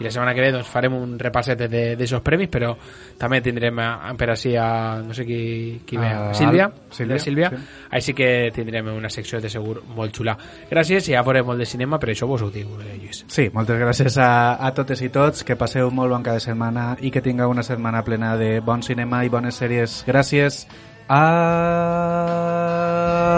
i 0.00 0.04
la 0.04 0.10
setmana 0.10 0.34
que 0.34 0.40
ve 0.42 0.50
doncs, 0.50 0.66
farem 0.68 0.94
un 0.98 1.18
repasset 1.18 1.58
d'aixòs 1.70 2.20
premis, 2.26 2.48
però 2.50 2.72
també 3.18 3.40
tindrem 3.44 3.78
a, 3.78 4.12
per 4.18 4.30
així 4.32 4.56
a, 4.58 4.98
no 5.06 5.14
sé 5.14 5.24
qui, 5.24 5.80
qui 5.86 5.96
ve, 5.96 6.06
A 6.10 6.34
Sílvia, 6.34 6.64
Al- 6.64 6.72
Sílvia, 6.90 7.14
de 7.14 7.20
Sílvia. 7.22 7.50
sí. 7.50 7.56
Així 7.94 8.12
que 8.14 8.50
tindrem 8.54 8.88
una 8.96 9.08
secció 9.10 9.40
de 9.40 9.48
segur 9.48 9.82
molt 9.94 10.12
xula. 10.16 10.36
Gràcies 10.70 11.08
i 11.08 11.12
ja 11.14 11.22
veurem 11.22 11.46
molt 11.46 11.58
de 11.62 11.66
cinema, 11.66 11.98
però 12.02 12.10
això 12.12 12.26
vos 12.26 12.42
ho 12.42 12.50
diu, 12.50 12.68
eh, 12.82 12.96
Lluís. 12.98 13.24
Sí, 13.28 13.48
moltes 13.54 13.78
gràcies 13.78 14.18
a, 14.18 14.56
a 14.58 14.72
totes 14.74 15.00
i 15.02 15.08
tots, 15.14 15.44
que 15.44 15.54
passeu 15.56 15.90
molt 15.94 16.10
bon 16.10 16.22
cada 16.26 16.40
setmana 16.40 16.96
i 17.00 17.10
que 17.14 17.22
tingueu 17.22 17.50
una 17.50 17.62
setmana 17.62 18.02
plena 18.02 18.36
de 18.36 18.58
bon 18.60 18.82
cinema 18.82 19.24
i 19.24 19.28
bones 19.28 19.54
sèries. 19.62 20.02
Gràcies. 20.08 20.66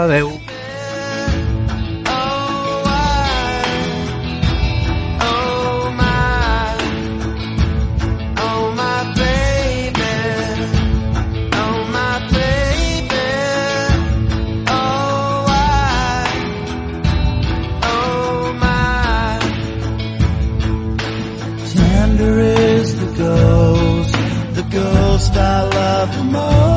Adeu. 0.07 0.27
Oh 0.27 0.76
I 25.39 25.61
love 25.61 26.17
the 26.17 26.23
most, 26.23 26.76